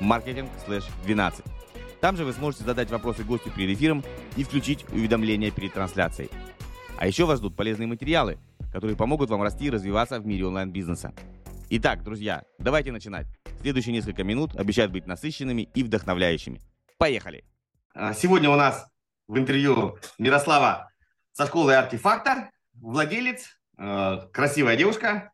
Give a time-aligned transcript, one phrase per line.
[0.00, 1.44] marketing/12.
[2.00, 4.02] Там же вы сможете задать вопросы гостю перед эфиром
[4.36, 6.30] и включить уведомления перед трансляцией.
[6.98, 8.38] А еще вас ждут полезные материалы,
[8.72, 11.12] которые помогут вам расти и развиваться в мире онлайн-бизнеса.
[11.70, 13.26] Итак, друзья, давайте начинать.
[13.60, 16.60] Следующие несколько минут обещают быть насыщенными и вдохновляющими.
[16.98, 17.44] Поехали!
[18.14, 18.86] Сегодня у нас
[19.28, 20.90] в интервью Мирослава
[21.32, 25.30] со школы «Артефактор», владелец, красивая девушка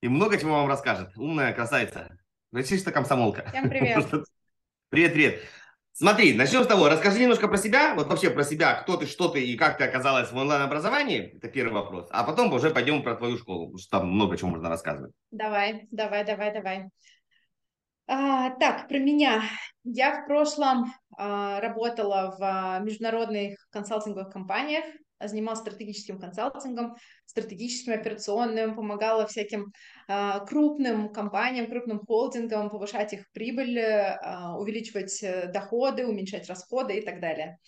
[0.00, 1.16] и много чего вам расскажет.
[1.16, 2.18] Умная красавица.
[2.54, 3.44] Чисто комсомолка.
[3.50, 4.06] Всем привет.
[4.88, 5.40] Привет, привет.
[5.92, 6.88] Смотри, начнем с того.
[6.88, 9.84] Расскажи немножко про себя, вот вообще про себя, кто ты, что ты и как ты
[9.84, 11.36] оказалась в онлайн-образовании.
[11.36, 12.06] Это первый вопрос.
[12.10, 15.12] А потом уже пойдем про твою школу, потому что там много чего можно рассказывать.
[15.32, 16.90] Давай, давай, давай, давай.
[18.06, 19.42] А, так, про меня.
[19.84, 24.84] Я в прошлом а, работала в а, международных консалтинговых компаниях,
[25.20, 29.72] занималась стратегическим консалтингом, стратегическим операционным, помогала всяким
[30.08, 34.18] э, крупным компаниям, крупным холдингам повышать их прибыль, э,
[34.58, 37.58] увеличивать доходы, уменьшать расходы и так далее.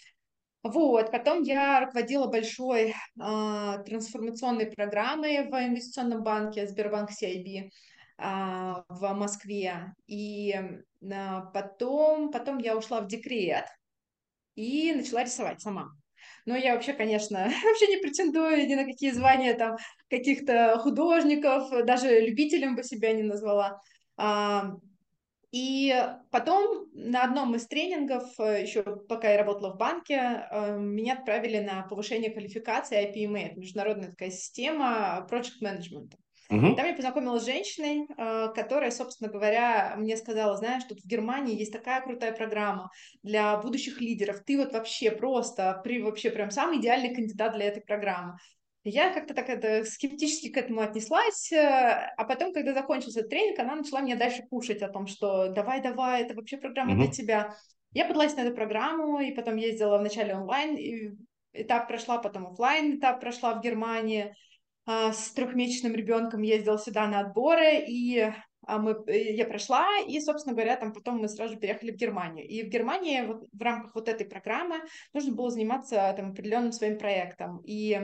[0.64, 7.70] Вот, потом я руководила большой э, трансформационной программой в инвестиционном банке Сбербанк CIB э,
[8.18, 9.94] в Москве.
[10.08, 13.66] И э, потом, потом я ушла в декрет
[14.56, 15.92] и начала рисовать сама.
[16.48, 19.76] Но я вообще, конечно, вообще не претендую ни на какие звания там
[20.08, 23.78] каких-то художников, даже любителем бы себя не назвала.
[24.16, 24.72] А,
[25.52, 25.94] и
[26.30, 31.58] потом на одном из тренингов, э, еще пока я работала в банке, э, меня отправили
[31.58, 36.12] на повышение квалификации IPMA, это международная такая система project management.
[36.50, 36.76] Угу.
[36.76, 41.58] Там я познакомилась с женщиной, э, которая, собственно говоря, мне сказала, знаешь, тут в Германии
[41.58, 42.90] есть такая крутая программа
[43.22, 44.42] для будущих лидеров.
[44.46, 48.38] Ты вот вообще просто, при, вообще прям самый идеальный кандидат для этой программы.
[48.82, 53.76] Я как-то так это скептически к этому отнеслась, э, а потом, когда закончился тренинг, она
[53.76, 57.02] начала меня дальше пушить о том, что давай-давай, это вообще программа угу.
[57.02, 57.54] для тебя.
[57.92, 61.10] Я подалась на эту программу, и потом ездила вначале онлайн, и
[61.52, 64.34] этап прошла, потом офлайн этап прошла в Германии.
[64.90, 68.32] А, с трехмесячным ребенком ездила сюда на отборы, и
[68.66, 72.48] а, мы, я прошла, и, собственно говоря, там потом мы сразу же переехали в Германию.
[72.48, 74.80] И в Германии вот, в рамках вот этой программы
[75.12, 77.60] нужно было заниматься там определенным своим проектом.
[77.66, 78.00] И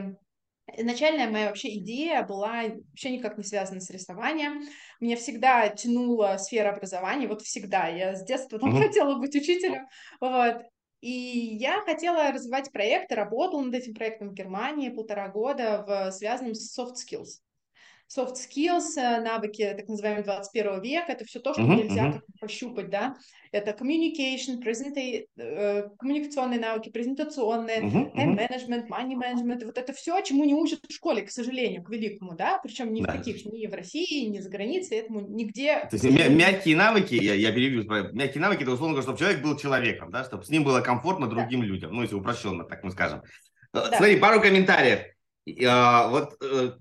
[0.77, 4.63] Начальная моя вообще идея была вообще никак не связана с рисованием.
[4.99, 7.87] Меня всегда тянула сфера образования, вот всегда.
[7.87, 8.81] Я с детства там mm-hmm.
[8.87, 9.87] хотела быть учителем,
[10.19, 10.63] вот.
[11.01, 16.55] И я хотела развивать проекты, работала над этим проектом в Германии полтора года, в, связанном
[16.55, 17.44] с soft skills
[18.07, 22.21] soft skills, э, навыки так называемые 21 века, это все то, что uh-huh, нельзя uh-huh.
[22.39, 23.15] пощупать, да,
[23.51, 25.01] это communication, презента...
[25.37, 30.79] Э, коммуникационные навыки, презентационные, uh-huh, time management, money management, вот это все, чему не учат
[30.87, 33.11] в школе, к сожалению, к великому, да, причем ни да.
[33.11, 35.87] в каких, ни в России, ни за границей, этому нигде.
[35.89, 37.83] То есть мя- мягкие навыки, я, я перебью,
[38.13, 41.61] мягкие навыки, это условно чтобы человек был человеком, да, чтобы с ним было комфортно другим
[41.61, 41.65] да.
[41.65, 43.23] людям, ну, если упрощенно, так мы скажем.
[43.73, 43.97] Да.
[43.97, 45.01] Смотри, пару комментариев.
[45.45, 46.71] Вот э,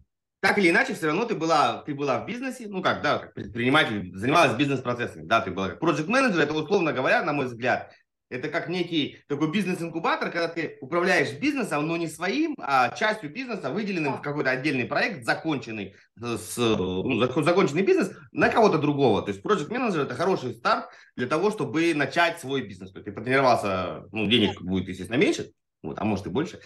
[0.45, 3.33] так или иначе, все равно ты была, ты была в бизнесе, ну как, да, как
[3.33, 7.91] предприниматель, занималась бизнес-процессами, да, ты была как project менеджер это условно говоря, на мой взгляд,
[8.29, 13.71] это как некий такой бизнес-инкубатор, когда ты управляешь бизнесом, но не своим, а частью бизнеса,
[13.71, 19.23] выделенным в какой-то отдельный проект, законченный, с, ну, законченный бизнес на кого-то другого.
[19.23, 22.93] То есть project менеджер это хороший старт для того, чтобы начать свой бизнес.
[22.93, 25.53] То есть ты потренировался, ну, денег будет, естественно, меньше,
[25.83, 26.61] вот, а может и больше.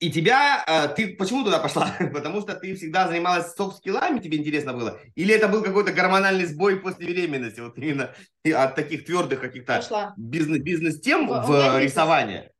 [0.00, 1.94] И тебя, э, ты почему туда пошла?
[2.12, 4.98] Потому что ты всегда занималась софт-скиллами, тебе интересно было?
[5.14, 10.62] Или это был какой-то гормональный сбой после беременности, вот именно от таких твердых каких-то бизнес,
[10.62, 12.50] бизнес-тем в, в рисовании?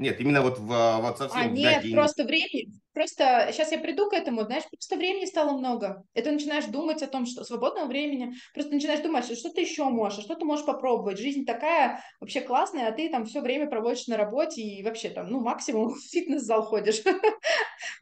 [0.00, 1.40] Нет, именно вот в вот совсем.
[1.40, 6.02] А, нет, просто времени, Просто сейчас я приду к этому, знаешь, просто времени стало много.
[6.14, 9.60] И ты начинаешь думать о том, что свободного времени, просто начинаешь думать, что, что ты
[9.60, 11.18] еще можешь, что ты можешь попробовать.
[11.18, 15.30] Жизнь такая вообще классная, а ты там все время проводишь на работе и вообще там,
[15.30, 17.02] ну, максимум в фитнес-зал ходишь.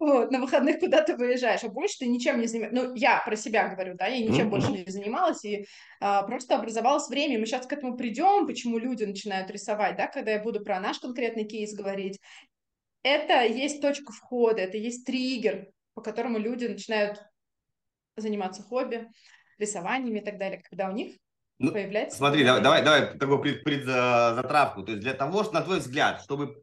[0.00, 2.88] Вот, на выходных куда-то выезжаешь, а больше ты ничем не занимаешься.
[2.88, 5.66] Ну, я про себя говорю, да, я ничем больше не занималась, и
[6.00, 7.38] а, просто образовалось время.
[7.38, 10.98] Мы сейчас к этому придем, почему люди начинают рисовать, да, когда я буду про наш
[10.98, 12.20] конкретный кейс говорить
[13.02, 17.22] это есть точка входа, это есть триггер, по которому люди начинают
[18.16, 19.08] заниматься хобби,
[19.58, 21.16] рисованиями и так далее, когда у них
[21.58, 22.18] ну, появляется.
[22.18, 24.82] Смотри, давай, давай, давай такую пред, предзатравку.
[24.84, 26.62] То есть для того, что, на твой взгляд, чтобы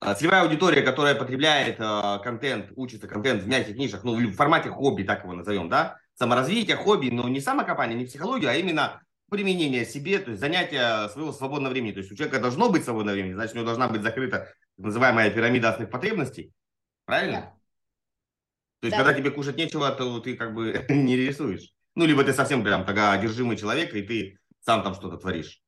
[0.00, 4.70] а, целевая аудитория, которая потребляет э, контент, учится контент в мягких нишах, ну, в формате
[4.70, 9.86] хобби, так его назовем, да, саморазвитие, хобби, но не самокопание, не психологию, а именно применение
[9.86, 11.92] себе, то есть занятие своего свободного времени.
[11.92, 14.38] То есть у человека должно быть свободное время, значит, у него должна быть закрыта
[14.76, 16.52] так называемая пирамида основных потребностей.
[17.06, 17.40] Правильно?
[17.40, 17.54] Да.
[18.80, 19.04] То есть, да.
[19.04, 21.72] когда тебе кушать нечего, то ты как бы не рисуешь.
[21.94, 25.60] Ну, либо ты совсем прям тогда одержимый человек, и ты сам там что-то творишь.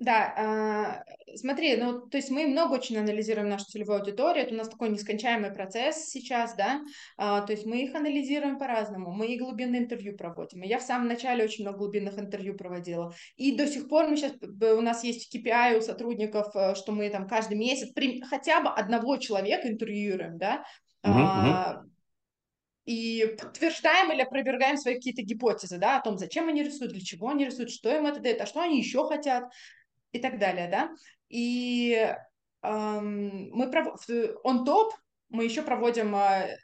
[0.00, 4.58] Да, э, смотри, ну, то есть мы много очень анализируем нашу целевую аудиторию, это у
[4.58, 6.80] нас такой нескончаемый процесс сейчас, да,
[7.16, 10.82] э, то есть мы их анализируем по-разному, мы и глубинные интервью проводим, и я в
[10.82, 15.04] самом начале очень много глубинных интервью проводила, и до сих пор мы сейчас, у нас
[15.04, 19.68] есть KPI у сотрудников, э, что мы там каждый месяц при, хотя бы одного человека
[19.68, 20.64] интервьюируем, да,
[21.04, 21.84] uh-huh, uh-huh
[22.84, 27.30] и подтверждаем или опровергаем свои какие-то гипотезы, да, о том, зачем они рисуют, для чего
[27.30, 29.44] они рисуют, что им это дает, а что они еще хотят
[30.14, 30.90] и так далее, да.
[31.28, 31.92] И
[32.62, 34.08] эм, мы пров...
[34.44, 34.90] on top
[35.28, 36.56] мы еще проводим э,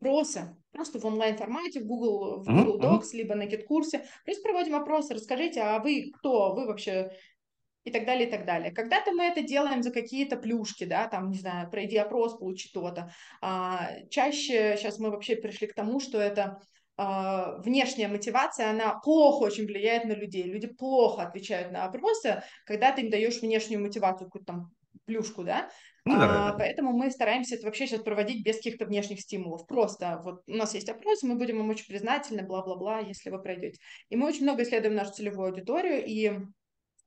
[0.00, 3.16] опросы, просто в онлайн-формате, в Google, в Google Docs, uh-huh.
[3.16, 4.04] либо на GitKурсе.
[4.24, 7.10] Просто проводим опросы, расскажите, а вы кто, вы вообще
[7.84, 8.72] и так далее, и так далее.
[8.72, 13.12] Когда-то мы это делаем за какие-то плюшки, да, там, не знаю, пройди опрос, получи то-то.
[13.40, 16.60] А, чаще сейчас мы вообще пришли к тому, что это а,
[16.98, 20.44] внешняя мотивация, она плохо очень влияет на людей.
[20.44, 24.70] Люди плохо отвечают на опросы, когда ты им даешь внешнюю мотивацию, какую-то там
[25.04, 25.68] плюшку, да,
[26.04, 26.56] ну, да, да, да.
[26.56, 29.66] Поэтому мы стараемся это вообще сейчас проводить без каких-то внешних стимулов.
[29.66, 33.78] Просто вот у нас есть опрос, мы будем им очень признательны, бла-бла-бла, если вы пройдете.
[34.08, 36.38] И мы очень много исследуем нашу целевую аудиторию, и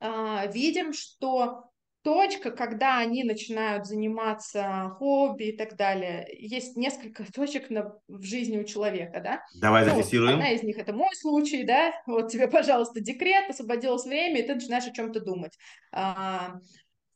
[0.01, 1.68] а, видим, что
[2.03, 8.57] точка, когда они начинают заниматься хобби и так далее, есть несколько точек на, в жизни
[8.57, 9.43] у человека, да?
[9.61, 10.35] Давай ну, зафиксируем.
[10.35, 11.93] Одна из них это мой случай, да?
[12.05, 15.57] Вот тебе, пожалуйста, декрет, освободилось время, и ты начинаешь о чем-то думать.
[15.91, 16.59] А,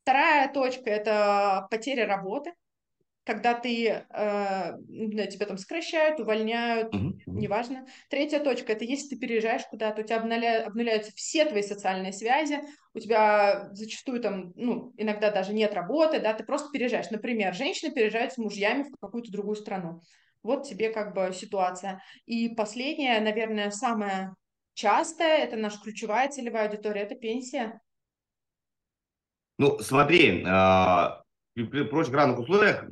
[0.02, 2.54] вторая точка это потеря работы
[3.26, 7.14] когда ты, э, тебя там сокращают, увольняют, uh-huh.
[7.26, 7.86] неважно.
[8.10, 12.60] Третья точка– это если ты переезжаешь куда-то, у тебя обнуля, обнуляются все твои социальные связи,
[12.94, 17.12] у тебя зачастую там, ну, иногда даже нет работы, да, ты просто переезжаешь.
[17.12, 20.02] Например, женщина переезжает с мужьями в какую-то другую страну.
[20.44, 22.04] Вот тебе как бы ситуация.
[22.26, 24.36] И последнее, наверное, самое
[24.74, 27.80] частое, это наша ключевая целевая аудитория, это пенсия.
[29.58, 31.08] Ну, смотри, э,
[31.54, 32.86] при прочих равных условиях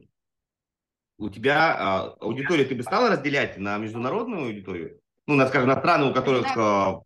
[1.22, 5.00] у тебя а, аудиторию ты бы стала разделять на международную аудиторию?
[5.28, 7.02] Ну, на, скажем, на страны, у которых а,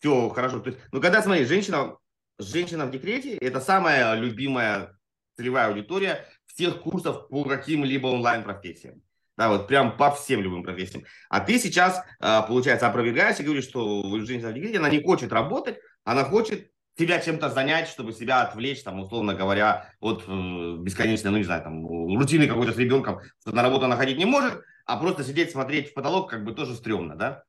[0.00, 0.60] все хорошо.
[0.60, 1.96] То есть, ну, когда, смотри, женщина,
[2.38, 4.98] женщина в декрете– это самая любимая
[5.36, 9.02] целевая аудитория всех курсов по каким-либо онлайн-профессиям.
[9.36, 11.04] Да, вот прям по всем любым профессиям.
[11.28, 15.30] А ты сейчас, а, получается, опровергаешь и говоришь, что женщина в декрете, она не хочет
[15.30, 21.30] работать, она хочет себя чем-то занять, чтобы себя отвлечь, там, условно говоря, от э, бесконечной,
[21.30, 24.62] ну, не знаю, там, рутины какой-то с ребенком, что на работу она ходить не может,
[24.86, 27.42] а просто сидеть, смотреть в потолок, как бы тоже стрёмно, да?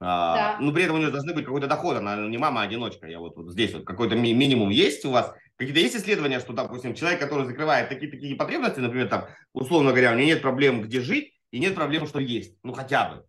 [0.00, 0.56] А, да.
[0.60, 3.06] Но при этом у нее должны быть какой-то доход, она не мама, а одиночка.
[3.06, 5.32] Я вот, вот здесь вот какой-то ми- минимум есть у вас.
[5.56, 10.14] Какие-то есть исследования, что, допустим, человек, который закрывает такие-такие потребности, например, там, условно говоря, у
[10.14, 12.56] него нет проблем, где жить, и нет проблем, что есть.
[12.64, 13.24] Ну, хотя бы.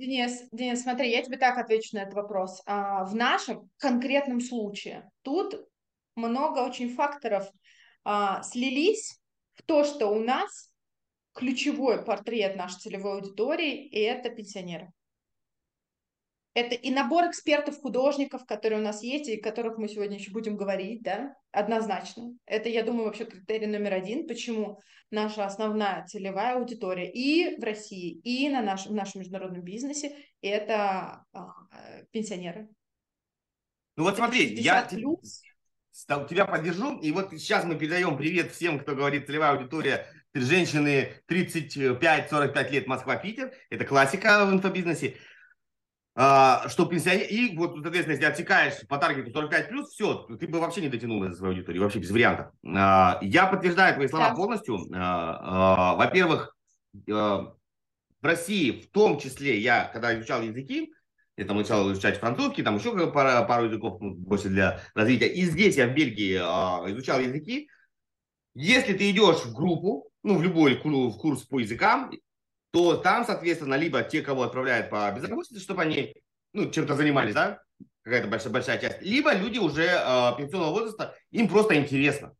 [0.00, 2.62] Денис, Денис, смотри, я тебе так отвечу на этот вопрос.
[2.64, 5.54] А, в нашем конкретном случае тут
[6.16, 7.46] много очень факторов
[8.02, 9.20] а, слились
[9.52, 10.74] в то, что у нас
[11.34, 14.90] ключевой портрет нашей целевой аудитории– это пенсионеры.
[16.52, 20.32] Это и набор экспертов, художников, которые у нас есть, и о которых мы сегодня еще
[20.32, 22.34] будем говорить, да, однозначно.
[22.44, 24.80] Это, я думаю, вообще критерий номер один, почему
[25.12, 31.24] наша основная целевая аудитория и в России, и на наш, в нашем международном бизнесе– это
[31.32, 31.52] а,
[32.10, 32.68] пенсионеры.
[33.96, 35.42] Ну вот смотри, я плюс.
[36.28, 42.70] тебя поддержу, и вот сейчас мы передаем привет всем, кто говорит целевая аудитория женщины 35-45
[42.70, 45.16] лет Москва-Питер, это классика в инфобизнесе.
[46.14, 47.26] А, что пенсионер...
[47.28, 51.20] И вот, соответственно, если отсекаешь по таргету 45+, плюс, все, ты бы вообще не дотянул
[51.20, 52.48] до своей аудитории, вообще без вариантов.
[52.66, 54.34] А, я подтверждаю твои слова да.
[54.34, 54.78] полностью.
[54.94, 56.56] А, во-первых,
[57.06, 57.54] в
[58.22, 60.92] России, в том числе, я, когда изучал языки,
[61.36, 65.28] я там начал изучать французский, там еще пару, пару языков больше для развития.
[65.28, 67.70] И здесь я в Бельгии изучал языки.
[68.54, 72.10] Если ты идешь в группу, ну, в любой курс по языкам,
[72.72, 76.14] то там, соответственно, либо те, кого отправляют по безработице, чтобы они
[76.52, 77.62] ну, чем-то занимались, да,
[78.02, 82.34] какая-то большая, большая часть, либо люди уже э, пенсионного возраста, им просто интересно.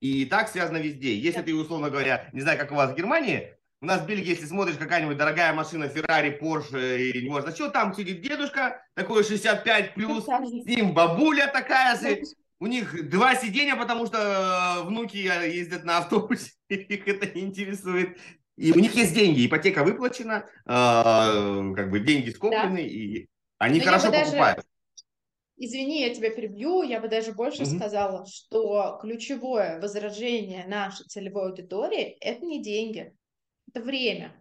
[0.00, 1.14] И так связано везде.
[1.14, 4.30] Если ты, условно говоря, не знаю, как у вас в Германии, У нас в Бельгии,
[4.30, 9.24] если смотришь, какая-нибудь дорогая машина, Феррари, Порше, и не можно, что там сидит дедушка, такой
[9.24, 12.22] 65 плюс, с ним бабуля такая же,
[12.58, 18.18] у них два сиденья, потому что э, внуки ездят на автобусе, их это не интересует.
[18.60, 22.82] И у них есть деньги, ипотека выплачена, э, как бы деньги скоплены, да.
[22.82, 23.26] и
[23.56, 24.56] они Но хорошо покупают.
[24.56, 24.68] Даже,
[25.56, 27.76] извини, я тебя перебью, я бы даже больше угу.
[27.76, 33.14] сказала, что ключевое возражение нашей целевой аудитории– это не деньги,
[33.72, 34.36] это время.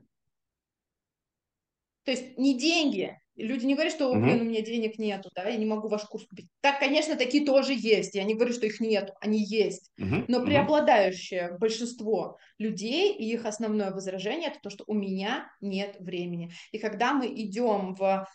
[2.03, 3.17] То есть не деньги.
[3.39, 6.25] Люди не говорят, что, блин, у меня денег нету, да, я не могу ваш курс
[6.27, 6.47] купить.
[6.61, 8.15] Так, конечно, такие тоже есть.
[8.15, 9.91] Я не говорю, что их нету, они есть.
[9.97, 16.51] Но преобладающее большинство людей и их основное возражение это то, что у меня нет времени.
[16.71, 18.27] И когда мы идем в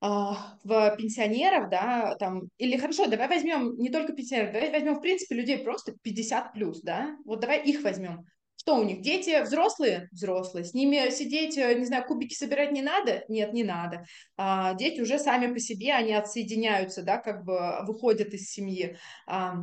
[0.00, 5.00] а, в пенсионеров, да, там, или хорошо, давай возьмем не только пенсионеров, давай возьмем, в
[5.00, 8.26] принципе, людей просто 50 плюс, да, вот давай их возьмем.
[8.66, 9.00] Что у них?
[9.00, 10.08] Дети взрослые?
[10.10, 10.64] Взрослые.
[10.64, 13.22] С ними сидеть, э, не знаю, кубики собирать не надо?
[13.28, 14.06] Нет, не надо.
[14.36, 17.56] А, дети уже сами по себе, они отсоединяются, да, как бы
[17.86, 18.96] выходят из семьи.
[19.28, 19.58] А,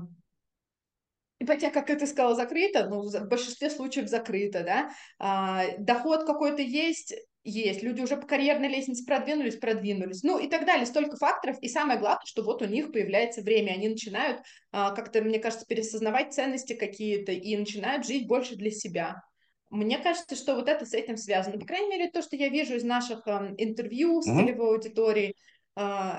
[1.38, 7.14] ипотека, как ты сказала, закрыта, ну, в большинстве случаев закрыта, да, а, доход какой-то есть,
[7.44, 11.68] есть, люди уже по карьерной лестнице продвинулись, продвинулись, ну и так далее, столько факторов, и
[11.68, 16.34] самое главное, что вот у них появляется время, они начинают а, как-то, мне кажется, пересознавать
[16.34, 19.22] ценности какие-то и начинают жить больше для себя.
[19.70, 21.60] Мне кажется, что вот это с этим связано.
[21.60, 24.38] По крайней мере, то, что я вижу из наших э, интервью с mm-hmm.
[24.38, 25.36] целевой аудиторией,
[25.76, 26.12] э,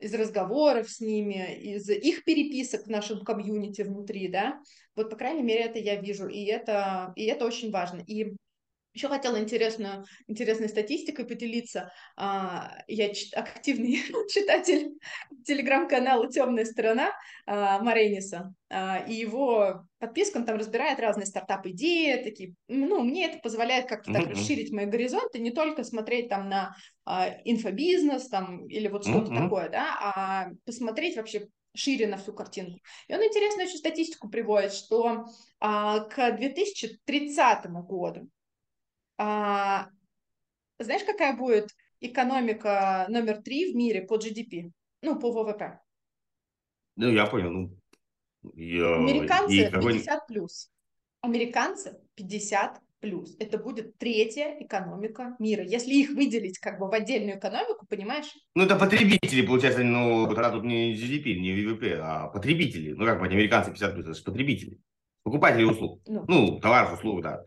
[0.00, 4.60] из разговоров с ними, из их переписок в нашем комьюнити внутри, да,
[4.96, 8.02] вот, по крайней мере, это я вижу, и это, и это очень важно.
[8.06, 8.34] И
[8.92, 11.92] еще хотела интересную, интересной статистикой поделиться.
[12.16, 14.92] А, я активный читатель
[15.44, 17.12] телеграм-канала «Темная сторона»
[17.46, 23.38] а, Марениса, а, и его подписка, он там разбирает разные стартап-идеи, такие, ну, мне это
[23.38, 26.74] позволяет как-то так расширить мои горизонты, не только смотреть там на
[27.44, 32.80] инфобизнес там или вот что-то такое, да, а посмотреть вообще шире на всю картинку.
[33.08, 35.26] И он интересную очень статистику приводит, что
[35.60, 38.28] а, к 2030 году
[39.22, 39.90] а,
[40.78, 41.68] знаешь, какая будет
[42.00, 44.70] экономика номер три в мире по GDP?
[45.02, 45.78] Ну, по ВВП.
[46.96, 47.50] Ну, я понял.
[47.50, 47.76] Ну,
[48.54, 48.96] я...
[48.96, 50.70] Американцы 50 плюс.
[51.20, 53.36] Американцы 50 плюс.
[53.38, 55.64] Это будет третья экономика мира.
[55.64, 58.32] Если их выделить как бы в отдельную экономику, понимаешь?
[58.54, 62.92] Ну, это потребители, получается, ну, тогда тут не GDP, не ВВП, а потребители.
[62.92, 64.78] Ну, как бы американцы 50 плюс, это же потребители.
[65.24, 66.00] Покупатели услуг.
[66.06, 67.44] Ну, ну товаров, услуг, да.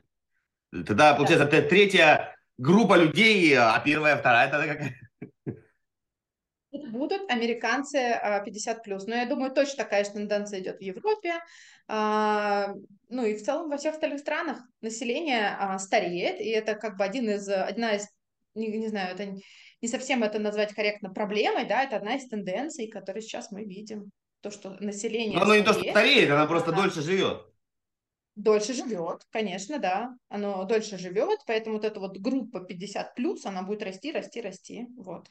[0.86, 1.62] Тогда, получается, да.
[1.62, 4.96] третья группа людей, а первая, вторая?
[6.72, 9.06] Это будут американцы 50 а, плюс.
[9.06, 11.36] Но я думаю, точно такая же тенденция идет в Европе.
[11.88, 12.74] А,
[13.10, 17.04] ну и в целом во всех остальных странах население а, стареет, и это как бы
[17.04, 18.08] один из, одна из,
[18.56, 19.36] не, не знаю, это
[19.82, 24.12] не совсем это назвать корректно проблемой, да, это одна из тенденций, которые сейчас мы видим.
[24.42, 26.82] То, что население Но оно не то, что стареет, она просто она...
[26.82, 27.53] дольше живет
[28.36, 33.64] дольше живет, конечно, да, оно дольше живет, поэтому вот эта вот группа 50 плюс, она
[33.64, 35.30] будет расти, расти, расти, вот.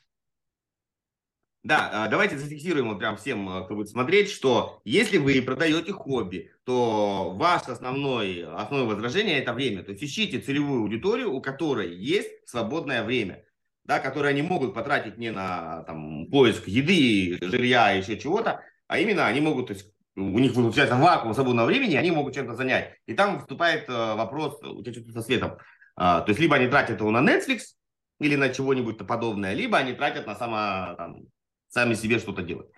[1.65, 5.93] Да, а, давайте зафиксируем вот прям всем, а, кто будет смотреть, что если вы продаете
[5.93, 9.85] хобби, то ваше основное, основное возражение это время.
[9.85, 13.45] То есть ищите целевую аудиторию, у которой есть свободное время,
[13.85, 19.29] да, которое они могут потратить не на там, поиск еды, жилья, еще чего-то, а именно
[19.29, 22.95] они могут то есть, у них получается вакуум свободного времени, они могут чем-то занять.
[23.07, 25.59] И там вступает э, вопрос, у тебя что-то со светом.
[25.97, 27.61] А, то есть либо они тратят его на Netflix
[28.21, 31.23] или на чего-нибудь подобное, либо они тратят на само, там,
[31.69, 32.69] сами себе что-то делать.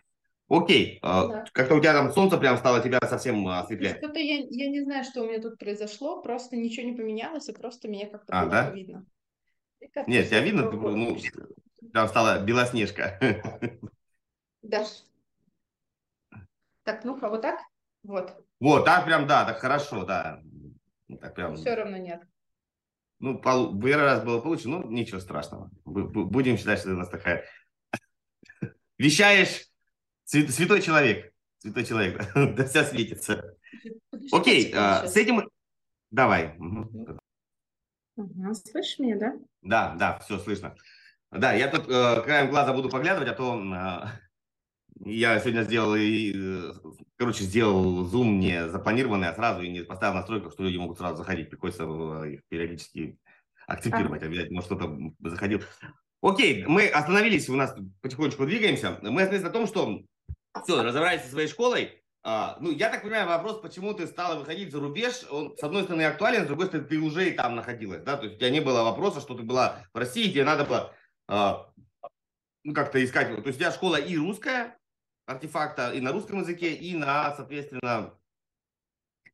[0.49, 1.45] Окей, а, да.
[1.53, 3.99] как-то у тебя там солнце прям стало тебя совсем осветлять.
[3.99, 7.53] Что-то я, я не знаю, что у меня тут произошло, просто ничего не поменялось, и
[7.53, 8.71] просто меня как-то а, да?
[8.71, 9.07] видно.
[10.07, 11.19] Нет, тебя видно, ну,
[11.93, 13.19] там стала белоснежка.
[14.63, 14.87] Да.
[16.85, 17.61] Так, ну-ка, вот так?
[18.03, 18.45] Вот.
[18.61, 20.41] Вот, так прям, да, так хорошо, да.
[21.21, 21.57] Так прям.
[21.57, 22.23] Все равно нет.
[23.19, 25.71] Ну, пол, первый раз было получше, ну, ничего страшного.
[25.85, 27.45] Будем считать, что ты у нас такая...
[28.99, 29.67] Вещаешь,
[30.25, 31.33] святой человек.
[31.59, 33.57] Святой человек, да вся светится.
[34.31, 35.49] Окей, а, с этим...
[36.11, 36.55] Давай.
[38.71, 39.33] слышишь меня, да?
[39.63, 40.77] Да, да, все слышно.
[41.31, 44.24] Да, я тут э, краем глаза буду поглядывать, а то э,
[45.05, 46.73] я сегодня сделал, и,
[47.17, 51.17] короче, сделал зум не запланированный, а сразу и не поставил настройку, что люди могут сразу
[51.17, 51.51] заходить.
[51.51, 51.85] Приходится
[52.25, 53.19] их периодически
[53.67, 54.27] акцептировать, а.
[54.27, 55.63] обязательно, кто-то заходил.
[56.23, 58.99] Окей, мы остановились, у нас потихонечку двигаемся.
[59.03, 60.01] Мы остановились на том, что
[60.63, 64.73] все, разобрались со своей школой, а, ну, я так понимаю, вопрос, почему ты стала выходить
[64.73, 68.03] за рубеж, он, с одной стороны, актуален, с другой стороны, ты уже и там находилась,
[68.03, 70.65] да, то есть у тебя не было вопроса, что ты была в России, тебе надо
[70.65, 70.95] было,
[71.29, 71.71] а,
[72.63, 74.79] ну, как-то искать, то есть у тебя школа и русская,
[75.27, 78.15] артефакта, и на русском языке, и на, соответственно...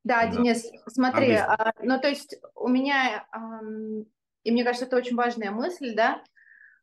[0.03, 0.29] Да, да.
[0.29, 3.61] Денис, смотри, а, ну, то есть у меня, а,
[4.45, 6.23] и мне кажется, это очень важная мысль, да,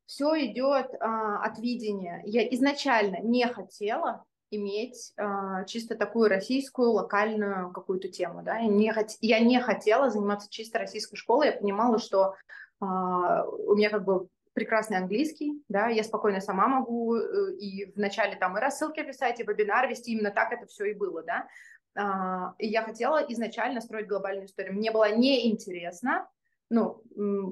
[0.06, 2.22] все идет а, от видения.
[2.26, 8.94] Я изначально не хотела иметь э, чисто такую российскую локальную какую-то тему, да, я не,
[8.94, 9.10] хот...
[9.20, 12.36] я не хотела заниматься чисто российской школой, я понимала, что
[12.82, 18.36] э, у меня как бы прекрасный английский, да, я спокойно сама могу э, и вначале
[18.36, 21.48] там и рассылки писать, и вебинар вести, именно так это все и было, да,
[21.96, 26.28] э, и я хотела изначально строить глобальную историю, мне было неинтересно,
[26.72, 27.04] ну,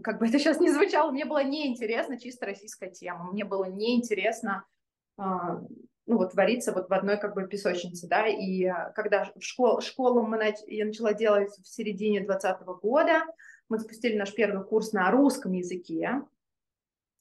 [0.03, 4.65] как бы это сейчас не звучало, мне было неинтересно чисто российская тема, мне было неинтересно
[6.07, 9.81] ну, вот вариться вот в одной как бы песочнице, да, и э, когда в школ,
[9.81, 10.55] школу мы нач...
[10.67, 13.23] я начала делать в середине 2020 года,
[13.69, 16.21] мы запустили наш первый курс на русском языке,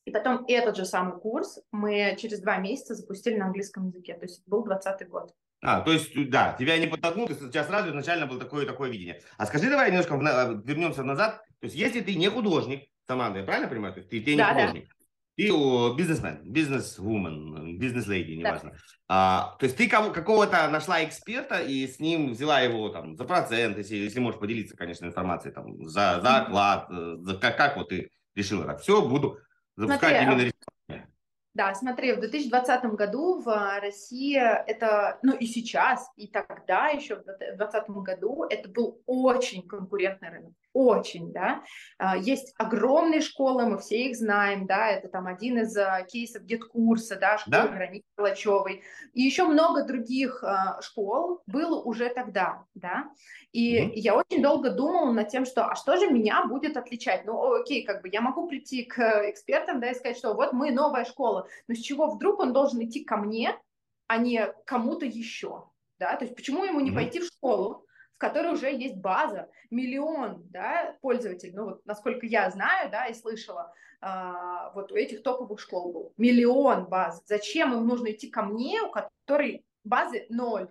[0.05, 4.23] и потом этот же самый курс мы через два месяца запустили на английском языке, то
[4.23, 5.35] есть это был 20 год.
[5.63, 9.23] А, то есть, да, тебя не подтолкнул, у тебя сразу изначально было такое такое видение.
[9.39, 10.15] А скажи давай немножко
[10.63, 11.43] вернемся назад.
[11.61, 13.95] То есть, если ты не художник, Саманда, я правильно понимаю?
[13.95, 14.89] То есть, ты, ты не да, художник.
[14.89, 14.95] Да.
[15.37, 15.49] Ты
[15.97, 18.71] бизнесмен, бизнес-вумен, бизнес-лейди, неважно.
[18.71, 18.77] Да.
[19.09, 23.25] А, то есть ты кого, какого-то нашла эксперта и с ним взяла его там за
[23.25, 27.77] процент, если, если можешь поделиться, конечно, информацией, там, за, за оклад, э, за, как, как
[27.77, 29.39] вот ты решила так, все, буду
[29.77, 30.53] запускать Смотри, именно
[31.55, 37.25] да, смотри, в 2020 году в России это, ну и сейчас, и тогда еще в
[37.25, 41.63] 2020 году это был очень конкурентный рынок, очень, да.
[41.99, 46.45] А, есть огромные школы, мы все их знаем, да, это там один из а, кейсов
[46.45, 47.67] Деткурса, да, школа да?
[47.69, 48.83] Вероники Калачевой,
[49.13, 53.05] и еще много других а, школ было уже тогда, да.
[53.53, 53.93] И угу.
[53.95, 57.25] я очень долго думала над тем, что, а что же меня будет отличать?
[57.25, 58.99] Ну, окей, как бы я могу прийти к
[59.31, 62.83] экспертам, да, и сказать, что вот мы новая школа, но с чего вдруг он должен
[62.85, 63.59] идти ко мне,
[64.07, 68.53] а не кому-то еще, да, то есть почему ему не пойти в школу, в которой
[68.53, 74.71] уже есть база, миллион, да, пользователей, ну вот насколько я знаю, да, и слышала, а,
[74.73, 78.91] вот у этих топовых школ был миллион баз, зачем им нужно идти ко мне, у
[78.91, 80.69] которой базы ноль,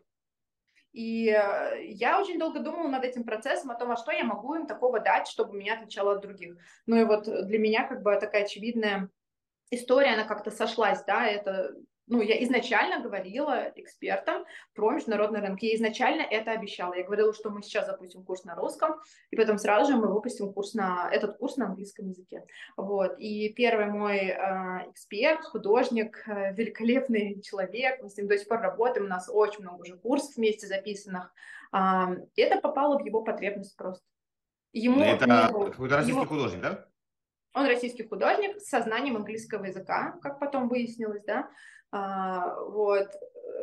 [0.93, 4.53] и э, я очень долго думала над этим процессом, о том, а что я могу
[4.53, 6.55] им такого дать, чтобы меня отличало от других.
[6.86, 9.09] Ну и вот для меня как бы такая очевидная
[9.73, 11.73] история, она как-то сошлась, да, это
[12.07, 15.65] ну, я изначально говорила экспертам про международные рынки.
[15.65, 16.93] Я изначально это обещала.
[16.95, 18.95] Я говорила, что мы сейчас запустим курс на русском,
[19.31, 22.45] и потом сразу же мы выпустим курс на этот курс на английском языке.
[22.75, 23.17] Вот.
[23.19, 28.59] И первый мой э, эксперт, художник, э, великолепный человек, мы с ним до сих пор
[28.59, 31.33] работаем, у нас очень много уже курсов вместе записанных.
[31.73, 34.03] Э, это попало в его потребность просто.
[34.73, 36.86] Ему, это ему, какой-то российский ему, художник, да?
[37.53, 41.49] Он российский художник с сознанием английского языка, как потом выяснилось, да.
[41.91, 43.09] А, вот.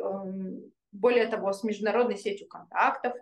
[0.01, 3.13] Эм, более того, с международной сетью контактов.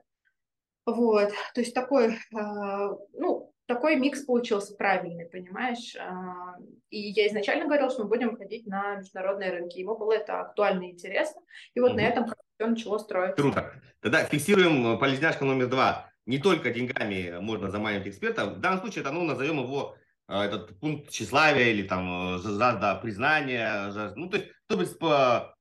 [0.86, 1.32] Вот.
[1.53, 5.95] То есть такой, а, ну, такой микс получился правильный, понимаешь?
[5.97, 6.55] А,
[6.89, 9.79] и я изначально говорила, что мы будем ходить на международные рынки.
[9.79, 11.41] Ему было это актуально и интересно.
[11.73, 11.97] И вот угу.
[11.97, 13.41] на этом все начало строиться.
[13.41, 13.71] Круто.
[14.01, 16.10] Тогда фиксируем полезняшка номер два.
[16.25, 18.53] Не только деньгами можно заманивать экспертов.
[18.53, 19.95] В данном случае это, ну, назовем его
[20.30, 24.86] этот пункт тщеславия или там э, жажда признания, жажда, ну, то есть, чтобы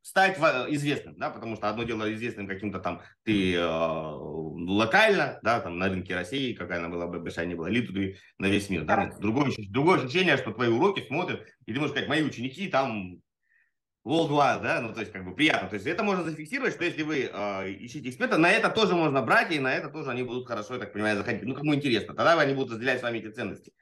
[0.03, 0.39] стать
[0.71, 5.89] известным, да, потому что одно дело известным каким-то там ты э, локально, да, там на
[5.89, 9.11] рынке России, какая она была бы большая не была, или ты на весь мир, да,
[9.19, 13.23] другое, другое ощущение, что твои уроки смотрят, и ты можешь сказать, мои ученики там
[14.05, 15.69] worldwide, да, ну, то есть, как бы приятно.
[15.69, 19.23] То есть, это можно зафиксировать, что если вы э, ищете эксперта, на это тоже можно
[19.23, 21.43] брать, и на это тоже они будут хорошо, я так понимаю, заходить.
[21.45, 23.73] Ну, кому интересно, тогда они будут разделять с вами эти ценности.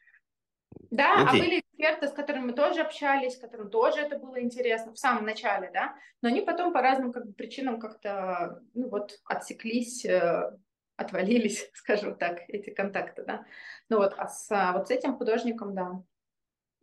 [0.91, 1.41] Да, Окей.
[1.41, 5.25] а были эксперты, с которыми мы тоже общались, которым тоже это было интересно в самом
[5.25, 10.51] начале, да, но они потом по разным как бы, причинам как-то, ну вот, отсеклись, э,
[10.97, 13.45] отвалились, скажем так, эти контакты, да.
[13.89, 16.03] Ну вот, а с, а вот с этим художником, да,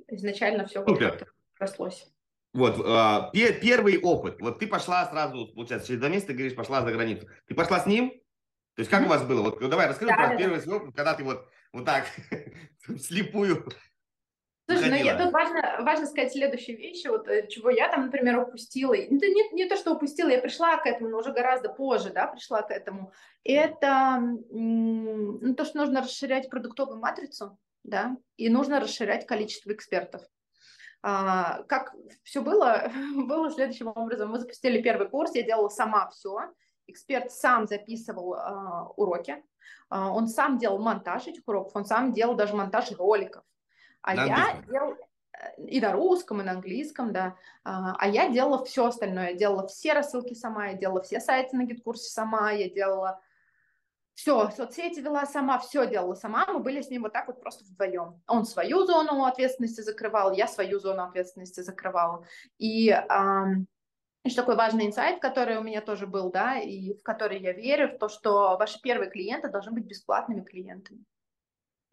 [0.07, 1.25] изначально все как-то
[1.59, 2.07] рослось.
[2.53, 4.39] Вот, э, первый опыт.
[4.39, 7.27] Вот ты пошла сразу, получается, через два месяца, ты говоришь, пошла за границу.
[7.47, 8.11] Ты пошла с ним?
[8.75, 9.05] То есть как mm-hmm.
[9.05, 9.41] у вас было?
[9.41, 12.05] Вот давай расскажи да, про да, первый свой опыт, когда ты вот, вот так
[12.99, 13.67] слепую
[14.65, 18.39] Слушай, ну я, тут важно, важно сказать следующие вещи, вот э, чего я там, например,
[18.39, 18.93] упустила.
[18.93, 22.27] Это не, не то, что упустила, я пришла к этому, но уже гораздо позже, да,
[22.27, 23.11] пришла к этому.
[23.43, 30.21] Это ну, то, что нужно расширять продуктовую матрицу, да, и нужно расширять количество экспертов.
[31.01, 32.89] А, как все было?
[33.15, 34.31] было следующим образом.
[34.31, 36.53] Мы запустили первый курс, я делала сама все,
[36.87, 39.41] эксперт сам записывал э, уроки, э,
[39.89, 43.43] он сам делал монтаж этих уроков, он сам делал даже монтаж роликов.
[44.03, 44.95] А на я делал
[45.57, 47.35] и на русском, и на английском, да.
[47.63, 49.31] А, а я делала все остальное.
[49.31, 53.21] Я делала все рассылки сама, я делала все сайты на гид-курсе сама, я делала
[54.13, 57.65] все, соцсети вела сама, все делала сама, мы были с ним вот так вот просто
[57.65, 58.21] вдвоем.
[58.27, 62.25] Он свою зону ответственности закрывал, я свою зону ответственности закрывала.
[62.59, 63.67] И эм,
[64.23, 67.89] еще такой важный инсайт, который у меня тоже был, да, и в который я верю,
[67.89, 71.03] в то, что ваши первые клиенты должны быть бесплатными клиентами.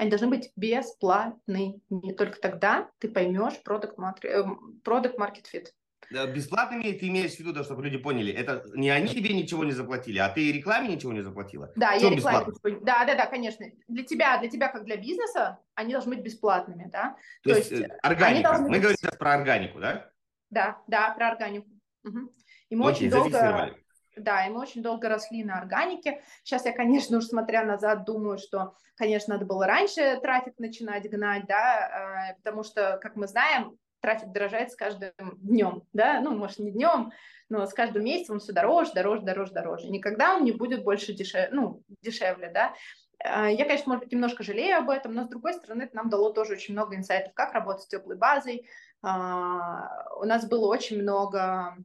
[0.00, 1.82] Они должны быть бесплатными.
[2.16, 5.66] Только тогда ты поймешь продукт market fit.
[6.32, 9.72] Бесплатными ты имеешь в виду, да, чтобы люди поняли, это не они тебе ничего не
[9.72, 11.70] заплатили, а ты рекламе ничего не заплатила?
[11.76, 12.46] Да, я рекламе
[12.80, 13.66] Да, да, да, конечно.
[13.88, 17.14] Для тебя, для тебя как для бизнеса, они должны быть бесплатными, да.
[17.42, 18.54] То, То есть, есть э, органика.
[18.54, 18.80] Мы быть...
[18.80, 20.10] говорим сейчас про органику, да?
[20.48, 21.68] Да, да, про органику.
[22.04, 22.32] Угу.
[22.70, 23.76] И мы Окей, очень долго...
[24.20, 26.22] Да, и мы очень долго росли на органике.
[26.44, 31.46] Сейчас я, конечно, уж смотря назад, думаю, что, конечно, надо было раньше трафик начинать гнать,
[31.46, 36.58] да, э, потому что, как мы знаем, трафик дорожает с каждым днем, да, ну, может,
[36.58, 37.12] не днем,
[37.48, 39.88] но с каждым месяцем все дороже, дороже, дороже, дороже.
[39.88, 42.74] Никогда он не будет больше дешевле, ну, дешевле, да.
[43.22, 46.08] А, я, конечно, может быть, немножко жалею об этом, но, с другой стороны, это нам
[46.08, 48.66] дало тоже очень много инсайтов, как работать с теплой базой.
[49.02, 51.76] А, у нас было очень много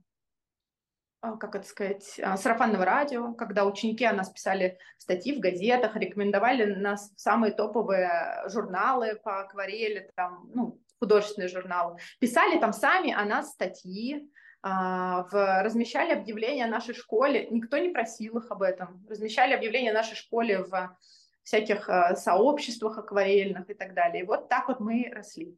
[1.40, 2.04] как это сказать,
[2.38, 8.44] сарафанного радио, когда ученики о нас писали статьи в газетах, рекомендовали нас в самые топовые
[8.48, 14.30] журналы по акварели, там, ну, художественные журналы, писали там сами о нас статьи,
[14.68, 19.92] а, в, размещали объявления о нашей школе, никто не просил их об этом, размещали объявления
[19.92, 20.98] о нашей школе в
[21.44, 24.24] всяких а, сообществах акварельных и так далее.
[24.24, 25.56] И вот так вот мы росли.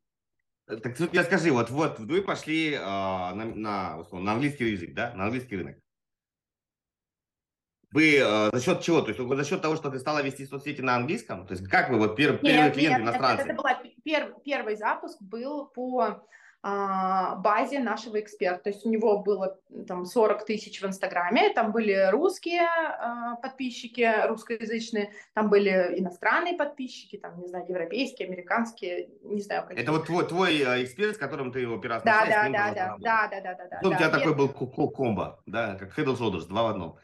[0.68, 4.94] Так тут я скажи, вот, вот вы пошли э, на, на, условно, на английский язык,
[4.94, 5.78] да, на английский рынок.
[7.92, 9.02] Вы э, за счет чего?
[9.02, 11.48] То есть за счет того, что ты стала вести соцсети на английском?
[11.48, 13.44] То есть как вы, вот пер, первые клиенты нет, иностранцы?
[13.44, 16.28] Это, это был пер, первый запуск был по
[17.38, 18.64] базе нашего эксперта.
[18.64, 24.28] То есть у него было там 40 тысяч в Инстаграме, там были русские а, подписчики,
[24.28, 29.84] русскоязычные, там были иностранные подписчики, там, не знаю, европейские, американские, не знаю, какие.
[29.84, 32.98] Это вот твой, твой а, эксперт, с которым ты его первый да, да, да, да,
[33.00, 33.80] да, да, да, да, да.
[33.82, 36.98] Ну, у тебя такой был комбо, да, как Head Shoulders, два в одном.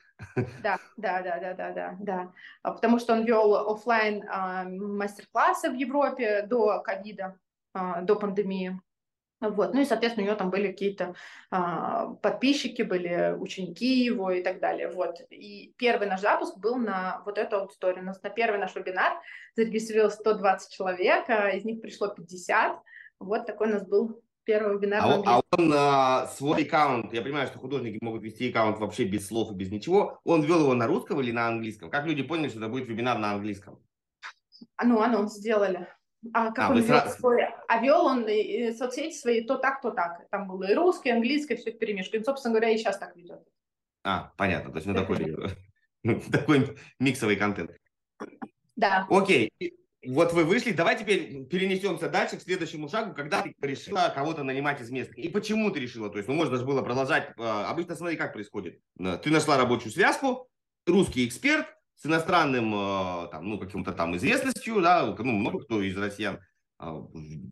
[0.61, 2.31] Да, да, да, да, да, да, да.
[2.61, 4.23] Потому что он вел офлайн
[4.95, 7.37] мастер-классы в Европе до ковида,
[7.73, 8.79] до пандемии.
[9.49, 9.73] Вот.
[9.73, 11.15] Ну и, соответственно, у него там были какие-то
[11.51, 14.89] а, подписчики, были ученики его и так далее.
[14.89, 15.17] Вот.
[15.29, 18.03] И первый наш запуск был на вот эту аудиторию.
[18.03, 19.13] У нас на первый наш вебинар
[19.55, 22.79] зарегистрировалось 120 человек, а из них пришло 50.
[23.19, 25.01] Вот такой у нас был первый вебинар.
[25.03, 29.27] А, а он а, свой аккаунт, я понимаю, что художники могут вести аккаунт вообще без
[29.27, 30.19] слов и без ничего.
[30.23, 31.89] Он вел его на русском или на английском?
[31.89, 33.79] Как люди поняли, что это будет вебинар на английском?
[34.83, 35.87] Ну, анонс сделали.
[36.33, 37.17] А как а, он вел сразу...
[37.17, 40.27] свой, а вел он и, и соцсети свои то так, то так.
[40.29, 42.17] Там было и русское, и английское, все перемешка.
[42.17, 43.41] И, собственно говоря, и сейчас так ведет.
[44.03, 44.71] А, понятно.
[44.71, 45.35] То есть ну, такой,
[46.31, 47.71] такой миксовый контент.
[48.75, 49.07] Да.
[49.09, 49.51] Окей.
[50.05, 54.81] Вот вы вышли, давай теперь перенесемся дальше к следующему шагу, когда ты решила кого-то нанимать
[54.81, 55.17] из местных.
[55.17, 56.09] И почему ты решила?
[56.09, 57.31] То есть, ну, можно же было продолжать.
[57.37, 58.79] А, обычно, смотри, как происходит.
[58.97, 60.49] Ты нашла рабочую связку,
[60.85, 61.67] русский эксперт,
[62.03, 66.41] с иностранным, э, там, ну, каким-то там известностью, да, ну, много кто из россиян
[66.77, 67.01] а,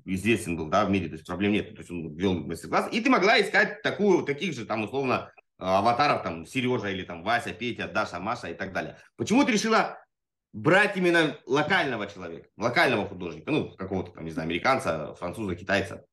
[0.04, 3.00] известен был, да, в мире, то есть проблем нет, то есть он вел мастер-класс, и
[3.00, 7.88] ты могла искать такую, таких же, там, условно, аватаров, там, Сережа или там Вася, Петя,
[7.88, 8.98] Даша, Маша и так далее.
[9.16, 10.04] Почему ты решила
[10.52, 16.06] брать именно локального человека, локального художника, ну, какого-то там, не знаю, американца, француза, китайца?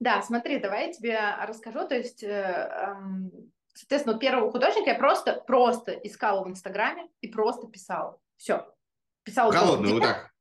[0.00, 2.90] Да, смотри, давай я тебе расскажу, то есть э,
[3.74, 8.18] Соответственно, первого художника я просто, просто искала в Инстаграме и просто писала.
[8.36, 8.66] Все.
[9.24, 9.52] Писала.
[9.52, 10.32] Голодную, вот так.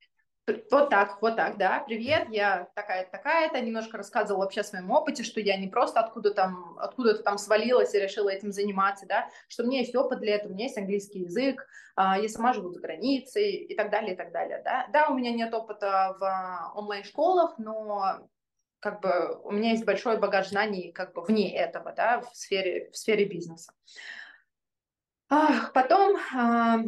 [0.70, 1.84] Вот так, вот так, да.
[1.86, 3.62] Привет, я такая-то, такая-то.
[3.62, 7.94] Немножко рассказывала вообще о своем опыте, что я не просто откуда там, откуда-то там свалилась
[7.94, 10.78] и решила этим заниматься, да, что у меня есть опыт для этого, у меня есть
[10.78, 11.66] английский язык,
[11.96, 14.88] а, я сама живу за границей и так далее, и так далее, да.
[14.92, 18.28] Да, у меня нет опыта в онлайн-школах, но
[18.82, 22.90] как бы у меня есть большой багаж знаний как бы вне этого, да, в сфере,
[22.92, 23.74] в сфере бизнеса.
[25.74, 26.80] Потом, а,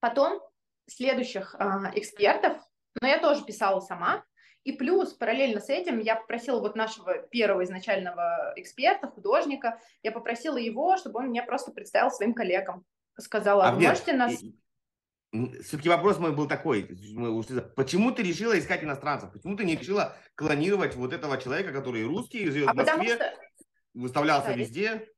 [0.00, 0.42] потом
[0.88, 2.56] следующих а, экспертов,
[3.00, 4.24] но я тоже писала сама,
[4.64, 10.56] и плюс параллельно с этим я попросила вот нашего первого изначального эксперта, художника, я попросила
[10.56, 12.84] его, чтобы он меня просто представил своим коллегам.
[13.18, 14.42] Сказала, а вы можете нас
[15.32, 16.84] все-таки вопрос мой был такой,
[17.74, 19.32] почему ты решила искать иностранцев?
[19.32, 23.34] Почему ты не решила клонировать вот этого человека, который русский, живет а в Москве, что...
[23.94, 25.08] выставлялся да, везде?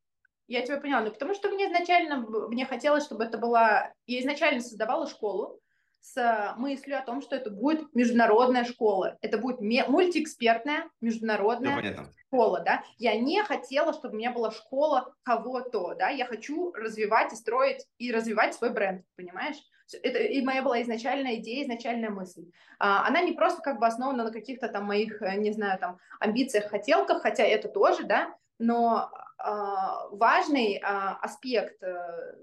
[0.46, 4.61] Я тебя поняла, ну потому что мне изначально, мне хотелось, чтобы это была, я изначально
[4.61, 5.59] создавала школу
[6.00, 12.61] с мыслью о том, что это будет международная школа, это будет мультиэкспертная международная да, школа,
[12.61, 12.85] да.
[12.98, 17.85] Я не хотела, чтобы у меня была школа кого-то, да, я хочу развивать и строить,
[17.98, 19.57] и развивать свой бренд, понимаешь?
[19.92, 22.51] Это и моя была изначальная идея, изначальная мысль.
[22.79, 25.99] А, она не просто как бы основана на каких-то там моих, э, не знаю, там
[26.20, 32.35] амбициях, хотелках, хотя это тоже, да, но а, важный а, аспект э,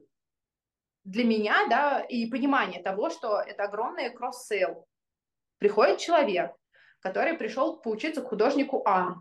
[1.04, 4.86] для меня, да, и понимание того, что это огромный cross-sale.
[5.58, 6.52] Приходит человек,
[7.00, 9.16] который пришел поучиться к художнику А.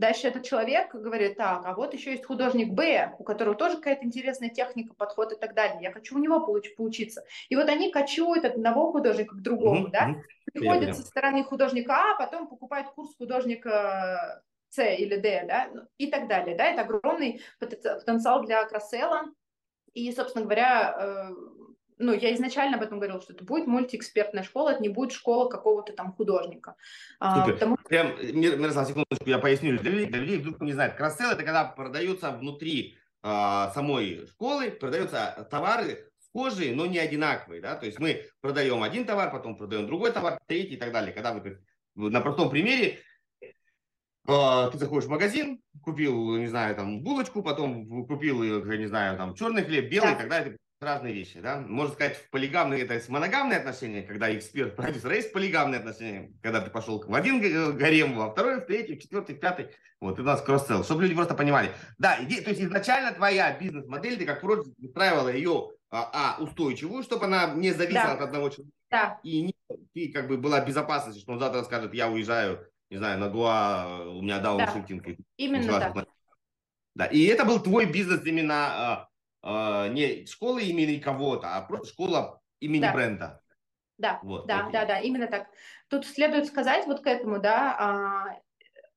[0.00, 4.06] Дальше этот человек говорит, так, а вот еще есть художник Б, у которого тоже какая-то
[4.06, 5.78] интересная техника, подход и так далее.
[5.82, 7.22] Я хочу у него получ- поучиться.
[7.50, 9.90] И вот они кочуют от одного художника к другому, mm-hmm.
[9.90, 10.14] да.
[10.54, 16.06] Приходят со стороны художника А, потом покупают курс художника с или Д, да, ну, и
[16.10, 19.24] так далее, да, это огромный потенциал для кроссела,
[19.92, 21.30] и, собственно говоря, э,
[22.00, 25.48] ну, я изначально об этом говорила, что это будет мультиэкспертная школа, это не будет школа
[25.48, 26.74] какого-то там художника.
[27.18, 27.54] А, Супер.
[27.54, 27.76] Потому...
[27.88, 30.94] Прям, Мирослав, секундочку, я поясню для людей, для людей вдруг не знают.
[30.94, 37.74] Кроссел– это когда продаются внутри а, самой школы, продаются товары схожие, но не одинаковые, да,
[37.74, 41.12] то есть мы продаем один товар, потом продаем другой товар, третий и так далее.
[41.12, 41.58] Когда вы
[41.94, 43.00] на простом примере
[44.26, 49.16] а, ты заходишь в магазин, купил, не знаю, там булочку, потом купил, я не знаю,
[49.16, 50.16] там черный хлеб, белый, да.
[50.16, 51.58] и так далее, разные вещи, да.
[51.60, 56.60] Можно сказать, в полигамные, это есть моногамные отношения, когда эксперт, продюсер, есть полигамные отношения, когда
[56.60, 57.40] ты пошел в один
[57.76, 59.68] гарем, во второй, в третий, в четвертый, в пятый,
[60.00, 61.70] вот, и у нас кросс чтобы люди просто понимали.
[61.98, 67.02] Да, иди, то есть изначально твоя бизнес-модель, ты как проект устраивала ее, а, а, устойчивую,
[67.02, 68.12] чтобы она не зависела да.
[68.14, 69.20] от одного человека, да.
[69.22, 69.54] и не,
[69.92, 74.00] ты как бы была безопасность, что он завтра скажет, я уезжаю не знаю, на Гуа
[74.08, 75.04] у меня дауншифтинг.
[75.04, 76.08] Да, именно так.
[76.96, 79.08] Да, и это был твой бизнес именно
[79.42, 82.92] э, не школы имени кого-то, а просто школа имени да.
[82.92, 83.42] бренда.
[83.98, 84.72] Да, вот, да, окей.
[84.72, 85.48] да, да, именно так.
[85.88, 88.40] Тут следует сказать вот к этому, да, э,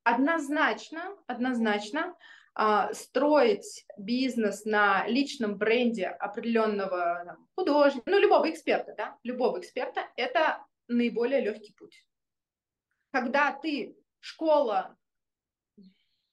[0.02, 2.14] однозначно, однозначно
[2.58, 10.08] э, строить бизнес на личном бренде определенного там, художника, ну, любого эксперта, да, любого эксперта,
[10.16, 12.04] это наиболее легкий путь
[13.14, 14.98] когда ты школа,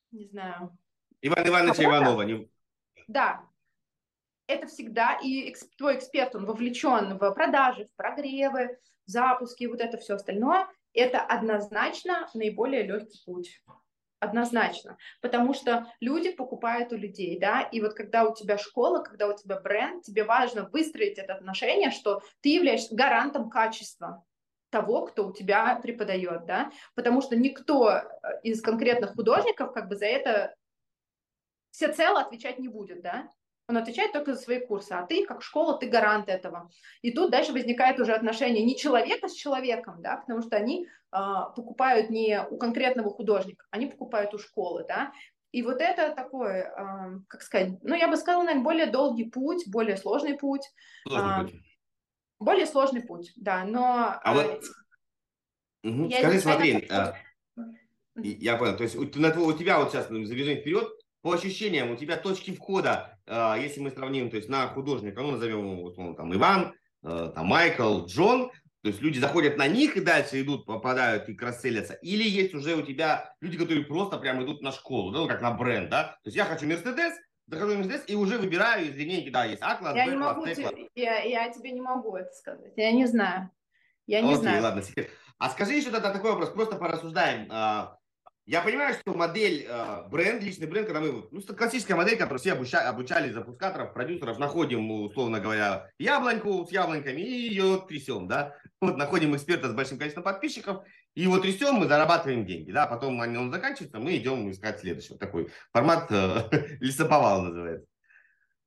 [0.10, 0.76] не знаю...
[1.22, 2.24] Иван Ивановича Иванова.
[2.24, 2.50] Не...
[3.08, 3.48] Да,
[4.52, 9.98] это всегда, и твой эксперт, он вовлечен в продажи, в прогревы, в запуски, вот это
[9.98, 13.62] все остальное, это однозначно наиболее легкий путь.
[14.20, 14.98] Однозначно.
[15.20, 19.36] Потому что люди покупают у людей, да, и вот когда у тебя школа, когда у
[19.36, 24.24] тебя бренд, тебе важно выстроить это отношение, что ты являешься гарантом качества
[24.70, 28.04] того, кто у тебя преподает, да, потому что никто э,
[28.44, 30.56] из конкретных художников как бы за это
[31.72, 33.28] всецело отвечать не будет, да,
[33.72, 36.70] он отвечает только за свои курсы, а ты, как школа, ты гарант этого.
[37.02, 41.18] И тут дальше возникает уже отношение не человека с человеком, да, потому что они э,
[41.56, 45.14] покупают не у конкретного художника, они покупают у школы, да,
[45.54, 49.64] и вот это такой, э, как сказать, ну, я бы сказала, наверное, более долгий путь,
[49.68, 50.70] более сложный путь.
[51.08, 51.62] Сложный путь.
[52.40, 54.20] Более сложный путь, да, но...
[54.22, 54.64] А вот,
[55.84, 56.12] угу.
[56.12, 57.16] скажи, смотри, а,
[58.16, 60.90] я понял, то есть у, у тебя вот сейчас ну, забежим вперед,
[61.22, 65.32] по ощущениям, у тебя точки входа, а, если мы сравним, то есть на художника, ну,
[65.32, 69.96] назовем его, условно, там, Иван, а, там, Майкл, Джон, то есть люди заходят на них
[69.96, 71.94] и дальше идут, попадают и красселятся.
[72.02, 75.52] Или есть уже у тебя люди, которые просто прям идут на школу, ну, как на
[75.52, 76.18] бренд, да?
[76.24, 77.14] То есть я хочу Мерседес,
[77.46, 80.74] захожу в Мерседес и уже выбираю из линейки, да, есть А-класс, я не могу, Т-класс.
[80.96, 83.52] Я, я тебе не могу это сказать, я не знаю.
[84.08, 84.64] Я не Окей, знаю.
[84.64, 84.82] ладно.
[85.38, 87.48] А скажи еще тогда такой вопрос, просто порассуждаем.
[88.52, 92.52] Я понимаю, что модель, а, бренд, личный бренд, когда мы, ну, классическая модель, которую все
[92.52, 98.54] обучали, обучали запускаторов, продюсеров, находим, условно говоря, яблоньку с яблоньками и ее трясем, да.
[98.82, 100.84] Вот находим эксперта с большим количеством подписчиков
[101.16, 105.18] и его трясем, мы зарабатываем деньги, да, потом он заканчивается, мы идем искать следующего.
[105.18, 106.50] Такой формат э,
[106.82, 107.88] лесоповал называется.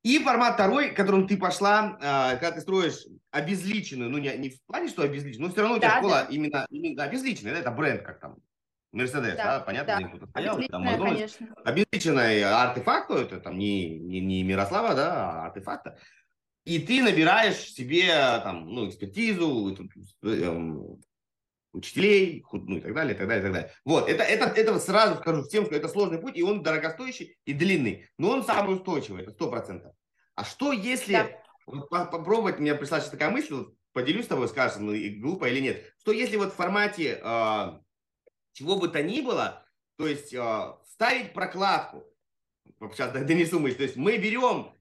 [0.02, 4.62] И формат второй, которым ты пошла, э, когда ты строишь обезличенную, ну не, не в
[4.64, 6.34] плане, что обезличенную, но все равно у тебя да, школа да.
[6.34, 8.36] именно, именно обезличенная, да, это бренд как там,
[8.94, 10.08] Мерседес, да, да, понятно, да.
[10.08, 11.38] кто-то стоял, там Макдональдс.
[11.64, 15.98] Обезличенный артефакт, это там не, не, не Мирослава, да, а артефакта.
[16.64, 18.08] И ты набираешь себе
[18.42, 19.76] там, ну, экспертизу,
[20.22, 21.00] эм,
[21.74, 23.72] учителей, ну и так далее, и так далее, и так далее.
[23.84, 27.52] Вот, это, это, это сразу скажу всем, что это сложный путь, и он дорогостоящий и
[27.52, 29.92] длинный, но он самый устойчивый, это сто процентов.
[30.36, 32.06] А что если, да.
[32.06, 35.60] попробовать, мне пришла сейчас такая мысль, вот, поделюсь с тобой, скажешь, ну и глупо или
[35.60, 37.78] нет, что если вот в формате э,
[38.54, 39.62] чего бы то ни было,
[39.96, 42.04] то есть э, ставить прокладку,
[42.92, 43.76] сейчас донесу мысль.
[43.76, 44.72] То есть мы берем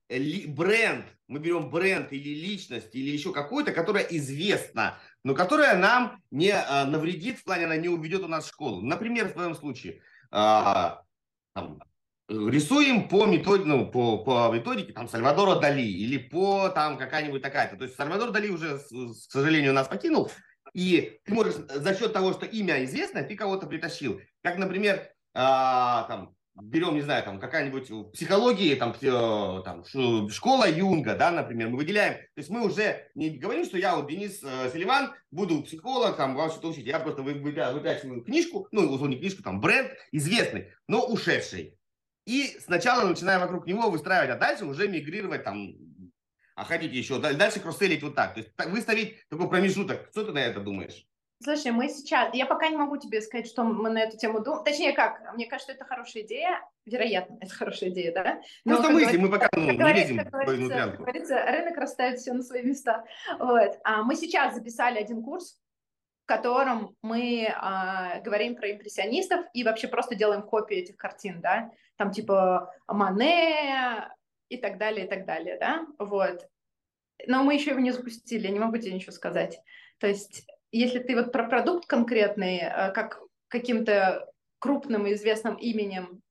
[0.53, 6.51] бренд, мы берем бренд или личность, или еще какую-то, которая известна, но которая нам не
[6.51, 8.81] а, навредит, в плане она не уведет у нас в школу.
[8.81, 11.03] Например, в твоем случае, а,
[11.53, 11.81] там,
[12.27, 17.77] рисуем по методике, ну, по, по методике там, Сальвадора Дали или по там какая-нибудь такая-то.
[17.77, 20.31] То есть Сальвадор Дали уже, к сожалению, нас покинул,
[20.73, 24.19] и ты можешь за счет того, что имя известно, ты кого-то притащил.
[24.41, 28.93] Как, например, а, там, берем, не знаю, там какая-нибудь в психологии, там,
[29.63, 29.83] там
[30.29, 34.07] школа Юнга, да, например, мы выделяем, то есть мы уже не говорим, что я вот
[34.07, 39.17] Денис э, Селиван, буду психолог, там, вам что-то учить, я просто выпячиваю книжку, ну, не
[39.17, 41.77] книжку, там, бренд известный, но ушедший.
[42.25, 45.73] И сначала начинаем вокруг него выстраивать, а дальше уже мигрировать там,
[46.55, 48.33] а хотите еще, дальше кросселить вот так.
[48.33, 50.09] То есть выставить такой промежуток.
[50.11, 51.05] Что ты на это думаешь?
[51.43, 54.63] Слушай, мы сейчас, я пока не могу тебе сказать, что мы на эту тему думаем.
[54.63, 56.61] Точнее, как, мне кажется, это хорошая идея.
[56.85, 58.41] Вероятно, это хорошая идея, да?
[58.63, 62.43] Но, Просто мысли, мы пока ну, не лезем говорится, как говорится, рынок расставит все на
[62.43, 63.03] свои места.
[63.39, 63.77] Вот.
[63.83, 65.59] А мы сейчас записали один курс,
[66.23, 71.71] в котором мы а, говорим про импрессионистов и вообще просто делаем копии этих картин, да?
[71.97, 74.09] Там типа Мане
[74.49, 75.85] и так далее, и так далее, да?
[75.99, 76.47] Вот.
[77.27, 79.59] Но мы еще его не запустили, не могу тебе ничего сказать.
[79.99, 84.27] То есть если ты вот про продукт конкретный, э, как каким-то
[84.59, 86.21] крупным и известным именем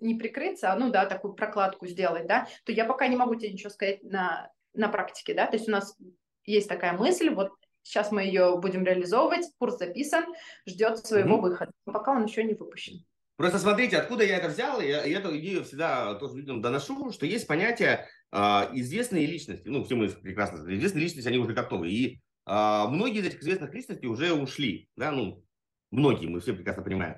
[0.00, 3.52] не прикрыться, а ну да, такую прокладку сделать, да, то я пока не могу тебе
[3.52, 5.96] ничего сказать на, на практике, да, то есть у нас
[6.44, 10.24] есть такая мысль, вот сейчас мы ее будем реализовывать, курс записан,
[10.66, 11.40] ждет своего mm-hmm.
[11.40, 13.06] выхода, но пока он еще не выпущен.
[13.36, 17.26] Просто смотрите, откуда я это взял, я, я эту идею всегда тоже людям доношу, что
[17.26, 18.38] есть понятие э,
[18.74, 23.20] известные личности, ну, все мы прекрасно знаем, известные личности, они уже готовы, и а, многие
[23.20, 25.42] из этих известных личностей уже ушли, да, ну,
[25.90, 27.16] многие, мы все прекрасно понимаем.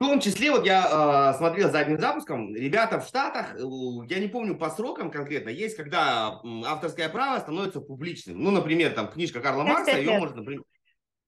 [0.00, 3.60] В том числе, вот я э, смотрел за одним запуском, ребята в Штатах, э,
[4.08, 8.42] я не помню по срокам конкретно, есть, когда авторское право становится публичным.
[8.42, 10.64] Ну, например, там книжка Карла Маркса, ее можно, например,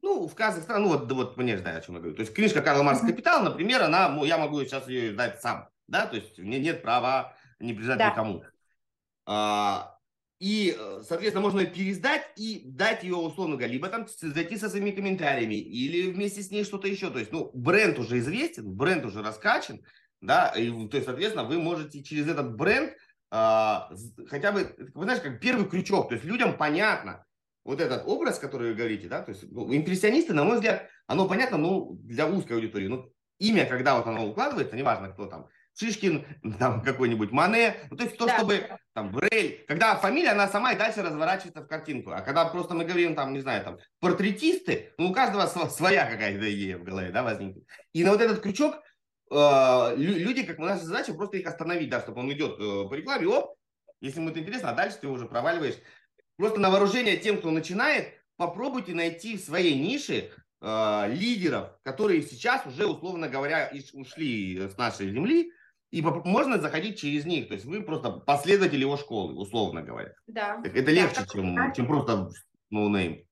[0.07, 2.17] ну, в Казахстане, ну, вот, вот, мне знаю, о чем я говорю.
[2.17, 6.07] То есть книжка Карла Маркса «Капитал», например, она, я могу сейчас ее издать сам, да,
[6.07, 8.11] то есть мне нет права не приезжать да.
[8.11, 8.45] никому.
[9.27, 9.99] А,
[10.39, 14.69] и, э, соответственно, можно ее пересдать и дать ее, условно говоря, либо там зайти со
[14.69, 17.11] своими комментариями, или вместе с ней что-то еще.
[17.11, 19.83] То есть, ну, бренд уже известен, бренд уже раскачан,
[20.21, 22.95] да, и, то есть, соответственно, вы можете через этот бренд
[23.29, 23.91] а,
[24.29, 27.26] хотя бы, вы знаете, как первый крючок, то есть людям понятно,
[27.67, 31.29] вот этот образ, который вы говорите, да, то есть ну, импрессионисты, на мой взгляд, оно
[31.29, 35.49] понятно, ну, для узкой аудитории, ну, имя, когда вот оно укладывается, неважно, кто там,
[35.79, 36.25] Шишкин,
[36.59, 38.37] там какой-нибудь Мане, ну, то есть то, да.
[38.39, 42.75] чтобы там Брель, когда фамилия, она сама и дальше разворачивается в картинку, а когда просто
[42.75, 47.11] мы говорим там, не знаю, там портретисты, ну у каждого своя какая-то идея в голове,
[47.11, 47.65] да, возникнет.
[47.93, 48.77] И на вот этот крючок
[49.31, 53.27] э, люди, как наша задача, просто их остановить, да, чтобы он идет э, по рекламе,
[53.27, 53.57] оп,
[54.01, 55.77] если ему это интересно, а дальше ты уже проваливаешь.
[56.37, 62.67] Просто на вооружение тем, кто начинает, попробуйте найти в своей нише э, лидеров, которые сейчас
[62.67, 65.53] уже, условно говоря, ушли с нашей земли,
[65.91, 67.49] и можно заходить через них.
[67.49, 70.13] То есть вы просто последователь его школы, условно говоря.
[70.27, 70.61] Да.
[70.63, 71.77] Это легче, да, чем, вариант.
[71.77, 72.31] чем просто
[72.71, 73.25] no name.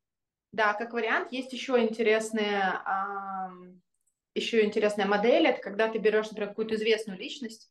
[0.52, 1.32] Да, как вариант.
[1.32, 2.80] Есть еще интересная,
[4.34, 5.48] еще интересная модель.
[5.48, 7.70] Это когда ты берешь, например, какую-то известную личность,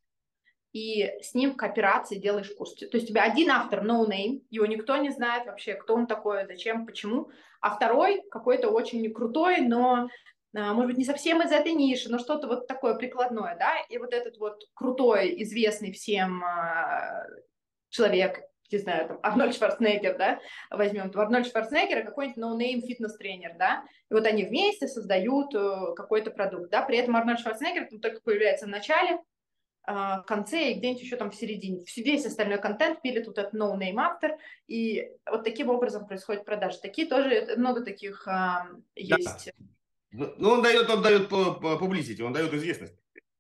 [0.74, 2.74] и с ним кооперации делаешь курс.
[2.74, 6.08] То есть у тебя один автор, no name, его никто не знает вообще, кто он
[6.08, 7.30] такой, зачем, почему,
[7.62, 10.10] а второй какой-то очень крутой, но
[10.56, 13.98] а, может быть, не совсем из этой ниши, но что-то вот такое прикладное, да, и
[13.98, 17.24] вот этот вот крутой, известный всем а,
[17.90, 20.40] человек, не знаю, там, Арнольд Шварценеггер, да,
[20.72, 25.94] возьмем там, Арнольд Шварценеггер какой-нибудь no name фитнес-тренер, да, и вот они вместе создают э,
[25.96, 29.20] какой-то продукт, да, при этом Арнольд Шварценеггер там только появляется в начале,
[29.86, 31.84] в конце и где-нибудь еще там в середине.
[31.98, 36.80] Весь остальной контент пилит вот этот no-name автор, и вот таким образом происходит продажа.
[36.82, 39.52] Такие тоже, много таких а, есть.
[39.58, 39.66] Да.
[40.14, 42.94] Ну, ну, он дает, он дает publicity, он дает известность.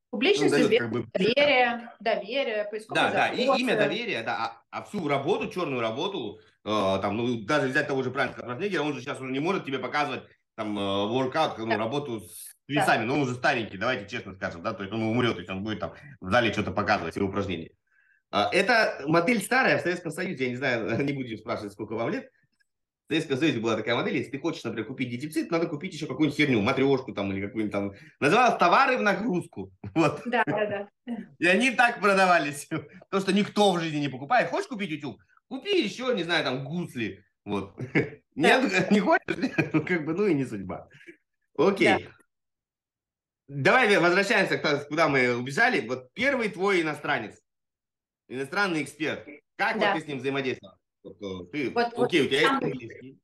[0.09, 1.05] Публичность, дает, как бы...
[1.13, 6.99] доверие, доверие, Да, да, и имя доверие, да, а, а всю работу, черную работу, э,
[7.01, 9.79] там, ну, даже взять того же Франка Шварценеггера, он же сейчас уже не может тебе
[9.79, 10.23] показывать
[10.55, 11.77] там э, воркаут, ну, да.
[11.77, 13.05] работу с весами, да.
[13.05, 15.63] но он уже старенький, давайте честно скажем, да, то есть он умрет, то есть он
[15.63, 17.71] будет там в зале что-то показывать, свои упражнения.
[18.31, 22.09] Э, это модель старая в Советском Союзе, я не знаю, не будем спрашивать, сколько вам
[22.09, 22.29] лет,
[23.07, 26.07] в Советском Союзе была такая модель, если ты хочешь, например, купить дефицит, надо купить еще
[26.07, 27.91] какую-нибудь херню, матрешку там или какую-нибудь там.
[28.21, 29.71] Называлась товары в нагрузку.
[29.93, 30.21] Вот.
[30.25, 30.65] Да, да,
[31.05, 31.17] да.
[31.37, 32.67] И они так продавались.
[33.11, 34.49] То, что никто в жизни не покупает.
[34.49, 35.21] Хочешь купить YouTube?
[35.49, 37.23] Купи еще, не знаю, там, гусли.
[37.45, 37.77] Вот.
[38.35, 39.51] Нет, не хочешь?
[39.85, 40.87] Как бы, ну и не судьба.
[41.57, 42.07] Окей.
[43.53, 45.87] Давай возвращаемся, куда мы убежали.
[45.87, 47.39] Вот первый твой иностранец,
[48.27, 49.27] иностранный эксперт.
[49.55, 49.91] Как да.
[49.91, 50.75] вот ты с ним взаимодействовал?
[51.51, 53.19] Ты, вот, окей, вот, у тебя есть английский.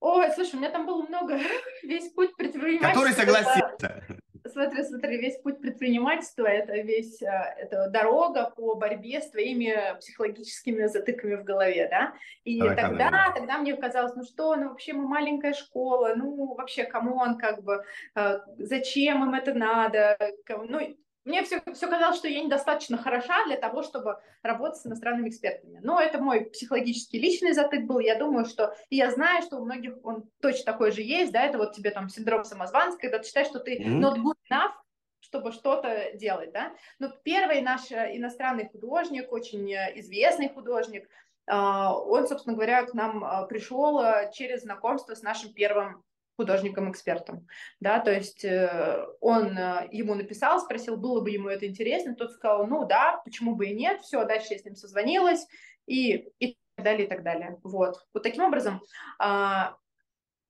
[0.00, 1.38] Ой, слушай, у меня там было много,
[1.82, 2.88] весь путь предпринимательства.
[2.88, 4.18] Который согласился.
[4.54, 7.26] Смотри, смотри, весь путь предпринимательства– это весь, э,
[7.58, 12.14] это дорога по борьбе с твоими психологическими затыками в голове, да?
[12.44, 13.34] И Давай, тогда, камера.
[13.34, 17.64] тогда мне казалось, ну что, ну вообще мы маленькая школа, ну вообще, кому он как
[17.64, 17.82] бы,
[18.14, 20.16] э, зачем им это надо,
[20.48, 25.28] ну мне все, все казалось, что я недостаточно хороша для того, чтобы работать с иностранными
[25.28, 25.80] экспертами.
[25.82, 27.98] Но это мой психологический личный затык был.
[27.98, 28.76] Я думаю, что...
[28.90, 31.90] И я знаю, что у многих он точно такой же есть, да, это вот тебе
[31.90, 34.00] там синдром самозванца, когда ты считаешь, что ты mm-hmm.
[34.00, 34.72] not good enough,
[35.20, 36.74] чтобы что-то делать, да.
[36.98, 41.08] Но первый наш э, иностранный художник, очень э, известный художник,
[41.46, 46.02] а, он, собственно говоря, к нам а, пришел э, через знакомство с нашим первым
[46.36, 47.46] художником-экспертом,
[47.80, 52.32] да, то есть э, он э, ему написал, спросил, было бы ему это интересно, тот
[52.32, 55.46] сказал, ну да, почему бы и нет, все, дальше я с ним созвонилась,
[55.86, 58.04] и, и так далее, и так далее, вот.
[58.12, 58.82] Вот таким образом,
[59.18, 59.76] а,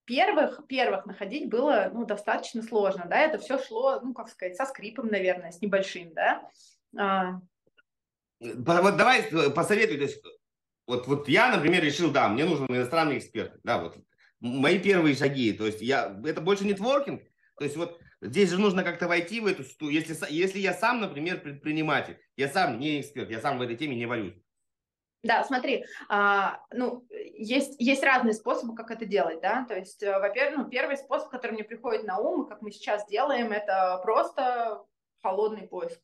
[0.05, 4.65] первых, первых находить было, ну, достаточно сложно, да, это все шло, ну, как сказать, со
[4.65, 6.49] скрипом, наверное, с небольшим, да.
[6.97, 7.41] А.
[8.41, 10.23] Вот давай э, посоветуй, то есть,
[10.87, 13.97] вот, вот я, например, решил, да, мне нужен иностранный эксперт, да, вот
[14.45, 15.53] мои первые шаги.
[15.53, 17.23] То есть я, это больше нетворкинг.
[17.57, 19.93] То есть вот здесь же нужно как-то войти в эту ситуацию.
[19.93, 23.97] Если, если я сам, например, предприниматель, я сам не эксперт, я сам в этой теме
[23.97, 24.35] не варюсь.
[25.23, 30.19] Да, смотри, а, ну, есть, есть разные способы, как это делать, да, то есть, э,
[30.19, 33.99] во-первых, ну, первый способ, который мне приходит на ум, и как мы сейчас делаем, это
[34.03, 34.85] просто
[35.23, 35.99] холодный поиск.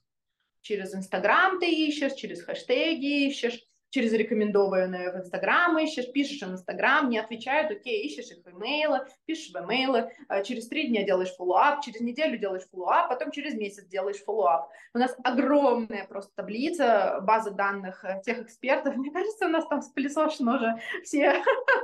[0.63, 7.09] Через Инстаграм ты ищешь, через хэштеги ищешь, через рекомендованные в Инстаграм ищешь, пишешь в Инстаграм,
[7.09, 11.35] не отвечают, окей, ищешь их в имейлы, пишешь в имейлы, а через три дня делаешь
[11.37, 14.71] follow-up, через неделю делаешь follow-up, потом через месяц делаешь follow-up.
[14.95, 18.97] У нас огромная просто таблица, база данных э, тех экспертов.
[18.97, 21.43] Мне кажется, у нас там спылесошено уже все,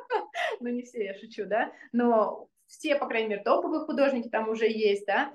[0.61, 4.67] ну не все, я шучу, да, но все, по крайней мере, топовые художники там уже
[4.67, 5.33] есть, да,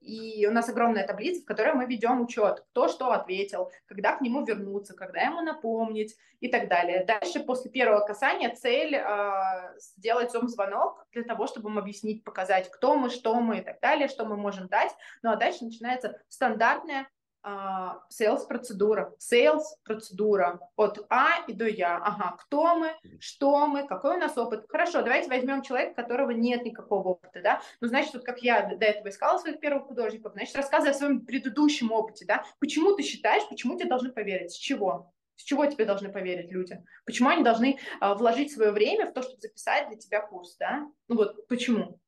[0.00, 4.22] и у нас огромная таблица, в которой мы ведем учет, кто что ответил, когда к
[4.22, 7.04] нему вернуться, когда ему напомнить и так далее.
[7.04, 12.96] Дальше, после первого касания, цель а, сделать зум-звонок для того, чтобы им объяснить, показать, кто
[12.96, 14.92] мы, что мы и так далее, что мы можем дать.
[15.22, 17.06] Ну а дальше начинается стандартная а,
[17.44, 21.96] sales процедура, sales процедура от А и до Я.
[21.96, 24.64] Ага, кто мы, что мы, какой у нас опыт.
[24.68, 27.62] Хорошо, давайте возьмем человека, которого нет никакого опыта, да.
[27.80, 31.24] Ну, значит, вот как я до этого искала своих первых художников, значит, рассказывай о своем
[31.24, 32.44] предыдущем опыте, да.
[32.58, 35.12] Почему ты считаешь, почему тебе должны поверить, с чего?
[35.36, 36.84] С чего тебе должны поверить люди?
[37.06, 40.86] Почему они должны а, вложить свое время в то, чтобы записать для тебя курс, да?
[41.08, 41.98] Ну вот почему?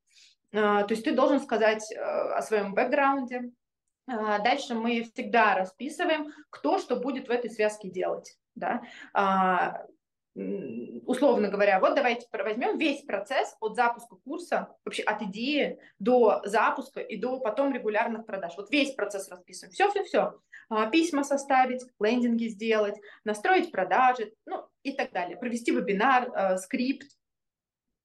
[0.52, 3.61] А, то есть ты должен сказать а, о своем бэкграунде, а,
[4.06, 8.36] дальше мы всегда расписываем, кто что будет в этой связке делать.
[8.54, 8.82] Да?
[9.14, 9.86] А,
[10.34, 17.00] условно говоря, вот давайте возьмем весь процесс от запуска курса, вообще от идеи до запуска
[17.00, 18.54] и до потом регулярных продаж.
[18.56, 19.72] Вот весь процесс расписываем.
[19.72, 20.40] Все-все-все.
[20.68, 25.36] А, письма составить, лендинги сделать, настроить продажи, ну и так далее.
[25.36, 27.08] Провести вебинар, скрипт,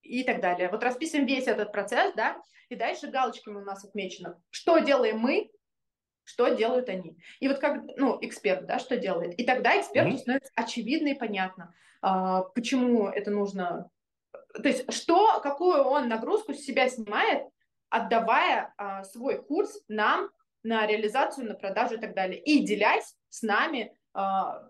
[0.01, 0.69] и так далее.
[0.69, 5.49] Вот расписываем весь этот процесс, да, и дальше галочками у нас отмечено, что делаем мы,
[6.27, 7.17] что делают они.
[7.39, 9.33] И вот как, ну, эксперт, да, что делает.
[9.39, 10.17] И тогда эксперту mm-hmm.
[10.17, 13.89] становится очевидно и понятно, а, почему это нужно.
[14.53, 17.47] То есть, что, какую он нагрузку с себя снимает,
[17.89, 20.29] отдавая а, свой курс нам
[20.63, 22.41] на реализацию, на продажу и так далее.
[22.41, 24.67] И делясь с нами а,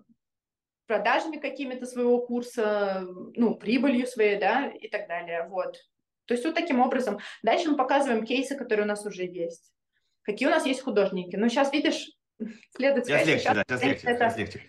[0.85, 3.03] продажами какими-то своего курса,
[3.33, 5.47] ну, прибылью своей, да, и так далее.
[5.49, 5.75] Вот.
[6.25, 7.17] То есть вот таким образом.
[7.41, 9.73] Дальше мы показываем кейсы, которые у нас уже есть
[10.27, 11.35] какие у нас есть художники.
[11.37, 12.11] Ну, сейчас, видишь,
[12.75, 14.29] следует сейчас легче, сейчас, да, сейчас легче, это...
[14.29, 14.61] сейчас легче.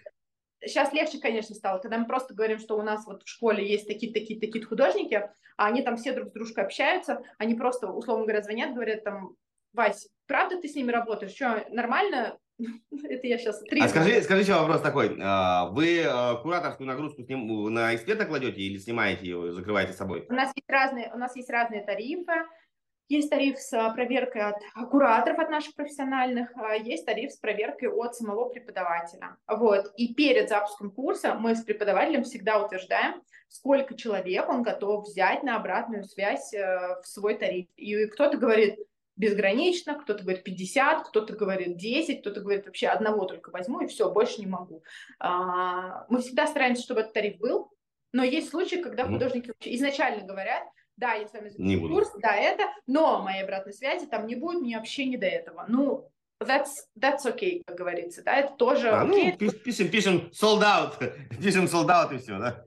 [0.61, 3.87] Сейчас легче, конечно, стало, когда мы просто говорим, что у нас вот в школе есть
[3.87, 8.43] такие-такие такие художники, а они там все друг с дружкой общаются, они просто, условно говоря,
[8.43, 9.37] звонят, говорят там,
[9.73, 11.33] Вась, правда ты с ними работаешь?
[11.33, 12.39] Что, нормально?
[12.59, 13.63] Это я сейчас...
[13.81, 15.17] А скажи, скажи еще вопрос такой.
[15.21, 20.27] А, вы а, кураторскую нагрузку на эксперта кладете или снимаете ее, закрываете собой?
[20.29, 22.33] У нас есть разные, у нас есть разные тарифы.
[23.09, 24.57] Есть тариф с а, проверкой от
[24.91, 29.37] кураторов, от наших профессиональных, а есть тариф с проверкой от самого преподавателя.
[29.47, 29.93] Вот.
[29.97, 35.57] И перед запуском курса мы с преподавателем всегда утверждаем, сколько человек он готов взять на
[35.57, 37.67] обратную связь э, в свой тариф.
[37.77, 38.79] И кто-то говорит
[39.17, 44.11] безгранично, кто-то говорит 50, кто-то говорит 10, кто-то говорит вообще одного только возьму и все,
[44.13, 44.83] больше не могу.
[45.19, 47.71] А, мы всегда стараемся, чтобы этот тариф был,
[48.13, 50.63] но есть случаи, когда художники изначально говорят,
[50.99, 54.61] да, я с вами запишу курс, да, это, но моей обратной связи там не будет,
[54.61, 55.65] мне вообще не до этого.
[55.69, 56.11] Ну,
[56.43, 59.37] that's, that's okay, как говорится, да, это тоже а, окей.
[59.39, 60.99] Ну, пишем, пишем sold out,
[61.41, 62.65] пишем sold out и все, да?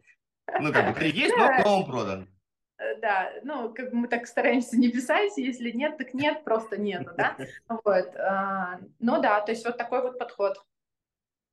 [0.59, 2.29] Ну, как бы, есть, но, но он продан.
[2.77, 6.77] Э, да, ну, как бы мы так стараемся не писать, если нет, так нет, просто
[6.77, 7.36] нету, да,
[7.84, 10.57] вот, а, ну да, то есть вот такой вот подход,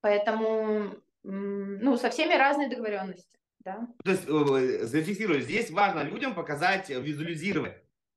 [0.00, 3.86] поэтому, ну, со всеми разные договоренности, да.
[4.04, 7.74] То есть, э, зафиксировать, здесь важно людям показать, э, визуализировать,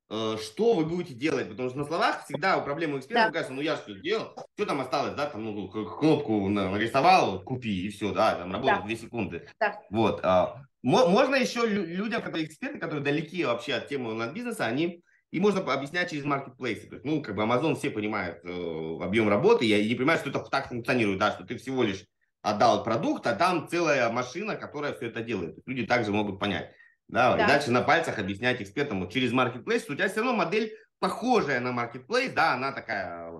[0.09, 3.31] что вы будете делать, потому что на словах всегда у проблемы эксперта да.
[3.31, 7.89] кажется, ну я что сделал, что там осталось, да, там ну, кнопку нарисовал, купи и
[7.89, 8.87] все, да, там работает да.
[8.87, 9.47] 2 секунды.
[9.57, 9.79] Да.
[9.89, 15.39] Вот, а, можно еще людям, которые эксперты, которые далеки вообще от темы онлайн-бизнеса, они и
[15.39, 16.87] можно объяснять через маркетплейсы.
[16.87, 20.29] То есть, ну, как бы Amazon все понимают э, объем работы, и не понимают, что
[20.29, 22.05] это так функционирует, да, что ты всего лишь
[22.41, 25.57] отдал продукт, а там целая машина, которая все это делает.
[25.65, 26.73] Люди также могут понять.
[27.07, 27.43] Да, да.
[27.43, 31.59] И дальше на пальцах объяснять экспертам вот, через маркетплейс, у тебя все равно модель похожая
[31.59, 33.33] на маркетплейс, да, она такая...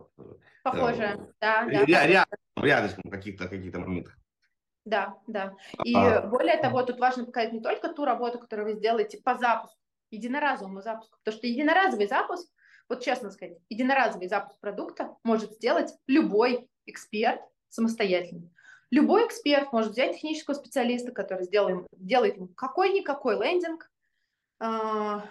[0.64, 2.08] Похожая, э, да, да.
[2.08, 2.26] Ря-
[2.58, 4.18] рядышком каких-то каких моментах.
[4.84, 5.54] Да, да.
[5.84, 6.22] И а...
[6.22, 9.78] более того, тут важно показать не только ту работу, которую вы сделаете по запуску,
[10.10, 12.48] единоразовому запуску, потому что единоразовый запуск,
[12.90, 18.50] вот честно сказать, единоразовый запуск продукта может сделать любой эксперт самостоятельно.
[18.92, 23.90] Любой эксперт может взять технического специалиста, который сделает, делает какой-никакой лендинг,
[24.60, 25.22] э,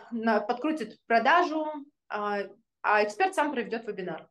[0.49, 1.67] подкрутит продажу,
[2.09, 2.49] э,
[2.83, 4.29] а эксперт сам проведет вебинар.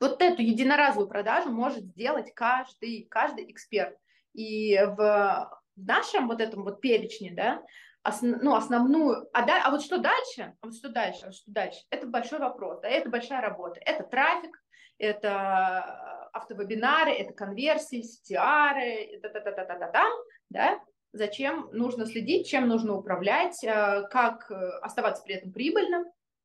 [0.00, 3.96] Вот эту единоразовую продажу может сделать каждый, каждый эксперт.
[4.34, 7.62] И в нашем вот этом вот перечне, да,
[8.02, 11.34] основ, ну, основную, а, да, а вот что дальше, а вот что дальше, а вот
[11.34, 14.62] что дальше, это большой вопрос, да, это большая работа, это трафик,
[14.98, 20.04] это автовебинары, это конверсии, CTR, это та та та та та та
[20.50, 20.80] да,
[21.12, 26.04] зачем нужно следить, чем нужно управлять, э, как э, оставаться при этом прибыльным,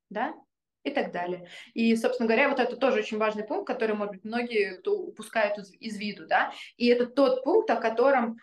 [0.10, 0.34] да,
[0.84, 1.50] и так далее.
[1.74, 5.74] И, собственно говоря, вот это тоже очень важный пункт, который, может быть, многие упускают из,
[5.74, 8.38] из виду, да, и это тот пункт, о котором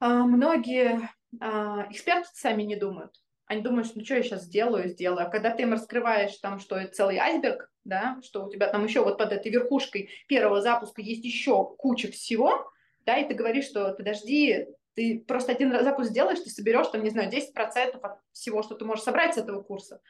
[0.00, 1.08] э, многие
[1.40, 1.46] э,
[1.90, 3.21] эксперты сами не думают.
[3.52, 5.26] Они думают, ну что я сейчас сделаю, сделаю.
[5.26, 8.82] А когда ты им раскрываешь там, что это целый айсберг, да, что у тебя там
[8.82, 12.72] еще вот под этой верхушкой первого запуска есть еще куча всего,
[13.04, 17.10] да, и ты говоришь, что подожди, ты просто один запуск сделаешь, ты соберешь там, не
[17.10, 20.00] знаю, 10% от всего, что ты можешь собрать с этого курса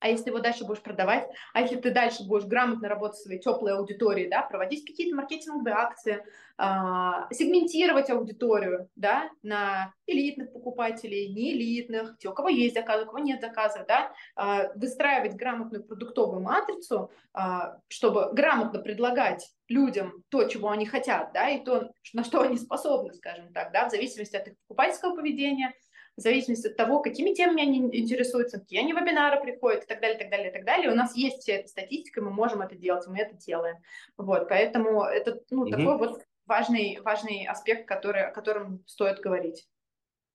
[0.00, 3.40] а если его дальше будешь продавать, а если ты дальше будешь грамотно работать со своей
[3.40, 6.24] теплой аудиторией, да, проводить какие-то маркетинговые акции,
[6.56, 13.06] а, сегментировать аудиторию, да, на элитных покупателей, не элитных, те, у кого есть заказы, у
[13.06, 20.44] кого нет заказов, да, а, выстраивать грамотную продуктовую матрицу, а, чтобы грамотно предлагать людям то,
[20.44, 24.36] чего они хотят, да, и то, на что они способны, скажем так, да, в зависимости
[24.36, 25.74] от их покупательского поведения,
[26.16, 30.16] в зависимости от того, какими темами они интересуются, какие они вебинары приходят и так далее,
[30.16, 30.90] и так далее, и так далее.
[30.90, 33.76] У нас есть вся эта статистика, мы можем это делать, мы это делаем.
[34.16, 35.70] Вот, поэтому это ну, угу.
[35.70, 39.66] такой вот важный, важный аспект, который, о котором стоит говорить.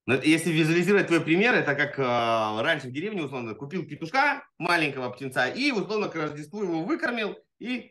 [0.07, 5.09] Но если визуализировать твой пример, это как э, раньше в деревне, условно, купил петушка, маленького
[5.09, 7.89] птенца, и, условно, к Рождеству его выкормил, и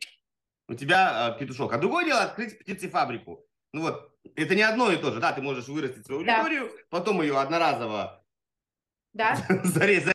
[0.69, 1.73] у тебя э, петушок.
[1.73, 3.45] А другое дело открыть птицефабрику.
[3.75, 6.83] Ну вот, это не одно и то же, да, ты можешь вырастить свою аудиторию, да.
[6.91, 8.25] потом ее одноразово
[9.13, 9.37] да.
[9.65, 10.15] зарезать,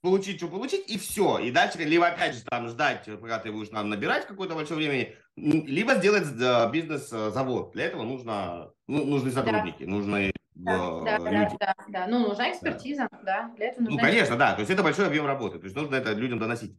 [0.00, 1.38] получить, что получить, и все.
[1.38, 5.16] И дальше, либо опять же там ждать, пока ты будешь нам набирать какое-то большое времени,
[5.34, 6.28] либо сделать
[6.70, 7.72] бизнес-завод.
[7.72, 9.90] Для этого нужно, ну, нужны сотрудники, да.
[9.90, 11.56] нужны да, э, да, люди.
[11.58, 14.60] Да, да, да, ну нужна экспертиза, да, да для этого нужна Ну, конечно, да, то
[14.60, 16.78] есть это большой объем работы, то есть нужно это людям доносить.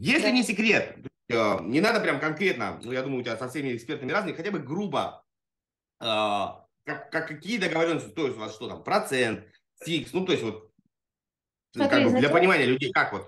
[0.00, 0.30] Если да.
[0.30, 0.96] не секрет,
[1.28, 4.50] Э, не надо прям конкретно, ну, я думаю, у тебя со всеми экспертами разные, хотя
[4.50, 5.24] бы грубо,
[6.00, 9.46] э, как, как, какие договоренности, то есть у вас что там, процент,
[9.82, 10.70] фикс, ну, то есть вот,
[11.72, 13.26] Смотри, как бы для понимания людей, как вот.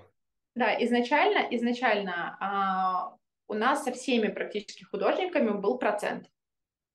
[0.55, 6.31] Да, изначально, изначально а, у нас со всеми практически художниками был процент.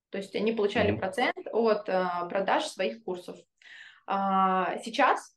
[0.10, 1.00] То есть они получали mm-hmm.
[1.00, 3.38] процент от а, продаж своих курсов.
[4.08, 5.36] А, сейчас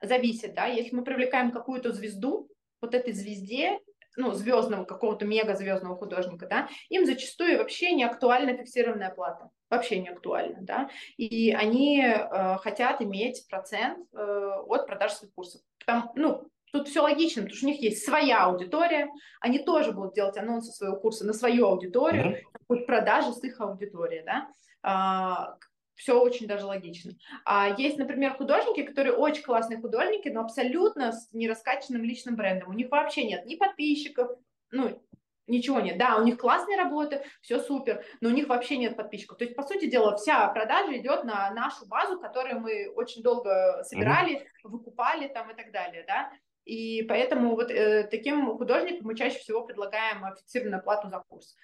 [0.00, 2.48] зависит, да, если мы привлекаем какую-то звезду,
[2.80, 3.78] вот этой звезде
[4.16, 9.50] ну, звездного, какого-то мега-звездного художника, да, им зачастую вообще не актуальна фиксированная плата.
[9.70, 10.90] Вообще не актуальна, да.
[11.16, 15.60] И они э, хотят иметь процент э, от продаж своих курсов.
[15.86, 19.08] Там, ну, Тут все логично, потому что у них есть своя аудитория,
[19.40, 22.60] они тоже будут делать анонсы своего курса на свою аудиторию, mm-hmm.
[22.68, 24.50] будут продажи с их аудитории, да.
[24.82, 25.56] А,
[25.98, 27.12] все очень даже логично.
[27.44, 32.70] А есть, например, художники, которые очень классные художники, но абсолютно с нераскачанным личным брендом.
[32.70, 34.30] У них вообще нет ни подписчиков,
[34.70, 35.02] ну,
[35.48, 35.96] Ничего нет.
[35.96, 39.38] Да, у них классные работы, все супер, но у них вообще нет подписчиков.
[39.38, 43.82] То есть, по сути дела, вся продажа идет на нашу базу, которую мы очень долго
[43.82, 44.44] собирали, mm-hmm.
[44.64, 46.30] выкупали там и так далее, да.
[46.66, 51.56] И поэтому вот э, таким художникам мы чаще всего предлагаем фиксированную плату за курс.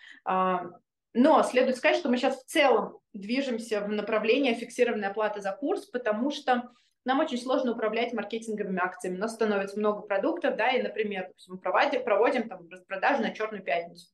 [1.15, 5.87] Но следует сказать, что мы сейчас в целом движемся в направлении фиксированной оплаты за курс,
[5.87, 6.71] потому что
[7.05, 9.17] нам очень сложно управлять маркетинговыми акциями.
[9.17, 13.63] У нас становится много продуктов, да, и, например, мы проводим, проводим там распродажу на Черную
[13.63, 14.09] пятницу,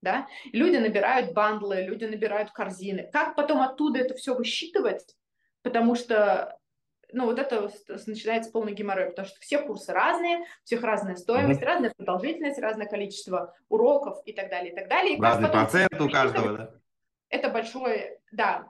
[0.00, 3.10] да, люди набирают бандлы, люди набирают корзины.
[3.12, 5.14] Как потом оттуда это все высчитывать?
[5.62, 6.56] Потому что
[7.12, 7.70] ну, вот это
[8.06, 11.66] начинается полный геморрой, потому что все курсы разные, у всех разная стоимость, mm-hmm.
[11.66, 15.16] разная продолжительность, разное количество уроков и так далее, и так далее.
[15.16, 16.70] И Разный процент у каждого, да?
[17.28, 18.68] Это большой, да,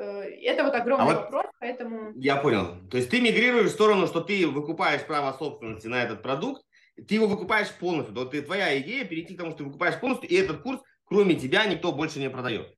[0.00, 2.12] Э, это вот огромный а вот вопрос, поэтому...
[2.16, 2.88] Я понял.
[2.90, 6.62] То есть ты мигрируешь в сторону, что ты выкупаешь право собственности на этот продукт,
[6.96, 8.14] ты его выкупаешь полностью.
[8.14, 11.34] Вот ты, твоя идея перейти к тому, что ты выкупаешь полностью, и этот курс, кроме
[11.34, 12.74] тебя, никто больше не продает.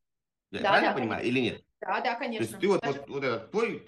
[0.51, 1.63] Я да, правильно да, понимаю или нет?
[1.81, 2.45] Да, да, конечно.
[2.45, 2.99] То есть ты вот, даже...
[3.01, 3.87] вот, вот этот твой...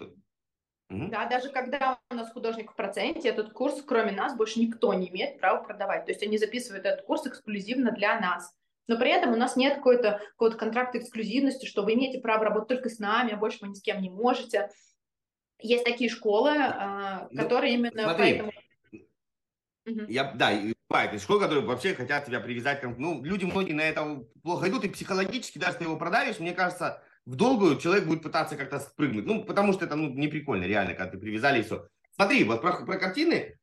[0.91, 1.09] Угу.
[1.09, 5.09] Да, даже когда у нас художник в проценте, этот курс, кроме нас, больше никто не
[5.09, 6.05] имеет права продавать.
[6.05, 8.55] То есть они записывают этот курс эксклюзивно для нас.
[8.87, 12.68] Но при этом у нас нет какой-то какого контракта эксклюзивности, что вы имеете право работать
[12.68, 14.68] только с нами, а больше вы ни с кем не можете.
[15.59, 18.53] Есть такие школы, а, ну, которые именно смотри, поэтому...
[20.09, 20.51] Я, да,
[20.89, 22.82] бывает, школы, которые вообще хотят тебя привязать.
[22.82, 27.03] Ну, люди многие на это плохо идут, и психологически, даже ты его продавишь, мне кажется,
[27.27, 29.27] в долгую человек будет пытаться как-то спрыгнуть.
[29.27, 31.87] Ну, потому что это ну, не прикольно, реально, когда ты привязали и все.
[32.14, 33.59] Смотри, вот про, про картины,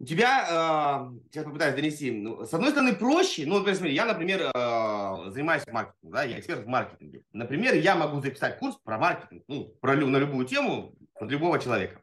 [0.00, 4.04] у тебя, э, сейчас попытаюсь донести, ну, с одной стороны, проще, ну, например, смотри, я,
[4.04, 7.24] например, э, занимаюсь маркетингом, да, я эксперт в маркетинге.
[7.32, 12.00] Например, я могу записать курс про маркетинг, ну, про, на любую тему, под любого человека.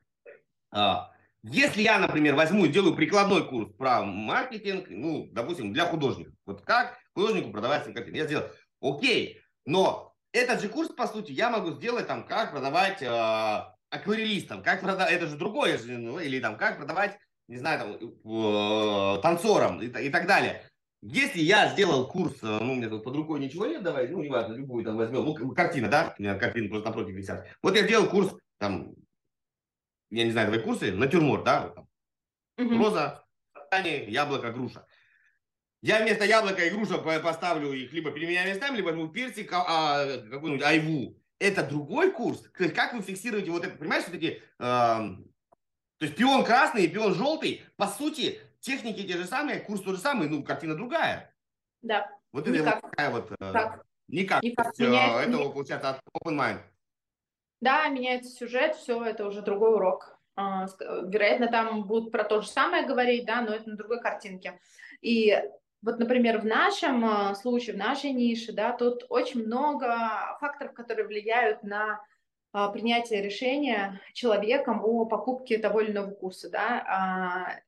[0.76, 0.96] Э,
[1.44, 6.62] если я, например, возьму и сделаю прикладной курс про маркетинг, ну, допустим, для художников, вот
[6.64, 8.50] как художнику продавать картины, я сделал,
[8.82, 14.64] окей, но этот же курс, по сути, я могу сделать там, как продавать э, акварелистам,
[14.64, 17.18] как продавать, это же другое, ну, или там, как продавать
[17.48, 20.64] не знаю, там, э, танцором и, и так далее.
[21.02, 24.24] Если я сделал курс, э, ну, у меня тут под рукой ничего нет, давай, ну,
[24.24, 27.46] неважно, любую там возьмем, ну, картина, да, у меня картины просто напротив висят.
[27.62, 28.94] Вот я сделал курс, там,
[30.10, 31.88] я не знаю, давай курсы, натюрморт, да, там,
[32.58, 32.78] угу.
[32.78, 33.24] роза,
[34.08, 34.86] яблоко, груша.
[35.86, 40.66] Я вместо яблока и груша поставлю их либо переменяю местами, либо возьму персик, а, какую-нибудь
[40.66, 41.16] айву.
[41.38, 42.42] Это другой курс.
[42.54, 45.20] Как вы фиксируете вот это, понимаешь, все-таки э, то
[46.00, 50.02] есть пион красный и пион желтый, по сути, техники те же самые, курс тот же
[50.02, 51.32] самый, ну, картина другая.
[51.84, 52.10] Да.
[52.32, 53.30] Вот это вот такая вот...
[53.38, 53.86] Как?
[54.08, 54.42] Никак.
[54.42, 54.66] Никак.
[54.66, 55.54] Есть, меняется, это меняется.
[55.54, 56.62] получается от open mind.
[57.62, 60.18] Да, меняется сюжет, все, это уже другой урок.
[60.36, 64.60] А, вероятно, там будут про то же самое говорить, да, но это на другой картинке.
[65.02, 65.38] И
[65.86, 71.06] вот, например, в нашем а, случае, в нашей нише, да, тут очень много факторов, которые
[71.06, 72.04] влияют на
[72.52, 77.60] а, принятия решения человеком о покупке того или иного курса, да, а,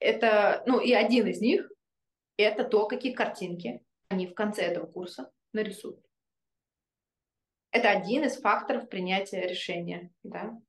[0.00, 1.72] это, ну, и один из них–
[2.36, 6.04] это то, какие картинки они в конце этого курса нарисуют.
[7.70, 10.60] Это один из факторов принятия решения, да.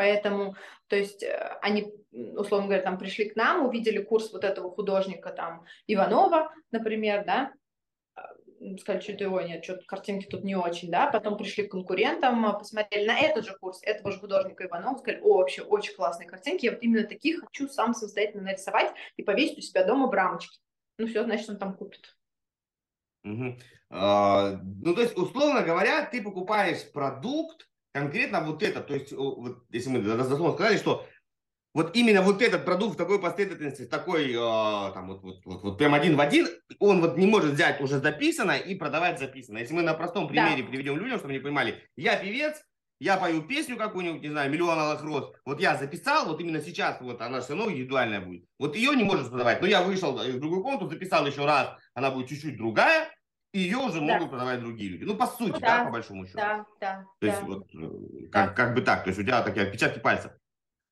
[0.00, 4.70] Поэтому, то есть э, они, условно говоря, там пришли к нам, увидели курс вот этого
[4.70, 7.52] художника там Иванова, например, да,
[8.78, 13.06] сказали, что-то его нет, что-то картинки тут не очень, да, потом пришли к конкурентам, посмотрели
[13.06, 16.72] на этот же курс этого же художника Иванова, сказали, о, вообще очень классные картинки, я
[16.72, 20.60] вот именно таких хочу сам самостоятельно нарисовать и повесить у себя дома в рамочке.
[20.96, 22.16] Ну все, значит, он там купит.
[23.24, 23.58] Угу.
[23.90, 29.64] А, ну, то есть, условно говоря, ты покупаешь продукт, конкретно вот это, то есть, вот,
[29.70, 31.06] если мы дословно сказали, что
[31.72, 35.78] вот именно вот этот продукт в такой последовательности, такой, э, там, вот, вот, вот, вот
[35.78, 36.48] прям один в один,
[36.80, 39.62] он вот не может взять уже записанное и продавать записанное.
[39.62, 40.68] Если мы на простом примере да.
[40.68, 42.60] приведем людям, чтобы они понимали, я певец,
[42.98, 47.00] я пою песню какую-нибудь, не знаю, «Миллион алых роз», вот я записал, вот именно сейчас
[47.00, 48.44] вот она все равно индивидуальная будет.
[48.58, 52.10] Вот ее не может продавать, но я вышел в другую комнату, записал еще раз, она
[52.10, 53.09] будет чуть-чуть другая,
[53.52, 54.14] и ее уже да.
[54.14, 55.04] могут продавать другие люди.
[55.04, 56.38] Ну, по сути, ну, да, да, по большому счету.
[56.38, 57.06] Да, да.
[57.18, 57.32] То да.
[57.32, 58.54] есть, вот, э, как, да.
[58.54, 60.32] как бы так, то есть у тебя такие отпечатки пальцев.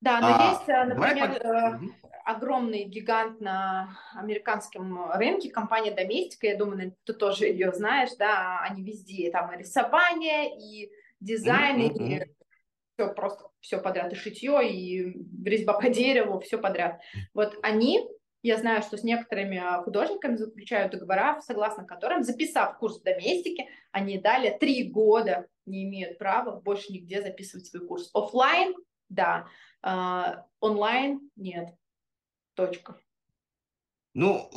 [0.01, 1.79] Да, но а, есть, э, например, давай...
[2.25, 8.83] огромный гигант на американском рынке, компания Domestika, я думаю, ты тоже ее знаешь, да, они
[8.83, 10.91] везде, там и рисование, и
[11.21, 12.25] дизайн, mm-hmm.
[12.25, 12.35] и
[12.95, 17.01] все просто, все подряд, и шитье, и резьба по дереву, все подряд.
[17.35, 18.09] Вот они,
[18.49, 24.19] я знаю, что с некоторыми художниками заключают договора, согласно которым, записав курс в Доместике, они
[24.19, 28.11] далее три года не имеют права больше нигде записывать свой курс.
[28.15, 28.75] Оффлайн,
[29.11, 29.47] да,
[29.83, 31.69] а, онлайн нет.
[32.55, 32.97] Точка.
[34.15, 34.49] Ну,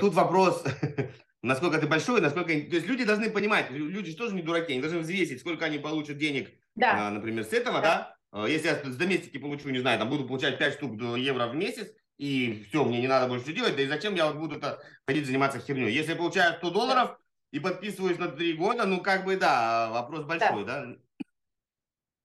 [0.00, 0.62] тут вопрос,
[1.42, 2.48] насколько ты большой, насколько...
[2.48, 5.78] То есть люди должны понимать, люди же тоже не дураки, они должны взвесить, сколько они
[5.78, 7.10] получат денег, да.
[7.10, 8.16] например, с этого, да?
[8.30, 8.46] да?
[8.46, 11.90] Если я с доместики получу, не знаю, там буду получать 5 штук евро в месяц,
[12.18, 15.26] и все, мне не надо больше делать, да и зачем я вот буду -то ходить
[15.26, 15.92] заниматься херней?
[15.92, 17.18] Если я получаю 100 долларов
[17.50, 20.96] и подписываюсь на 3 года, ну как бы да, вопрос большой, да?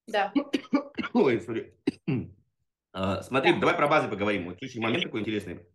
[0.07, 0.33] Да.
[1.13, 1.75] Ой, сори.
[2.93, 3.59] А, смотри, да.
[3.59, 4.45] давай про базы поговорим.
[4.45, 5.65] Вот следующий момент такой интересный.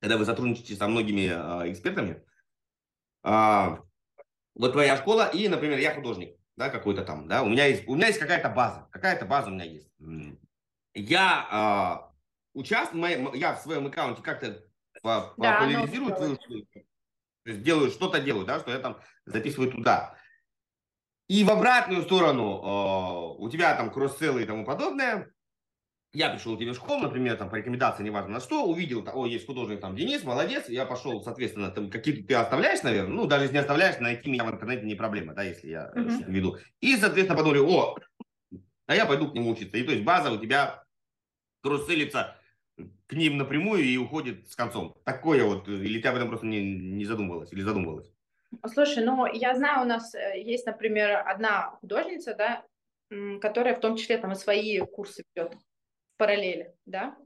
[0.00, 2.22] Когда вы сотрудничаете со многими а, экспертами,
[3.22, 3.80] а,
[4.54, 7.94] вот твоя школа и, например, я художник, да, какой-то там, да, у меня есть, у
[7.94, 9.90] меня есть какая-то база, какая-то база у меня есть.
[10.94, 12.09] Я
[12.54, 14.62] участвую, я в своем аккаунте как-то
[15.02, 16.36] да, популяризирую твою
[17.44, 20.14] то есть делаю что-то делаю, да, что я там записываю туда.
[21.28, 25.32] И в обратную сторону э, у тебя там кросс-селлы и тому подобное.
[26.12, 29.46] Я пришел тебе в школу, например, там по рекомендации, неважно на что, увидел, о, есть
[29.46, 33.54] художник там Денис, молодец, я пошел, соответственно, там какие-то ты оставляешь, наверное, ну, даже если
[33.54, 36.58] не оставляешь, найти меня в интернете не проблема, да, если я что-то веду.
[36.80, 37.96] И, соответственно, подумали, о,
[38.86, 39.76] а я пойду к нему учиться.
[39.76, 40.82] И то есть база у тебя
[41.62, 42.36] кросс-селится
[43.06, 44.94] к ним напрямую и уходит с концом.
[45.04, 48.10] Такое вот, или ты об этом просто не, не задумывалась, или задумывалась?
[48.66, 52.64] Слушай, ну, я знаю, у нас э, есть, например, одна художница, да,
[53.40, 57.16] которая в том числе там и свои курсы ведет в параллели, да,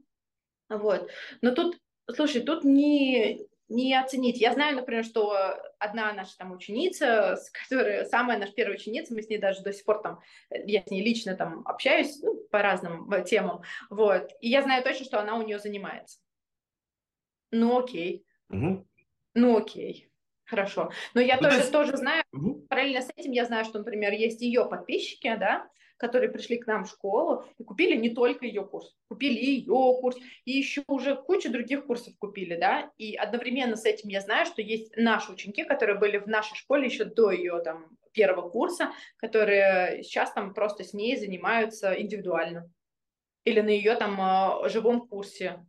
[0.69, 1.09] вот.
[1.41, 1.77] Но тут,
[2.11, 4.39] слушай, тут не, не оценить.
[4.39, 5.35] Я знаю, например, что
[5.79, 9.73] одна наша там ученица, с которой, самая наша первая ученица, мы с ней даже до
[9.73, 14.31] сих пор там, я с ней лично там общаюсь ну, по разным э, темам, вот,
[14.39, 16.19] и я знаю точно, что она у нее занимается.
[17.51, 18.25] Ну окей.
[18.49, 18.87] Угу.
[19.35, 20.09] Ну окей.
[20.45, 20.91] Хорошо.
[21.15, 21.71] Но я ну, тоже, есть...
[21.71, 22.65] тоже знаю, угу.
[22.69, 25.67] параллельно с этим я знаю, что, например, есть ее подписчики, да,
[25.97, 30.17] которые пришли к нам в школу и купили не только ее курс, купили ее курс,
[30.45, 34.61] и еще уже кучу других курсов купили, да, и одновременно с этим я знаю, что
[34.61, 40.03] есть наши ученики, которые были в нашей школе еще до ее там первого курса, которые
[40.03, 42.71] сейчас там просто с ней занимаются индивидуально
[43.45, 45.65] или на ее там а, живом курсе.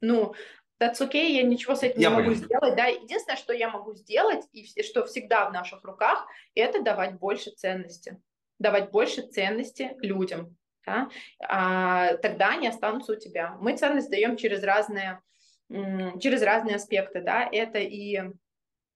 [0.00, 0.34] Ну,
[0.80, 3.94] that's okay, я ничего с этим я не могу сделать, да, единственное, что я могу
[3.94, 8.20] сделать, и что всегда в наших руках, это давать больше ценности,
[8.58, 10.56] давать больше ценности людям,
[10.86, 11.08] да,
[11.40, 13.56] а, тогда они останутся у тебя.
[13.60, 15.20] Мы ценность даем через разные,
[15.68, 18.20] через разные аспекты, да, это и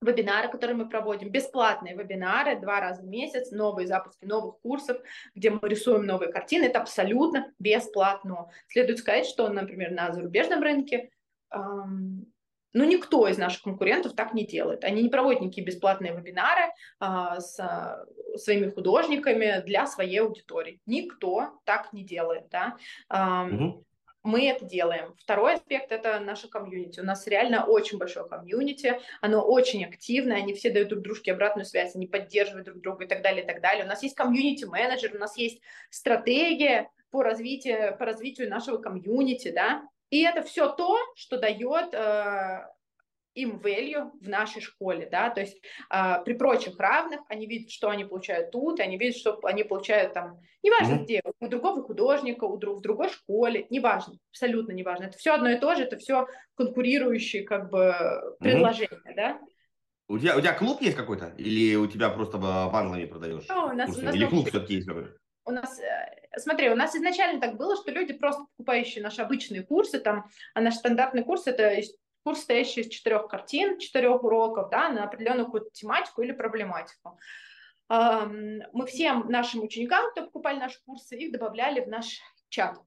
[0.03, 4.99] вебинары, которые мы проводим, бесплатные вебинары два раза в месяц, новые запуски новых курсов,
[5.35, 8.51] где мы рисуем новые картины, это абсолютно бесплатно.
[8.69, 11.11] Следует сказать, что, например, на зарубежном рынке
[12.73, 14.85] ну, никто из наших конкурентов так не делает.
[14.85, 18.05] Они не проводят никакие бесплатные вебинары а, с а,
[18.37, 20.81] своими художниками для своей аудитории.
[20.87, 22.49] Никто так не делает.
[22.51, 22.77] Да?
[23.09, 23.85] А, угу.
[24.23, 25.15] Мы это делаем.
[25.19, 27.01] Второй аспект– это наша комьюнити.
[27.01, 31.65] У нас реально очень большое комьюнити, оно очень активное, они все дают друг дружке обратную
[31.65, 33.85] связь, они поддерживают друг друга и так далее, и так далее.
[33.85, 35.61] У нас есть комьюнити-менеджер, у нас есть
[35.91, 39.83] стратегия по развитию, по развитию нашего комьюнити, да,
[40.13, 42.67] и это все то, что дает э,
[43.35, 45.59] им value в нашей школе, да, то есть
[45.91, 50.13] э, при прочих равных они видят, что они получают тут, они видят, что они получают
[50.13, 51.05] там, неважно mm-hmm.
[51.05, 55.49] где, у другого художника, у друг, в другой школе, неважно, абсолютно неважно, это все одно
[55.49, 57.95] и то же, это все конкурирующие как бы
[58.39, 59.17] предложения, mm-hmm.
[59.17, 59.41] да.
[60.09, 61.33] У тебя, у тебя клуб есть какой-то?
[61.39, 63.45] Или у тебя просто в англии продаешь?
[63.49, 65.17] Ну, у нас, у нас Или клуб все-таки есть какой-то?
[65.45, 69.63] У нас, э, смотри, у нас изначально так было, что люди просто покупающие наши обычные
[69.63, 71.75] курсы, там, а наш стандартный курс это
[72.25, 77.19] курс, состоящий из четырех картин, четырех уроков, да, на определенную какую-то тематику или проблематику.
[77.89, 82.79] Мы всем нашим ученикам, кто покупали наши курсы, их добавляли в наш чат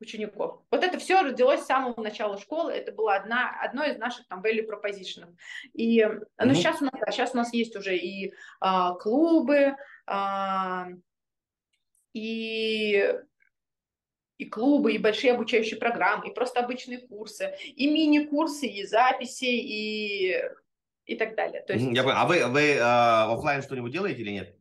[0.00, 0.62] учеников.
[0.70, 4.42] Вот это все родилось с самого начала школы, это было одна, одно из наших там
[4.42, 5.34] value proposition.
[5.72, 6.54] И, ну, mm-hmm.
[6.54, 10.88] сейчас у нас, да, сейчас у нас есть уже и а, клубы, а,
[12.16, 13.14] и
[14.38, 20.34] и клубы, и большие обучающие программы, и просто обычные курсы, и мини-курсы, и записи, и,
[21.06, 21.62] и так далее.
[21.62, 21.86] То есть...
[21.86, 22.16] Я понял.
[22.18, 24.54] А вы, вы э, офлайн что-нибудь делаете или нет?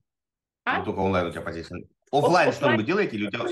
[0.63, 0.77] А?
[0.77, 1.83] Или только онлайн у тебя позиция?
[2.09, 3.45] Офлайн что-нибудь делаете или у тебя...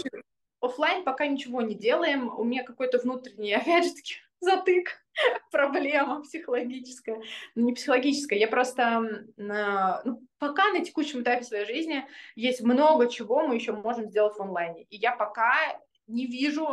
[0.61, 2.29] Офлайн пока ничего не делаем.
[2.29, 4.13] У меня какой-то внутренний, опять же таки,
[4.43, 4.89] затык,
[5.51, 7.21] проблема психологическая.
[7.55, 13.47] Ну, не психологическая, я просто ну, пока на текущем этапе своей жизни есть много чего
[13.47, 14.83] мы еще можем сделать в онлайне.
[14.83, 15.53] И я пока
[16.07, 16.67] не вижу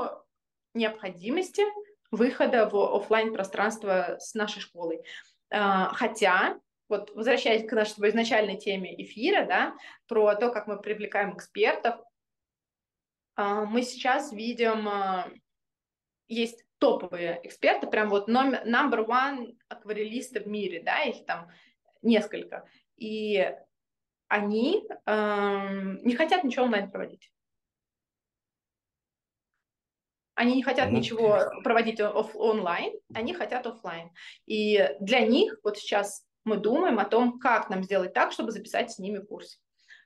[0.75, 1.63] необходимости
[2.11, 5.03] выхода в офлайн пространство с нашей школой.
[5.51, 6.59] А, хотя,
[6.89, 9.75] вот возвращаясь к нашей изначальной теме эфира, да,
[10.07, 11.97] про то, как мы привлекаем экспертов,
[13.37, 15.29] а, мы сейчас видим, а,
[16.29, 21.49] есть топовые эксперты, прям вот номер, number one акварелисты в мире, да, их там
[22.03, 22.67] несколько.
[22.97, 23.55] И
[24.29, 27.31] они эм, не хотят ничего онлайн проводить.
[30.35, 30.93] Они не хотят mm-hmm.
[30.93, 34.11] ничего проводить оф- онлайн, они хотят офлайн.
[34.47, 38.91] И для них вот сейчас мы думаем о том, как нам сделать так, чтобы записать
[38.91, 39.61] с ними курс.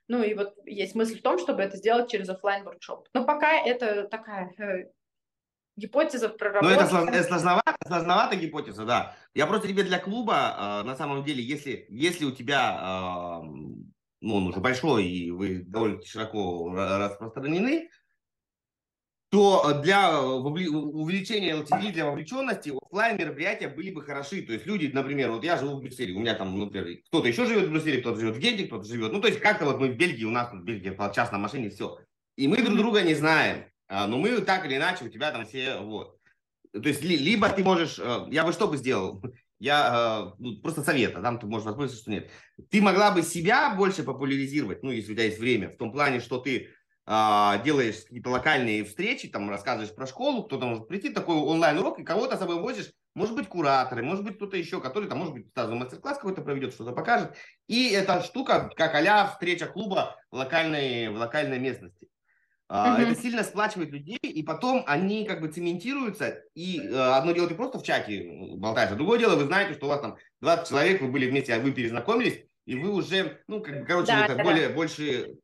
[0.09, 3.09] Ну и вот есть мысль в том, чтобы это сделать через офлайн воркшоп.
[3.14, 4.91] Но пока это такая э,
[5.77, 6.75] гипотеза проработки.
[6.75, 9.16] Ну это, это сложновато, сложновато гипотеза, да.
[9.35, 13.47] Я просто тебе для клуба, э, на самом деле, если, если у тебя, э,
[14.20, 17.89] ну он уже большой и вы довольно широко распространены,
[19.35, 24.43] то для увеличения LTV, для вовлеченности офлайн мероприятия были бы хороши.
[24.43, 27.45] То есть люди, например, вот я живу в Брюсселе, у меня там, например, кто-то еще
[27.45, 29.11] живет в Брюсселе, кто-то живет в Генте, кто-то живет.
[29.12, 31.39] Ну, то есть как-то вот мы в Бельгии, у нас в Бельгии по час на
[31.39, 31.99] машине, все.
[32.37, 33.64] И мы друг друга не знаем.
[33.95, 36.18] А, но мы так или иначе, у тебя там все, вот.
[36.72, 39.22] То есть либо ты можешь, э, я бы что бы сделал?
[39.61, 42.28] Я э, ну, просто совета, там ты можешь воспользоваться, что нет.
[42.70, 46.18] Ты могла бы себя больше популяризировать, ну, если у тебя есть время, в том плане,
[46.18, 46.70] что ты
[47.07, 52.05] а, делаешь какие-то локальные встречи, там рассказываешь про школу, кто-то может прийти, такой онлайн-урок, и
[52.05, 55.47] кого-то с собой возишь, может быть, кураторы, может быть, кто-то еще, который там, может быть,
[55.55, 57.36] сразу мастер-класс какой-то проведет, что-то покажет.
[57.68, 62.09] И эта штука, как а встреча клуба в локальной, в локальной местности.
[62.75, 62.99] Uh-huh.
[62.99, 67.55] Это сильно сплачивает людей, и потом они как бы цементируются, и э, одно дело ты
[67.55, 71.01] просто в чате болтаешь, а другое дело вы знаете, что у вас там 20 человек,
[71.01, 74.35] вы были вместе, а вы перезнакомились, и вы уже, ну, как бы, короче, да, это
[74.35, 74.43] да.
[74.43, 75.37] более, больше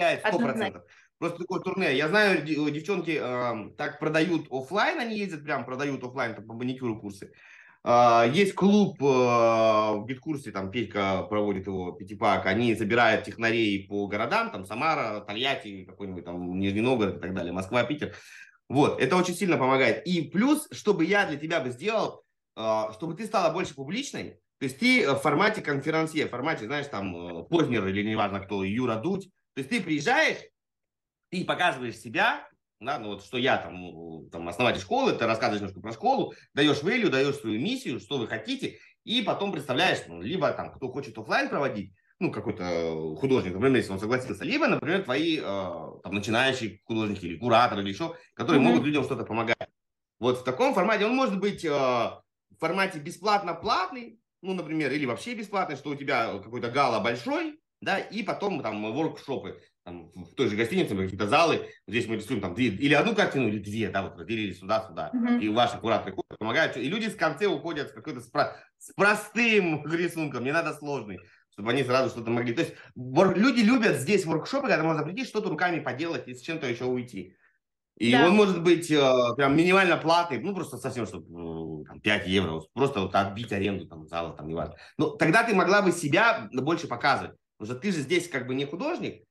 [0.00, 0.80] 5-100%.
[1.18, 1.94] Просто такое турне.
[1.94, 7.32] Я знаю, девчонки э, так продают офлайн, они ездят прям, продают офлайн по маникюру курсы.
[7.84, 14.06] Э, есть клуб э, в биткурсе, там Петька проводит его, Пятипак, они забирают технарей по
[14.06, 18.14] городам, там Самара, Тольятти, какой-нибудь там Нижний Новгород и так далее, Москва, Питер.
[18.68, 20.06] Вот, это очень сильно помогает.
[20.06, 22.24] И плюс, чтобы я для тебя бы сделал,
[22.56, 26.86] э, чтобы ты стала больше публичной, то есть ты в формате конферансье, в формате, знаешь,
[26.86, 30.38] там, э, Познер или неважно кто, Юра Дудь, то есть ты приезжаешь,
[31.30, 32.47] ты показываешь себя,
[32.80, 36.82] да, ну вот что я там, там основатель школы, ты рассказываешь немножко про школу, даешь
[36.82, 41.16] value, даешь свою миссию, что вы хотите, и потом представляешь, ну, либо там, кто хочет
[41.18, 46.80] офлайн проводить, ну, какой-то художник, например, если он согласился, либо, например, твои э, там, начинающие
[46.84, 48.64] художники или кураторы или еще, которые mm-hmm.
[48.64, 49.56] могут людям что-то помогать.
[50.18, 55.34] Вот в таком формате он может быть э, в формате бесплатно-платный, ну, например, или вообще
[55.34, 60.48] бесплатный, что у тебя какой-то гала большой, да, и потом там воркшопы там, в той
[60.48, 64.02] же гостинице, какие-то залы, здесь мы рисуем там две, или одну картину, или две, да,
[64.02, 65.40] вот разделили сюда-сюда, uh-huh.
[65.40, 69.86] и ваши кураторы ходят, помогают, и люди в конце уходят с какой-то с, с простым
[69.90, 71.20] рисунком, не надо сложный,
[71.50, 72.52] чтобы они сразу что-то могли.
[72.52, 76.68] То есть люди любят здесь воркшопы, когда можно прийти, что-то руками поделать и с чем-то
[76.68, 77.34] еще уйти.
[77.96, 78.26] И да.
[78.26, 82.60] он может быть э, прям минимально платный, ну просто совсем, чтобы э, там, 5 евро,
[82.74, 84.76] просто вот отбить аренду там зала, там неважно.
[84.98, 87.36] Но тогда ты могла бы себя больше показывать.
[87.58, 89.24] Потому что ты же здесь как бы не художник,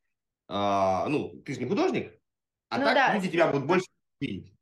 [0.48, 2.14] а, ну, ты же не художник,
[2.70, 3.14] а ну, так да.
[3.16, 3.88] люди тебя будут больше
[4.20, 4.54] видеть.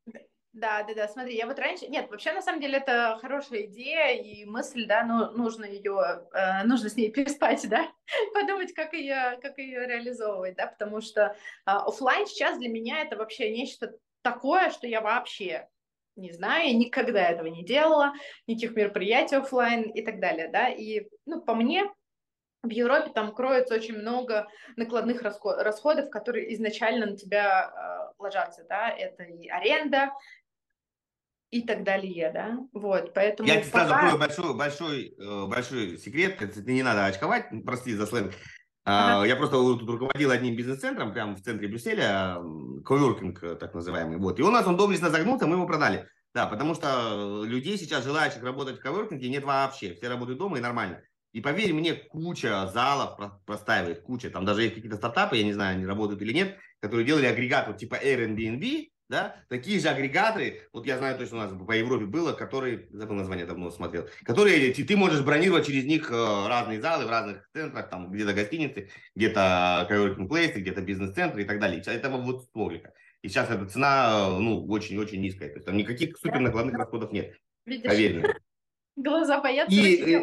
[0.56, 4.16] Да, да, да, смотри, я вот раньше, нет, вообще на самом деле это хорошая идея
[4.16, 7.92] и мысль, да, но нужно ее, э, нужно с ней переспать, да,
[8.34, 11.34] подумать, как ее, как ее реализовывать, да, потому что э,
[11.66, 15.68] офлайн сейчас для меня это вообще нечто такое, что я вообще
[16.16, 18.14] не знаю, я никогда этого не делала,
[18.48, 21.84] никаких мероприятий офлайн и так далее, да, и, ну, по мне,
[22.66, 28.89] в Европе там кроется очень много накладных расходов, которые изначально на тебя э, ложатся, да,
[28.89, 30.11] это и аренда,
[31.51, 33.47] и так далее, да, вот, поэтому...
[33.47, 33.88] Я тебе пока...
[33.88, 38.34] сразу открою большой, большой, э, большой секрет, это не надо очковать, прости за сленг,
[38.84, 39.28] а, ага.
[39.28, 42.38] Я просто тут руководил одним бизнес-центром прямо в центре Брюсселя,
[42.84, 46.45] коворкинг э, так называемый, вот, и у нас он доблестно загнулся, мы его продали, да,
[46.45, 51.01] потому что людей сейчас, желающих работать в коворкинге, нет вообще, все работают дома и нормально.
[51.36, 54.30] И поверь мне, куча залов простаивает, куча.
[54.30, 57.68] Там даже есть какие-то стартапы, я не знаю, они работают или нет, которые делали агрегат
[57.68, 62.06] вот типа Airbnb, да, такие же агрегаторы, вот я знаю точно у нас по Европе
[62.06, 66.80] было, которые, забыл название, давно смотрел, которые ты, ты можешь бронировать через них э, разные
[66.80, 71.84] залы в разных центрах, там где-то гостиницы, где-то coworking place, где-то бизнес-центры и так далее.
[71.86, 72.94] Это вот столика.
[73.24, 75.50] И сейчас эта цена, ну, очень-очень низкая.
[75.50, 77.36] То есть там никаких супер накладных расходов нет.
[77.66, 77.90] Видишь?
[77.90, 78.36] Поверь мне.
[78.96, 80.18] Глаза боятся, и,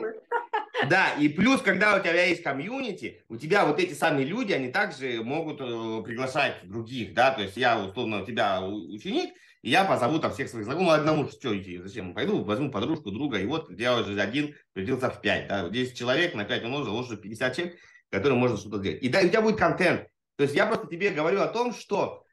[0.88, 4.70] да, и плюс, когда у тебя есть комьюнити, у тебя вот эти самые люди, они
[4.70, 9.84] также могут э, приглашать других, да, то есть я, условно, у тебя ученик, и я
[9.84, 13.70] позову там всех своих знакомых, одному что идти, зачем, пойду возьму подружку, друга, и вот
[13.78, 17.78] я уже один превратился в 5, да, 10 человек, на 5 умножил, уже 50 человек,
[18.10, 19.02] которым можно что-то сделать.
[19.02, 20.06] И да, у тебя будет контент,
[20.36, 22.24] то есть я просто тебе говорю о том, что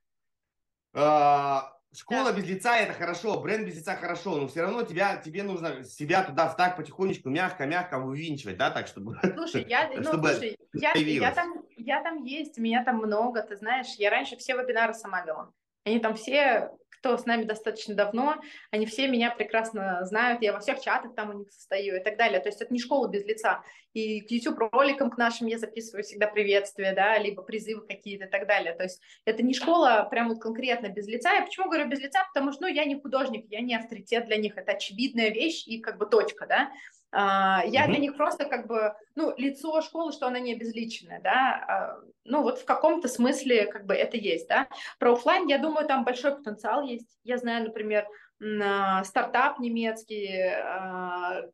[0.94, 1.58] э,
[1.92, 2.38] Школа да.
[2.38, 6.24] без лица это хорошо, бренд без лица хорошо, но все равно тебя, тебе нужно себя
[6.24, 9.18] туда так потихонечку, мягко-мягко вывинчивать, да, так, чтобы...
[9.36, 13.56] Слушай, я, ну, чтобы слушай, я, я, там, я там есть, меня там много, ты
[13.56, 15.52] знаешь, я раньше все вебинары сама вела.
[15.90, 16.70] Они там все
[17.00, 18.36] кто с нами достаточно давно,
[18.72, 22.18] они все меня прекрасно знают, я во всех чатах там у них состою и так
[22.18, 22.40] далее.
[22.40, 23.64] То есть это не школа без лица.
[23.94, 28.48] И к YouTube-роликам к нашим я записываю всегда приветствия, да, либо призывы какие-то и так
[28.48, 28.74] далее.
[28.74, 31.34] То есть это не школа прям вот конкретно без лица.
[31.34, 32.26] Я почему говорю без лица?
[32.34, 35.80] Потому что, ну, я не художник, я не авторитет для них, это очевидная вещь и
[35.80, 36.70] как бы точка, да.
[37.12, 37.88] Uh, я mm-hmm.
[37.88, 42.44] для них просто как бы, ну, лицо школы, что она не обезличенная, да, uh, ну,
[42.44, 44.68] вот в каком-то смысле как бы это есть, да.
[45.00, 47.18] Про офлайн, я думаю, там большой потенциал есть.
[47.24, 48.06] Я знаю, например,
[48.44, 50.30] uh, стартап немецкий,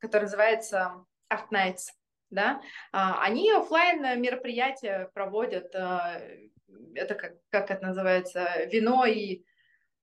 [0.02, 1.94] который называется Art Nights,
[2.30, 2.60] да,
[2.92, 9.44] они офлайн мероприятия проводят, это как, как это называется, вино и,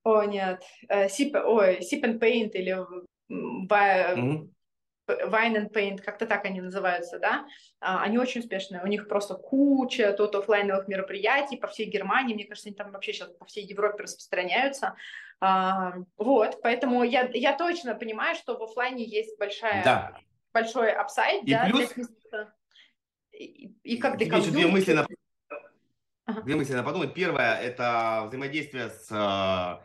[0.03, 2.75] о нет, sip, ой, sip and paint или
[3.31, 4.49] mm-hmm
[5.09, 7.47] Wine and Paint, как-то так они называются, да,
[7.81, 12.45] а, они очень успешные, у них просто куча тут офлайновых мероприятий по всей Германии, мне
[12.45, 14.95] кажется, они там вообще сейчас по всей Европе распространяются,
[15.41, 20.17] а, вот, поэтому я, я точно понимаю, что в офлайне есть большая, да.
[20.53, 21.93] большой апсайд, и да, плюс...
[23.33, 25.07] и, и как для две мысли на...
[26.25, 26.43] Ага.
[26.43, 27.15] Две мысли на подумать.
[27.15, 29.83] Первое– это взаимодействие с а,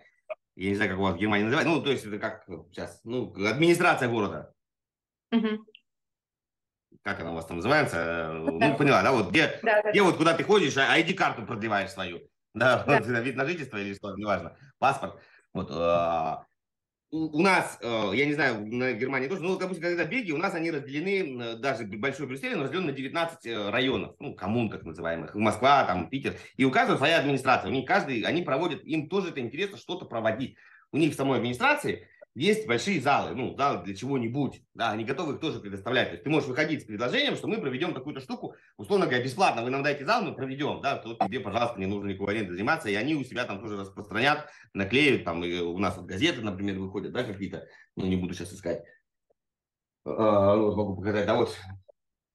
[0.57, 2.99] я не знаю, как у вас в Германии называют, ну, то есть это как сейчас,
[3.03, 4.53] ну, администрация города.
[5.31, 5.65] Угу.
[7.03, 8.31] Как она у вас там называется?
[8.33, 9.11] Ну, поняла, да?
[9.11, 9.91] Вот где, да, да.
[9.91, 12.21] где вот куда ты ходишь, а ID-карту продлеваешь свою.
[12.53, 12.99] Да, да.
[12.99, 15.21] вид на жительство или что, неважно, паспорт.
[15.53, 16.35] Вот, э,
[17.11, 20.31] у, у нас, э, я не знаю, на Германии тоже, ну, допустим, когда в Бельгии,
[20.31, 24.83] у нас они разделены, даже большой Брюссель, разделен на 19 э, районов, ну, коммун, так
[24.83, 29.07] называемых, Москва, там, Питер, и у каждого своя администрация, у них каждый, они проводят, им
[29.07, 30.57] тоже это интересно что-то проводить.
[30.91, 32.07] У них в самой администрации
[32.37, 36.09] есть большие залы, ну, залы для чего-нибудь, да, они готовы их тоже предоставлять.
[36.09, 39.63] То есть ты можешь выходить с предложением, что мы проведем такую-то штуку, условно говоря, бесплатно,
[39.63, 42.89] вы нам дайте зал, мы проведем, да, то тебе, пожалуйста, не нужно никакой аренды заниматься,
[42.89, 46.77] и они у себя там тоже распространят, наклеют, там, и у нас вот газеты, например,
[46.77, 48.83] выходят, да, какие-то, ну, не буду сейчас искать,
[50.05, 51.57] а, ну, могу показать, да, вот,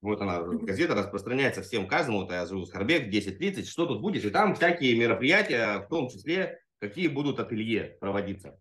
[0.01, 4.25] вот она, газета распространяется всем, каждому, вот я живу в Харбек, 10.30, что тут будет,
[4.25, 8.59] и там всякие мероприятия, в том числе, какие будут ателье проводиться.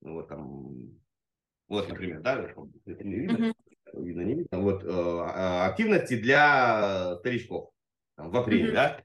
[0.00, 0.96] Вот там,
[1.68, 2.48] вот, например, да,
[2.86, 3.54] это не видно,
[3.94, 4.60] видно, не видно.
[4.60, 7.70] Вот э, а, активности для старичков
[8.16, 9.02] там, в апреле, да.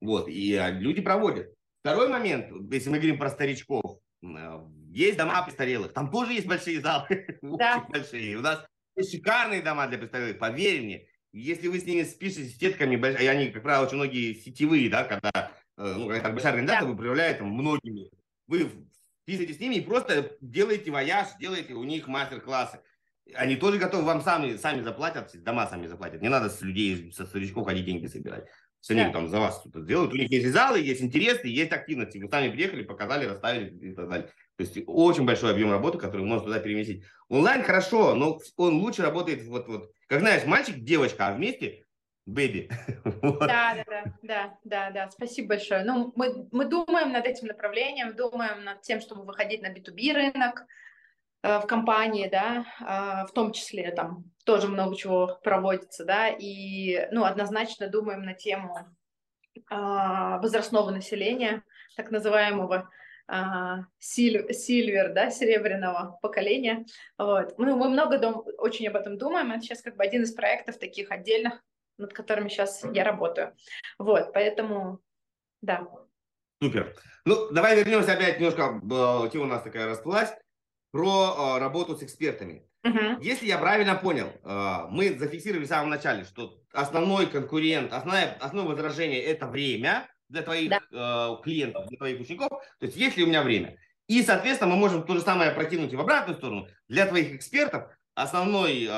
[0.00, 1.52] Вот, и а, люди проводят.
[1.80, 6.80] Второй момент, если мы говорим про старичков, э, есть дома престарелых, там тоже есть большие
[6.80, 7.06] залы,
[7.42, 7.78] да.
[7.78, 8.36] очень большие.
[8.36, 8.66] У нас
[8.98, 11.06] шикарные дома для престарелых, поверь мне.
[11.32, 15.04] Если вы с ними спишете, с тетками, и они, как правило, очень многие сетевые, да,
[15.04, 16.92] когда, э, ну, когда большая организация, да.
[16.92, 18.10] управляет там, многими,
[18.46, 18.70] вы
[19.26, 22.80] писайте с ними и просто делайте вояж, делайте у них мастер-классы.
[23.34, 26.22] Они тоже готовы вам сами, сами заплатят, дома сами заплатят.
[26.22, 28.46] Не надо с людей, со старичков ходить деньги собирать.
[28.80, 30.12] Все они там за вас что-то делают.
[30.12, 32.18] У них есть залы, есть интересы, есть активности.
[32.18, 34.28] Вы сами приехали, показали, расставили и так далее.
[34.56, 37.02] То есть очень большой объем работы, который можно туда переместить.
[37.28, 39.90] Онлайн хорошо, но он лучше работает вот, вот.
[40.06, 41.84] Как знаешь, мальчик, девочка, а вместе
[42.26, 42.68] Бэби.
[43.22, 45.84] Да, да, да, да, да, да, спасибо большое.
[45.84, 50.66] Ну, мы, мы думаем над этим направлением, думаем над тем, чтобы выходить на B2B рынок
[51.42, 57.08] э, в компании, да, э, в том числе там тоже много чего проводится, да, и,
[57.12, 58.76] ну, однозначно думаем на тему
[59.54, 61.62] э, возрастного населения,
[61.96, 62.90] так называемого,
[63.98, 66.86] сильвер, да, серебряного поколения.
[67.18, 67.58] Вот.
[67.58, 69.50] Мы, мы много дум, очень об этом думаем.
[69.50, 71.60] Это сейчас как бы один из проектов таких отдельных,
[71.98, 73.54] над которыми сейчас я работаю.
[73.98, 75.00] Вот, поэтому,
[75.62, 75.86] да.
[76.62, 76.94] Супер.
[77.24, 80.32] Ну, давай вернемся опять немножко, э, тема у нас такая расплылась,
[80.92, 82.66] про э, работу с экспертами.
[82.84, 83.20] Угу.
[83.20, 88.74] Если я правильно понял, э, мы зафиксировали в самом начале, что основной конкурент, основное, основное
[88.74, 91.38] возражение– это время для твоих да.
[91.42, 92.48] клиентов, для твоих учеников.
[92.78, 93.78] То есть, есть ли у меня время?
[94.08, 96.68] И, соответственно, мы можем то же самое прокинуть и в обратную сторону.
[96.88, 97.84] Для твоих экспертов
[98.14, 98.88] основной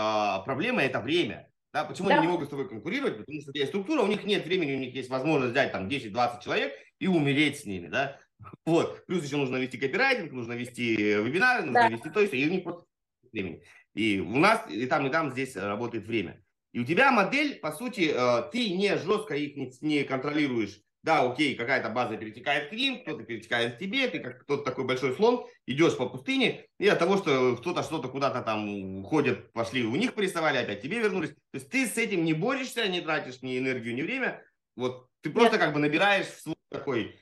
[0.44, 1.47] проблемой– это время.
[1.72, 2.16] Да, почему да.
[2.16, 3.18] они не могут с тобой конкурировать?
[3.18, 5.72] Потому что у тебя есть структура, у них нет времени, у них есть возможность взять
[5.72, 8.18] там 10-20 человек и умереть с ними, да.
[8.66, 9.04] Вот.
[9.06, 11.88] Плюс еще нужно вести копирайтинг, нужно вести вебинары, нужно да.
[11.88, 12.84] вести то есть, и у них просто
[13.32, 13.62] времени.
[13.94, 16.42] И у нас и там, и там здесь работает время.
[16.72, 21.54] И у тебя модель, по сути, э, ты не жестко их не контролируешь да, окей,
[21.54, 25.46] какая-то база перетекает к ним, кто-то перетекает к тебе, ты как кто-то такой большой слон,
[25.66, 30.12] идешь по пустыне, и от того, что кто-то что-то куда-то там ходит, пошли, у них
[30.12, 31.30] порисовали, опять тебе вернулись.
[31.30, 34.44] То есть ты с этим не борешься, не тратишь ни энергию, ни время,
[34.76, 35.60] вот ты просто Нет.
[35.60, 37.16] как бы набираешь свой такой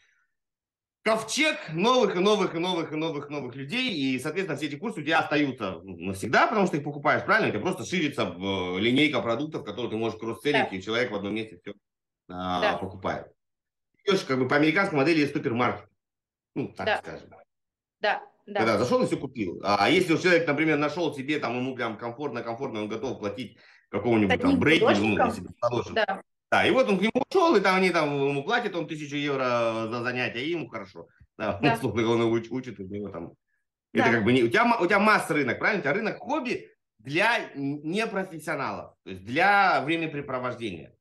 [1.03, 4.75] ковчег новых и новых и новых и новых и новых людей, и, соответственно, все эти
[4.75, 8.23] курсы у тебя остаются навсегда, потому что ты их покупаешь правильно, у тебя просто ширится
[8.23, 10.77] э, линейка продуктов, которые ты можешь кросс-селить, да.
[10.77, 11.73] и человек в одном месте все
[12.29, 12.79] а, да.
[12.79, 13.36] покупает.
[14.07, 15.89] Идешь как бы по американской модели есть супермаркет,
[16.55, 16.99] ну, так да.
[16.99, 17.31] скажем.
[18.01, 18.61] Да, да.
[18.61, 19.61] Когда зашел и все купил.
[19.65, 24.41] А если человек, например, нашел себе, там, ему прям комфортно, комфортно, он готов платить какому-нибудь
[24.41, 25.95] там брейке, ну, если положим.
[25.95, 26.23] Да.
[26.51, 29.17] Да, и вот он к нему ушел, и там они там ему платят, он тысячу
[29.17, 31.09] евро за занятия, и ему хорошо.
[31.37, 31.75] Да, да.
[31.75, 33.33] условно он уч, учит, у него там.
[33.93, 34.05] Да.
[34.05, 34.45] Это как бы не.
[34.45, 35.81] У тебя, у тебя масса рынок, правильно?
[35.81, 40.96] У тебя рынок хобби для непрофессионалов, то есть для времяпрепровождения.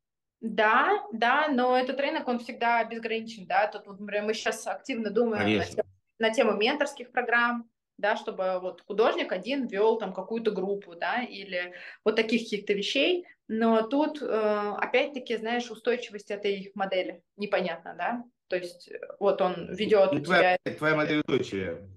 [0.47, 3.65] Да, да, но этот рынок, он всегда безграничен, да.
[3.65, 5.89] Тут, вот, например, мы сейчас активно думаем на тему,
[6.19, 7.67] на тему менторских программ,
[7.97, 11.73] да, чтобы вот художник один вел там какую-то группу, да, или
[12.03, 18.55] вот таких каких-то вещей, но тут, э, опять-таки, знаешь, устойчивость этой модели непонятно, да, то
[18.55, 20.75] есть э, вот он ведет ну, твоя, тебя...
[20.75, 21.89] твоя модель устойчивая,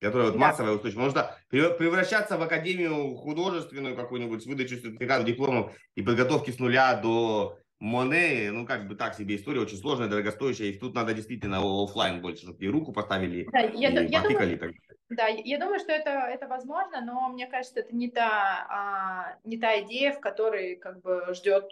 [0.00, 0.40] которая вот да.
[0.40, 6.50] массовая устойчивая, потому что превращаться в академию художественную какую-нибудь с выдачей сертификатов, дипломов и подготовки
[6.50, 10.94] с нуля до Моне, ну, как бы так себе история, очень сложная, дорогостоящая, и тут
[10.94, 14.56] надо действительно офлайн больше, чтобы и руку поставили, да, я, и я потыкали.
[14.56, 14.74] Думаю,
[15.10, 19.58] да, я думаю, что это, это возможно, но мне кажется, это не та, а, не
[19.58, 21.70] та идея, в которой как бы ждет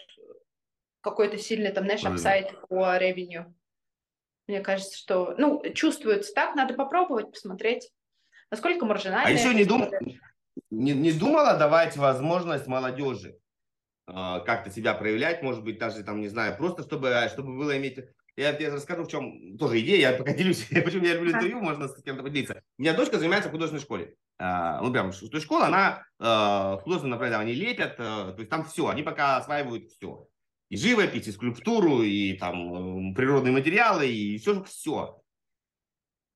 [1.01, 3.53] какой-то сильный, там, знаешь, апсайт по ревеню.
[4.47, 7.91] Мне кажется, что, ну, чувствуется так, надо попробовать, посмотреть,
[8.53, 9.29] насколько маржинально.
[9.29, 9.91] А еще не, дум...
[10.71, 13.41] не, не думала давать возможность молодежи
[14.07, 17.99] как-то себя проявлять, может быть, даже там, не знаю, просто чтобы, чтобы было иметь...
[18.37, 21.89] Я тебе расскажу, в чем тоже идея, я пока делюсь, почему я люблю интервью, можно
[21.89, 22.63] с кем-то поделиться.
[22.79, 24.15] У меня дочка занимается в художественной школе.
[24.39, 28.65] А, ну, прям, то есть школа, она в художественном направлении, они лепят, то есть там
[28.65, 30.29] все, они пока осваивают все.
[30.69, 35.23] И живопись, и скульптуру, и там природные материалы, и все, все.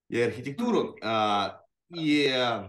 [0.08, 0.96] И архитектуру.
[1.90, 2.62] И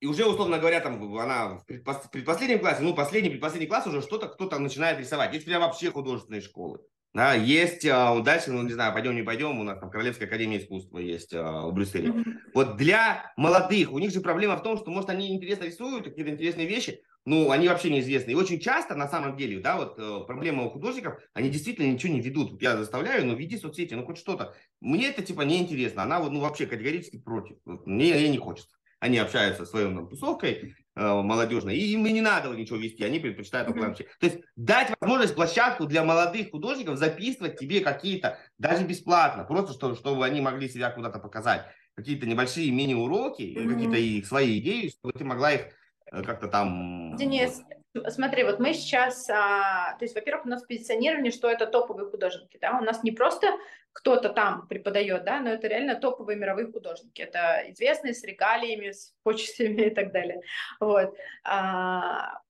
[0.00, 4.28] и уже, условно говоря, там она в предпоследнем классе, ну, последний, предпоследний класс уже что-то
[4.28, 5.34] кто-то начинает рисовать.
[5.34, 6.80] Есть прям вообще художественные школы.
[7.12, 10.58] Да, есть а, дальше, ну, не знаю, пойдем, не пойдем, у нас там Королевская академия
[10.58, 12.10] искусства есть а, в Брюсселе.
[12.10, 12.34] Mm-hmm.
[12.54, 16.30] Вот для молодых, у них же проблема в том, что, может, они интересно рисуют, какие-то
[16.30, 18.30] интересные вещи, ну, они вообще неизвестны.
[18.30, 22.14] И очень часто, на самом деле, да, вот э, проблема у художников, они действительно ничего
[22.14, 22.62] не ведут.
[22.62, 24.54] Я заставляю, ну, веди соцсети, ну, хоть что-то.
[24.80, 26.04] Мне это, типа, неинтересно.
[26.04, 27.56] Она, вот, ну, вообще категорически против.
[27.66, 32.12] Мне, мне не хочется они общаются с своей там, тусовкой э, молодежной, и им и
[32.12, 33.80] не надо ничего вести, они предпочитают mm-hmm.
[33.80, 34.04] вообще.
[34.20, 39.94] То есть дать возможность площадку для молодых художников записывать тебе какие-то, даже бесплатно, просто что,
[39.94, 43.68] чтобы они могли себя куда-то показать, какие-то небольшие мини-уроки, mm-hmm.
[43.68, 45.62] какие-то их свои идеи, чтобы ты могла их
[46.12, 47.16] э, как-то там...
[47.16, 47.62] Денис,
[48.08, 52.56] Смотри, вот мы сейчас, а, то есть, во-первых, у нас позиционирование, что это топовые художники,
[52.60, 53.48] да, у нас не просто
[53.92, 59.14] кто-то там преподает, да, но это реально топовые мировые художники, это известные с регалиями, с
[59.22, 60.40] почестями и так далее,
[60.78, 61.14] вот.
[61.44, 62.40] А,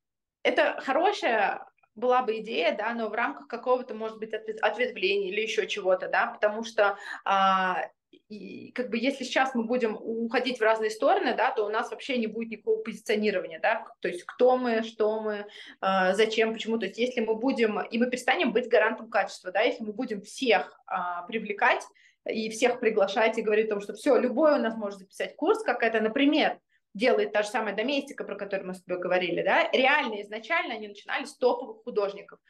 [0.42, 5.66] это хорошая была бы идея, да, но в рамках какого-то, может быть, ответвления или еще
[5.66, 10.90] чего-то, да, потому что а, и как бы если сейчас мы будем уходить в разные
[10.90, 14.82] стороны, да, то у нас вообще не будет никакого позиционирования, да, то есть кто мы,
[14.82, 15.46] что мы,
[15.80, 19.62] э, зачем, почему, то есть если мы будем, и мы перестанем быть гарантом качества, да,
[19.62, 20.94] если мы будем всех э,
[21.26, 21.82] привлекать
[22.28, 25.62] и всех приглашать и говорить о том, что все, любой у нас может записать курс,
[25.62, 26.58] как это, например,
[26.94, 30.88] делает та же самая доместика, про которую мы с тобой говорили, да, реально изначально они
[30.88, 32.40] начинали с топовых художников,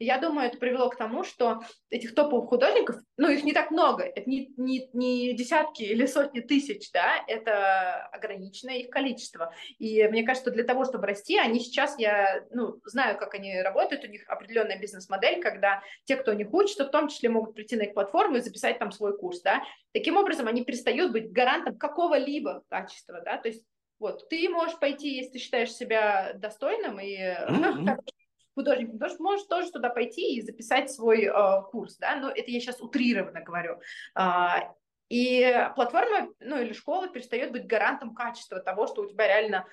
[0.00, 4.02] я думаю, это привело к тому, что этих топовых художников, ну, их не так много,
[4.02, 9.54] это не, не, не десятки или сотни тысяч, да, это ограниченное их количество.
[9.78, 13.60] И мне кажется, что для того, чтобы расти, они сейчас, я, ну, знаю, как они
[13.60, 17.54] работают, у них определенная бизнес-модель, когда те, кто у них учится, в том числе могут
[17.54, 19.62] прийти на их платформу и записать там свой курс, да.
[19.92, 23.64] Таким образом, они перестают быть гарантом какого-либо качества, да, то есть
[23.98, 27.98] вот, ты можешь пойти, если ты считаешь себя достойным и mm-hmm
[28.54, 32.60] потому что можешь тоже туда пойти и записать свой э, курс, да, но это я
[32.60, 33.80] сейчас утрированно говорю.
[34.14, 34.74] А,
[35.08, 39.66] и платформа, ну или школа перестает быть гарантом качества того, что у тебя реально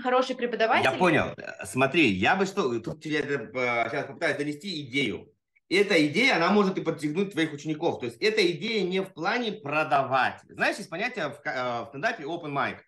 [0.00, 0.90] хороший преподаватель.
[0.90, 1.34] Я понял.
[1.64, 5.32] Смотри, я бы что, тут я сейчас попытаюсь донести идею.
[5.68, 8.00] Эта идея, она может и подтягнуть твоих учеников.
[8.00, 10.40] То есть эта идея не в плане продавать.
[10.48, 12.78] Знаешь, есть понятие в, э, в стендапе open mic.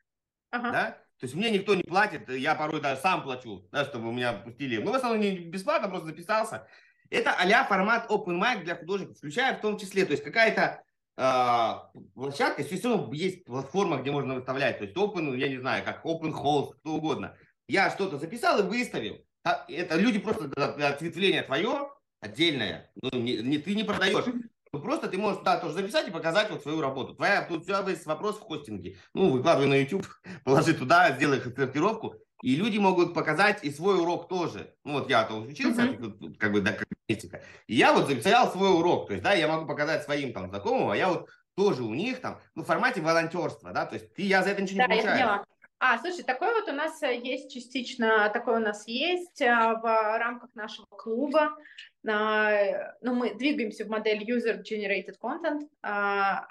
[0.51, 0.70] Ага.
[0.72, 0.98] Да?
[1.21, 4.79] То есть мне никто не платит, я порой даже сам плачу, да, чтобы меня пустили.
[4.79, 6.67] Ну, в основном не бесплатно, просто записался.
[7.11, 10.83] Это а формат open mic для художников, включая в том числе, то есть какая-то
[11.19, 16.07] э, площадка, естественно, есть платформа, где можно выставлять, то есть open, я не знаю, как
[16.07, 17.37] open host, что угодно.
[17.69, 19.19] Я что-то записал и выставил.
[19.45, 20.51] Это люди просто
[20.89, 21.91] ответвление твое
[22.21, 24.25] отдельное, ну, не, не, ты не продаешь.
[24.79, 27.15] Просто ты можешь да, тоже записать и показать вот свою работу.
[27.15, 28.97] Твоя, тут тебя есть вопрос в хостинге.
[29.15, 30.07] Ну, выкладывай на YouTube,
[30.45, 34.75] положи туда, сделай сортировку, и люди могут показать и свой урок тоже.
[34.85, 36.37] Ну, вот я-то учился, uh-huh.
[36.39, 37.43] как бы, да, как этика.
[37.67, 39.09] И я вот записал свой урок.
[39.09, 42.21] То есть, да, я могу показать своим там знакомым, а я вот тоже у них
[42.21, 45.03] там, ну, в формате волонтерства, да, то есть ты, я за это ничего да, не
[45.03, 45.45] получаю.
[45.82, 50.19] А, слушай, такой вот у нас э, есть частично, такой у нас есть а, в
[50.19, 51.57] рамках нашего клуба.
[52.07, 52.52] А,
[53.01, 55.62] ну, мы двигаемся в модель user-generated content.
[55.82, 56.47] А,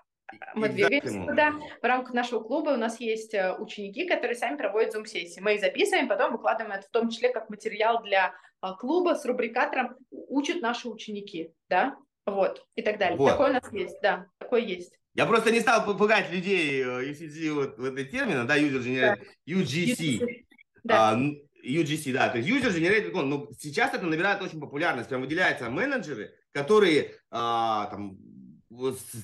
[0.55, 1.53] мы двигаемся туда.
[1.79, 5.39] В рамках нашего клуба у нас есть э, ученики, которые сами проводят зум-сессии.
[5.39, 8.33] Мы их записываем, потом выкладываем это в том числе как материал для
[8.79, 11.95] клуба с рубрикатором «Учат наши ученики», да,
[12.25, 13.15] вот, и так далее.
[13.15, 13.29] Вот.
[13.29, 14.97] Такой у нас есть, да, такой есть.
[15.19, 19.25] Я просто не стал попугать людей UCC э, вот в этой термина, да, User Generated.
[19.49, 20.45] UGC.
[20.85, 21.11] Да.
[21.11, 21.19] А,
[21.61, 23.25] UGC, да, то есть User Generated Content.
[23.25, 28.17] Но сейчас это набирает очень популярность, прям выделяются менеджеры, которые а, там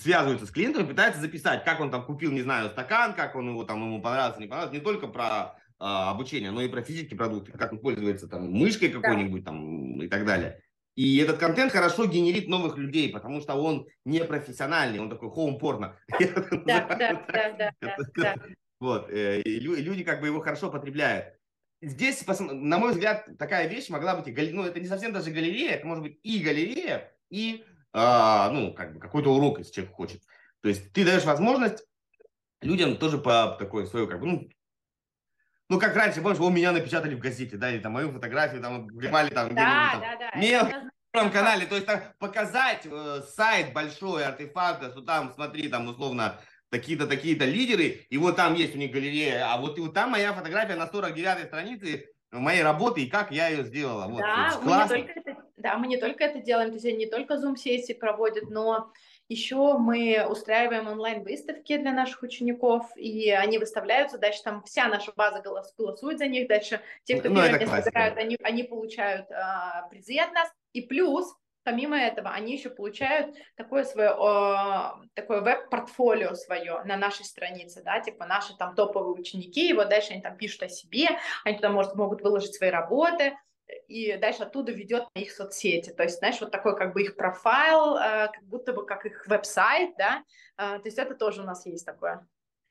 [0.02, 3.52] связываются с клиентом и пытаются записать, как он там купил, не знаю, стакан, как он
[3.52, 7.18] его там ему понравился, не понравился, не только про а, обучение, но и про физические
[7.18, 9.52] продукты, как он пользуется там мышкой какой-нибудь да.
[9.52, 10.62] там и так далее.
[10.96, 15.98] И этот контент хорошо генерит новых людей, потому что он не профессиональный, он такой хоум-порно.
[16.66, 17.74] Да, да, да,
[18.16, 18.36] да.
[18.80, 21.34] Вот, э, люди как бы его хорошо потребляют.
[21.82, 25.88] Здесь, на мой взгляд, такая вещь могла быть, ну, это не совсем даже галерея, это
[25.88, 30.22] может быть и галерея, и, а, ну, как бы какой-то урок, если человек хочет.
[30.62, 31.86] То есть ты даешь возможность
[32.62, 34.50] людям тоже по такой свою, как бы, ну,
[35.70, 38.88] ну, как раньше, помнишь, у меня напечатали в газете, да, или там мою фотографию там
[38.88, 40.02] вливали там, да, там.
[40.02, 45.32] да, да, мелко на канале, то есть так, показать э, сайт большой артефакта, что там,
[45.34, 46.40] смотри, там условно
[46.70, 50.12] такие-то, такие-то лидеры, и вот там есть у них галерея, а вот, и вот там
[50.12, 54.08] моя фотография на 49 странице моей работы и как я ее сделала.
[54.08, 56.98] Вот, да, мы не только это, да, мы не только это делаем, то есть они
[56.98, 58.92] не только зум-сессии проводят, но
[59.28, 65.42] еще мы устраиваем онлайн-выставки для наших учеников, и они выставляются, дальше там вся наша база
[65.42, 69.88] голос, голосует за них, дальше те, кто ну, первое место собирают, они, они получают а,
[69.90, 71.36] призы от нас, и плюс
[71.66, 78.00] Помимо этого, они еще получают такое свое, о, такое веб-портфолио свое на нашей странице, да,
[78.00, 81.08] типа наши там топовые ученики, и вот дальше они там пишут о себе,
[81.44, 83.36] они туда может, могут выложить свои работы,
[83.88, 85.92] и дальше оттуда ведет на их соцсети.
[85.92, 89.26] То есть, знаешь, вот такой как бы их профайл, э, как будто бы как их
[89.28, 90.24] веб-сайт, да,
[90.58, 92.28] э, то есть это тоже у нас есть такое.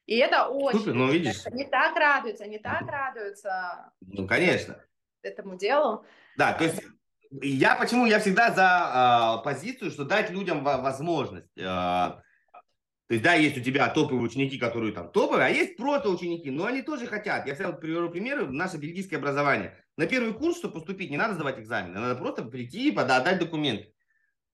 [0.06, 0.80] И это очень...
[0.80, 1.46] Слушай, ну видишь...
[1.46, 3.92] Они так радуются, они так радуются...
[4.00, 4.78] Ну, конечно.
[5.22, 6.04] Этому делу.
[6.36, 6.82] Да, то есть
[7.42, 11.56] я почему я всегда за э, позицию, что дать людям возможность.
[11.56, 11.62] Э,
[13.06, 16.50] то есть, да, есть у тебя топовые ученики, которые там топовые, а есть просто ученики,
[16.50, 17.46] но они тоже хотят.
[17.46, 19.83] Я всегда приведу примеры, наше бельгийское образование.
[19.96, 23.86] На первый курс, чтобы поступить, не надо сдавать экзамены, надо просто прийти и подать документ.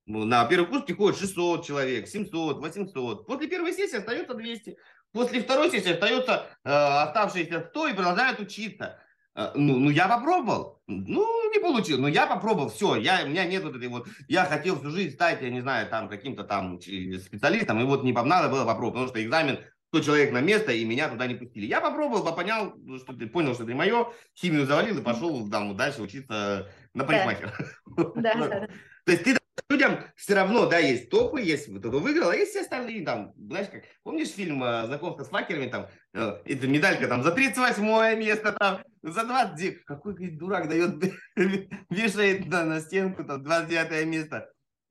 [0.07, 3.27] Ну, на первый курс приходит 600 человек, 700, 800.
[3.27, 4.77] После первой сессии остается 200.
[5.13, 8.99] После второй сессии остается э, оставшиеся 100 и продолжают учиться.
[9.35, 10.83] Э, ну, ну, я попробовал.
[10.87, 12.01] Ну, не получилось.
[12.01, 12.71] Но я попробовал.
[12.71, 14.09] Все, я, у меня нет вот этой вот...
[14.29, 18.13] Я хотел всю жизнь стать, я не знаю, там, каким-то там специалистом, и вот не
[18.13, 19.61] надо было попробовать, потому что экзамен
[19.91, 21.67] 100 человек на место, и меня туда не пустили.
[21.67, 26.03] Я попробовал, понял, что ты понял, что ты мое, химию завалил и пошел там, дальше
[26.03, 27.53] учиться на парикмахера.
[28.15, 28.69] Да, да.
[29.05, 29.37] То есть ты
[29.69, 33.33] людям все равно, да, есть топы, есть вот кто выиграл, а есть все остальные там,
[33.37, 38.19] знаешь, как, помнишь фильм э, «Знакомство с факерами», там, э, эта медалька там за 38
[38.19, 41.03] место, там, за 20, какой говорит, дурак дает,
[41.91, 44.51] вешает да, на стенку, там, 29 место,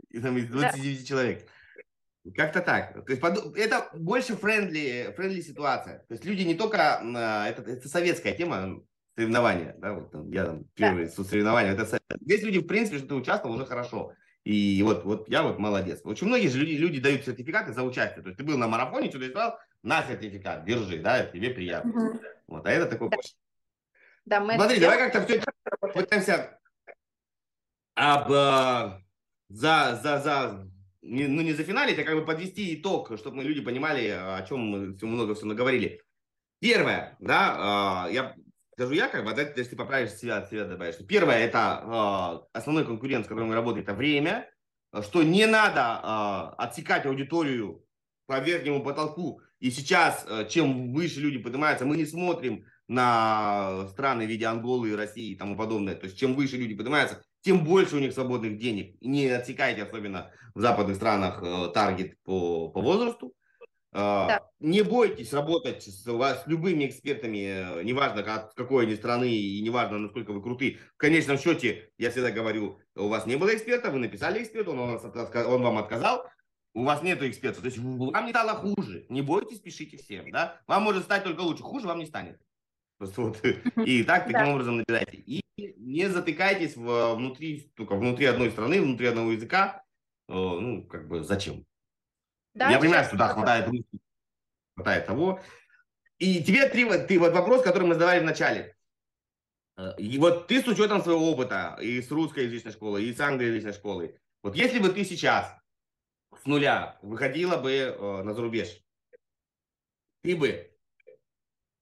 [0.09, 1.05] и там из 29 да.
[1.05, 1.47] человек.
[2.35, 2.93] Как-то так.
[2.93, 3.21] То есть
[3.57, 5.99] это больше friendly, friendly ситуация.
[6.07, 7.01] То есть люди не только...
[7.03, 8.81] Э, это, это советская тема,
[9.15, 9.75] соревнования.
[9.77, 11.23] Да, вот, там, я там первый да.
[11.23, 11.73] соревнования.
[11.73, 14.13] Это, здесь люди, в принципе, что ты участвовал, уже хорошо.
[14.43, 16.01] И вот, вот я вот молодец.
[16.03, 18.21] Очень многие же люди, люди дают сертификаты за участие.
[18.21, 21.91] То есть ты был на марафоне, что-то искал, на сертификат, держи, да, тебе приятно.
[21.91, 22.19] Угу.
[22.47, 23.09] Вот, а это такой...
[24.25, 25.41] Да, мы Смотри, давай как-то все
[25.93, 26.59] пытаемся
[27.95, 29.01] об, э,
[29.49, 30.67] за, за, за,
[31.01, 34.59] ну не за финалить, а как бы подвести итог, чтобы мы люди понимали, о чем
[34.59, 36.01] мы много все наговорили.
[36.59, 38.35] Первое, да, э, я
[38.73, 40.95] скажу я, как бы, да, если ты поправишь себя, себя добавишь.
[41.07, 44.49] Первое, это э, основной конкурент, с которым мы работаем, это время,
[45.01, 47.85] что не надо отсекать аудиторию
[48.25, 49.41] по верхнему потолку.
[49.59, 54.95] И сейчас, э, чем выше люди поднимаются, мы не смотрим на страны в виде Анголы,
[54.95, 55.95] России и тому подобное.
[55.95, 58.95] То есть, чем выше люди поднимаются, тем больше у них свободных денег.
[59.01, 63.33] Не отсекайте, особенно в западных странах, э, таргет по, по возрасту.
[63.91, 64.41] А, да.
[64.59, 69.97] Не бойтесь работать с, с любыми экспертами, э, неважно от какой они страны и неважно,
[69.97, 70.77] насколько вы круты.
[70.93, 74.79] В конечном счете, я всегда говорю, у вас не было эксперта, вы написали эксперта, он,
[74.79, 76.29] он вам отказал.
[76.75, 80.61] у вас нету экспертов, то есть вам не стало хуже, не бойтесь, пишите всем, да,
[80.67, 82.39] вам может стать только лучше, хуже вам не станет.
[82.99, 83.43] Просто вот,
[83.87, 84.51] и так, таким да.
[84.51, 85.17] образом набирайте.
[85.17, 85.41] И
[85.77, 89.83] не затыкайтесь в, внутри, только внутри одной страны, внутри одного языка,
[90.27, 91.65] э, ну, как бы, зачем?
[92.53, 93.99] Да, Я понимаю, что да, хватает русских,
[94.75, 95.41] хватает того.
[96.17, 98.75] И тебе три, ты, вот вопрос, который мы задавали в начале.
[99.77, 103.19] Э, и вот ты с учетом своего опыта и с русской язычной школы, и с
[103.19, 105.55] англоязычной школы, вот если бы ты сейчас
[106.41, 108.81] с нуля выходила бы э, на зарубеж,
[110.21, 110.69] ты бы,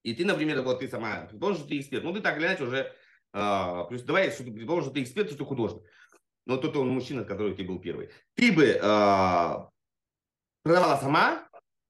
[0.03, 2.63] и ты, например, вот ты сама, предположим, что ты эксперт, ну ты так или иначе
[2.63, 2.95] уже,
[3.33, 5.83] э, плюс давай, предположим, что ты эксперт, что ты художник,
[6.45, 9.55] но тот он мужчина, который ты был первый, ты бы э,
[10.63, 11.47] продавала сама,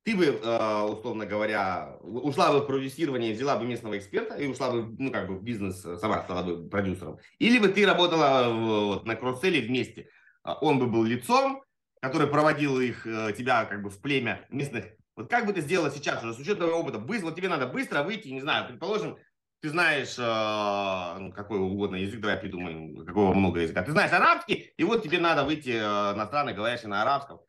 [0.08, 4.72] ты бы, э, условно говоря, ушла бы в продюсирование, взяла бы местного эксперта и ушла
[4.72, 7.20] бы, ну, как бы в бизнес, э, сама стала бы продюсером.
[7.40, 10.10] Или бы ты работала вот, на кросселе вместе.
[10.44, 11.62] А он бы был лицом,
[12.02, 14.86] который проводил их, э, тебя как бы в племя местных.
[15.18, 17.00] Вот как бы ты сделала сейчас уже с учетом опыта?
[17.00, 19.18] Вот тебе надо быстро выйти, не знаю, предположим,
[19.62, 23.84] ты знаешь э, какой угодно язык, давай придумаем, какого много языка.
[23.84, 27.42] Ты знаешь арабский, и вот тебе надо выйти э, на страны, говорящие на арабском.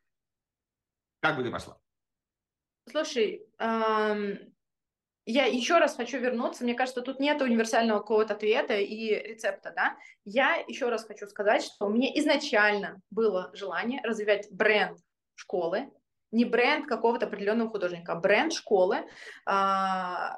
[1.21, 1.79] Как бы ты пошла?
[2.91, 4.39] Слушай, эм,
[5.27, 6.65] я еще раз хочу вернуться.
[6.65, 9.97] Мне кажется, тут нет универсального какого-то ответа и рецепта, да.
[10.25, 14.99] Я еще раз хочу сказать, что у меня изначально было желание развивать бренд
[15.35, 15.91] школы,
[16.31, 19.07] не бренд какого-то определенного художника, а бренд школы,
[19.45, 20.37] а,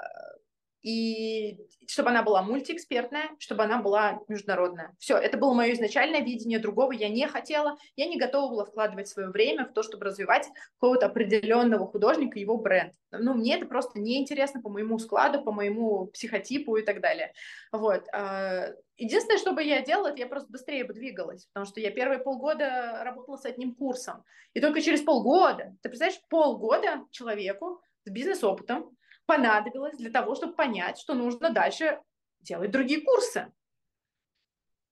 [0.83, 4.95] и чтобы она была мультиэкспертная, чтобы она была международная.
[4.99, 9.09] Все, это было мое изначальное видение, другого я не хотела, я не готова была вкладывать
[9.09, 12.95] свое время в то, чтобы развивать какого-то определенного художника, его бренд.
[13.11, 17.33] Ну, мне это просто неинтересно по моему складу, по моему психотипу и так далее.
[17.73, 18.05] Вот.
[18.13, 21.91] А, единственное, что бы я делала, это я просто быстрее бы двигалась, потому что я
[21.91, 24.25] первые полгода работала с одним курсом.
[24.55, 28.97] И только через полгода, ты представляешь, полгода человеку с бизнес-опытом,
[29.31, 32.01] понадобилось для того, чтобы понять, что нужно дальше
[32.41, 33.53] делать другие курсы,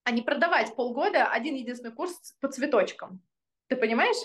[0.04, 3.20] а не продавать полгода один единственный курс по цветочкам.
[3.66, 4.16] Ты понимаешь?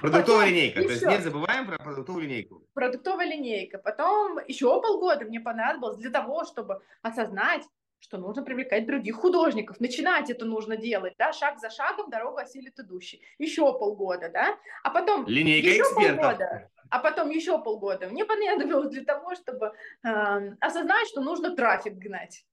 [0.00, 0.82] Продуктовая Потом линейка.
[0.82, 2.66] То есть не забываем про продуктовую линейку.
[2.74, 3.78] Продуктовая линейка.
[3.78, 7.62] Потом еще полгода мне понадобилось для того, чтобы осознать,
[8.00, 9.80] что нужно привлекать других художников.
[9.80, 13.22] Начинать это нужно делать, да, шаг за шагом дорогу осилит идущий.
[13.38, 16.16] Еще полгода, да, а потом Линейка еще экспертов.
[16.16, 18.08] полгода, а потом еще полгода.
[18.08, 19.72] Мне понадобилось для того, чтобы
[20.04, 20.08] э,
[20.60, 22.44] осознать, что нужно трафик гнать.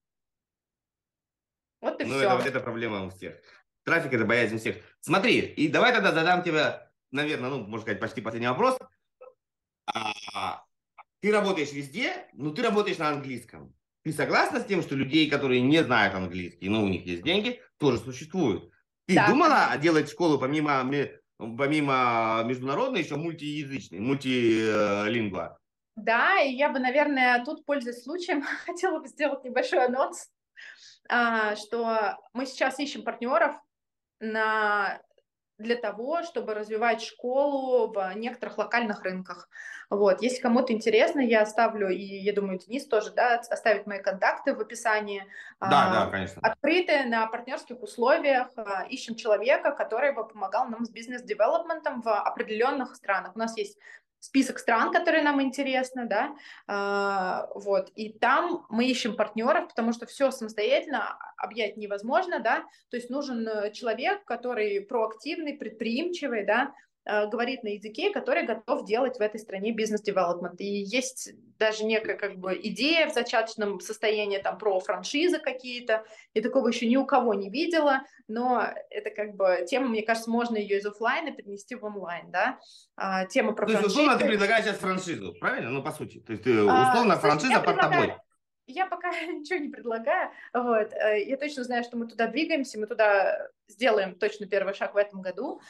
[1.81, 2.37] Вот и ну, все.
[2.37, 3.35] Это, это проблема у всех.
[3.83, 4.77] Трафик– это боязнь у всех.
[4.99, 8.79] Смотри, и давай тогда задам тебе, наверное, ну, можно сказать, почти последний вопрос.
[9.85, 10.65] А,
[11.19, 13.75] ты работаешь везде, но ты работаешь на английском.
[14.05, 17.59] Ты согласна с тем, что людей, которые не знают английский, но у них есть деньги,
[17.79, 18.71] тоже существуют?
[19.07, 19.27] Ты да.
[19.27, 20.87] думала делать школу помимо,
[21.39, 25.57] помимо международной, еще мультиязычной, мультилингва?
[25.95, 30.29] Да, и я бы, наверное, тут, пользуясь случаем, хотела бы сделать небольшой анонс,
[31.09, 33.55] а, что мы сейчас ищем партнеров
[34.19, 35.01] на
[35.57, 39.47] для того, чтобы развивать школу в некоторых локальных рынках.
[39.89, 40.21] Вот.
[40.21, 44.59] Если кому-то интересно, я оставлю, и я думаю, Денис тоже, да, оставит мои контакты в
[44.59, 45.25] описании.
[45.59, 46.41] Да, а, да, конечно.
[46.41, 48.49] Открыты на партнерских условиях.
[48.55, 53.35] А, ищем человека, который бы помогал нам с бизнес-девелопментом в определенных странах.
[53.35, 53.77] У нас есть
[54.25, 56.35] список стран, которые нам интересны, да,
[56.67, 62.97] а, вот, и там мы ищем партнеров, потому что все самостоятельно объять невозможно, да, то
[62.97, 66.73] есть нужен э, человек, который проактивный, предприимчивый, да,
[67.05, 70.59] говорит на языке, который готов делать в этой стране бизнес-девелопмент.
[70.59, 76.03] И есть даже некая как бы идея в зачаточном состоянии там про франшизы какие-то.
[76.33, 80.29] И такого еще ни у кого не видела, но это как бы тема, мне кажется,
[80.29, 82.59] можно ее из офлайна перенести в онлайн, да.
[82.95, 85.69] А, тема про То есть, условно, ты предлагаешь сейчас франшизу, правильно?
[85.69, 86.19] Ну, по сути.
[86.19, 88.13] То есть, ты, а, условно, а, франшиза под тобой.
[88.67, 90.31] Я пока ничего не предлагаю.
[90.53, 90.91] Вот.
[90.93, 94.97] Э, я точно знаю, что мы туда двигаемся, мы туда сделаем точно первый шаг в
[94.97, 95.61] этом году.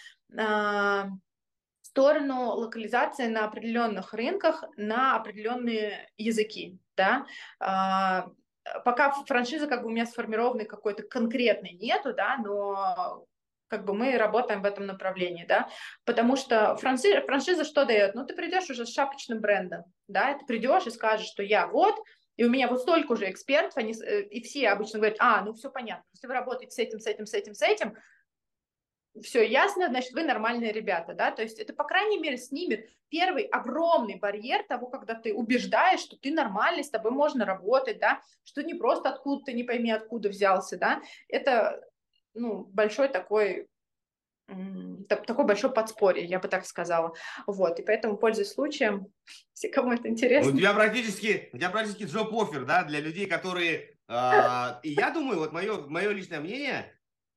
[1.96, 7.26] Сторону локализации на определенных рынках на определенные языки, да,
[7.58, 8.28] а,
[8.84, 13.26] пока франшиза как бы у меня сформированной какой-то конкретной нету, да, но
[13.70, 15.70] как бы мы работаем в этом направлении, да,
[16.04, 18.14] потому что франшиза, франшиза что дает?
[18.14, 21.96] Ну, ты придешь уже с шапочным брендом, да, ты придешь и скажешь, что я вот,
[22.36, 25.54] и у меня вот столько уже экспертов, они, э, и все обычно говорят, а, ну
[25.54, 27.96] все понятно, если вы работаете с этим, с этим, с этим, с этим,
[29.22, 33.44] все ясно, значит, вы нормальные ребята, да, то есть это, по крайней мере, снимет первый
[33.44, 38.64] огромный барьер того, когда ты убеждаешь, что ты нормальный, с тобой можно работать, да, что
[38.64, 41.82] не просто откуда ты не пойми, откуда взялся, да, это,
[42.34, 43.68] ну, большой такой
[45.08, 47.16] такое большое подспорье, я бы так сказала.
[47.48, 49.08] Вот, и поэтому, пользуясь случаем,
[49.56, 50.52] если кому это интересно.
[50.52, 53.98] Ну, у тебя практически, у тебя практически джоб офер, да, для людей, которые...
[54.08, 56.94] Э, и я думаю, вот мое, мое личное мнение,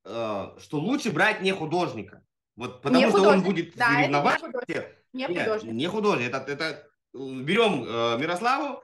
[0.09, 2.23] что лучше брать не художника.
[2.57, 3.47] Вот потому не что художник.
[3.47, 4.43] он будет да, соревновать.
[4.43, 4.95] Не художник.
[5.13, 5.73] Не художник.
[5.73, 6.29] Не художник.
[6.29, 8.83] Это, это берем э, Мирославу,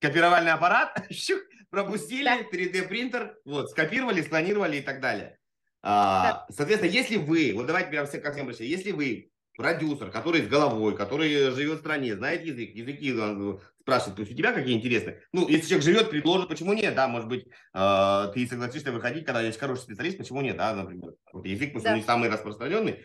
[0.00, 1.06] копировальный аппарат,
[1.70, 2.40] пропустили, да.
[2.40, 5.38] 3D принтер, вот, скопировали, склонировали и так далее.
[5.82, 10.42] А, соответственно, если вы, вот давайте прям все как всем обращаться, если вы продюсер, который
[10.42, 14.52] с головой, который живет в стране, знает язык, языки э, спрашивает, то есть у тебя
[14.52, 15.20] какие интересные?
[15.32, 19.42] Ну, если человек живет, предложит, почему нет, да, может быть, э, ты согласишься выходить, когда
[19.42, 21.14] есть хороший специалист, почему нет, да, например.
[21.32, 21.96] Вот язык, пусть да.
[21.96, 23.04] не самый распространенный,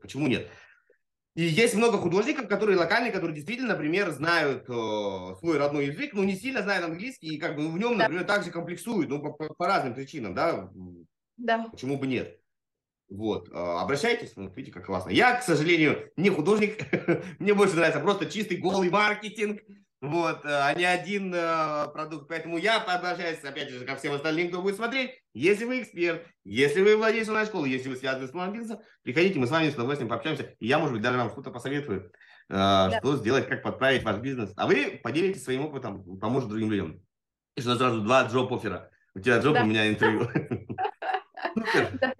[0.00, 0.48] почему нет?
[1.36, 6.24] И есть много художников, которые локальные, которые действительно, например, знают э, свой родной язык, но
[6.24, 8.34] не сильно знают английский, и как бы в нем, например, да.
[8.34, 10.70] также комплексуют, ну, по, по, по разным причинам, да,
[11.36, 11.68] да.
[11.70, 12.39] Почему бы нет?
[13.10, 15.10] Вот, а, обращайтесь, ну, видите, как классно.
[15.10, 16.78] Я, к сожалению, не художник,
[17.40, 19.60] мне больше нравится просто чистый голый маркетинг,
[20.00, 22.28] вот, а, а не один э, продукт.
[22.28, 25.10] Поэтому я обращаюсь, опять же, ко всем остальным, кто будет смотреть.
[25.34, 29.50] Если вы эксперт, если вы владелец онлайн-школы, если вы связаны с онлайн-бизнесом, приходите, мы с
[29.50, 30.54] вами с удовольствием пообщаемся.
[30.60, 32.12] И я, может быть, даже вам что-то посоветую,
[32.48, 32.96] да.
[32.98, 34.52] что сделать, как подправить ваш бизнес.
[34.56, 37.02] А вы поделитесь своим опытом, поможет другим людям.
[37.56, 38.88] И что сразу два джоб-оффера.
[39.14, 39.64] У тебя джоб, да.
[39.64, 40.30] у меня интервью.
[41.54, 42.14] Супер.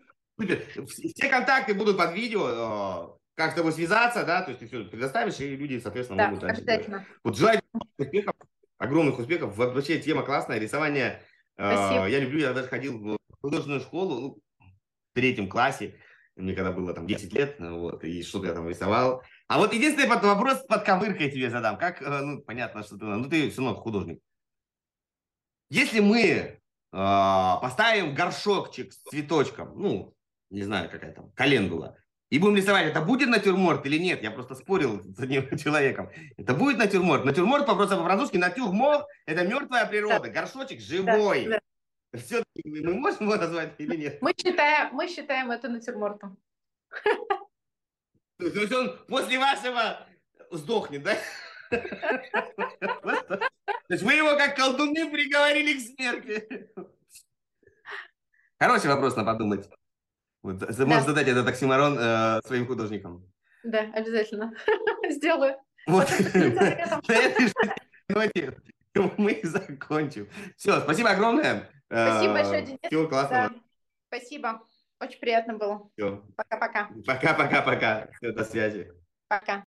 [0.87, 5.41] Все контакты будут под видео, как с тобой связаться, да, то есть ты все предоставишь,
[5.41, 6.62] и люди, соответственно, да, могут дальше.
[6.62, 7.07] Обязательно.
[7.25, 7.61] Вот желаю
[7.99, 8.35] успехов,
[8.79, 9.57] огромных успехов.
[9.57, 11.23] Вообще тема классная, рисование.
[11.55, 12.07] Спасибо.
[12.07, 16.01] Я люблю, я даже ходил в художественную школу ну, в третьем классе,
[16.37, 19.23] мне когда было там 10 лет, вот, и что-то я там рисовал.
[19.49, 21.77] А вот единственный вопрос под ковыркой тебе задам.
[21.77, 24.21] Как, э, ну, понятно, что ты, ну, ты все равно художник.
[25.71, 26.61] Если мы
[26.93, 30.15] а, поставим горшокчик с цветочком, ну,
[30.51, 31.97] не знаю, какая там, календула,
[32.31, 34.22] и будем рисовать, это будет натюрморт или нет?
[34.22, 36.10] Я просто спорил с одним человеком.
[36.36, 37.24] Это будет натюрморт.
[37.24, 40.20] Натюрморт просто по-французски натюрморт– это мертвая природа.
[40.20, 40.28] Да.
[40.28, 41.47] Горшочек живой.
[41.47, 41.60] Да,
[42.12, 42.18] да.
[42.18, 44.22] Все мы можем его назвать или нет?
[44.22, 46.39] Мы считаем, мы считаем это натюрмортом.
[48.39, 50.06] То есть он после вашего
[50.51, 51.16] сдохнет, да?
[51.70, 53.40] То
[53.89, 56.70] есть вы его как колдуны приговорили к смерти.
[58.59, 59.68] Хороший вопрос на подумать.
[60.43, 60.87] Вот, да.
[60.87, 63.31] Можешь задать этот оксиморон э, своим художникам.
[63.62, 64.53] Да, обязательно.
[65.11, 65.57] Сделаю.
[65.87, 66.09] Вот.
[66.09, 67.53] На этой
[68.09, 68.57] ноте
[69.17, 70.29] мы закончим.
[70.57, 71.69] Все, спасибо огромное.
[71.87, 72.79] Спасибо большое, Денис.
[72.85, 73.53] Всего классного.
[74.09, 74.62] Спасибо.
[75.01, 75.91] Очень приятно было.
[75.97, 76.23] Все.
[76.37, 76.91] Пока-пока.
[77.07, 78.09] Пока-пока-пока.
[78.17, 78.93] Все, до связи.
[79.29, 79.65] Пока.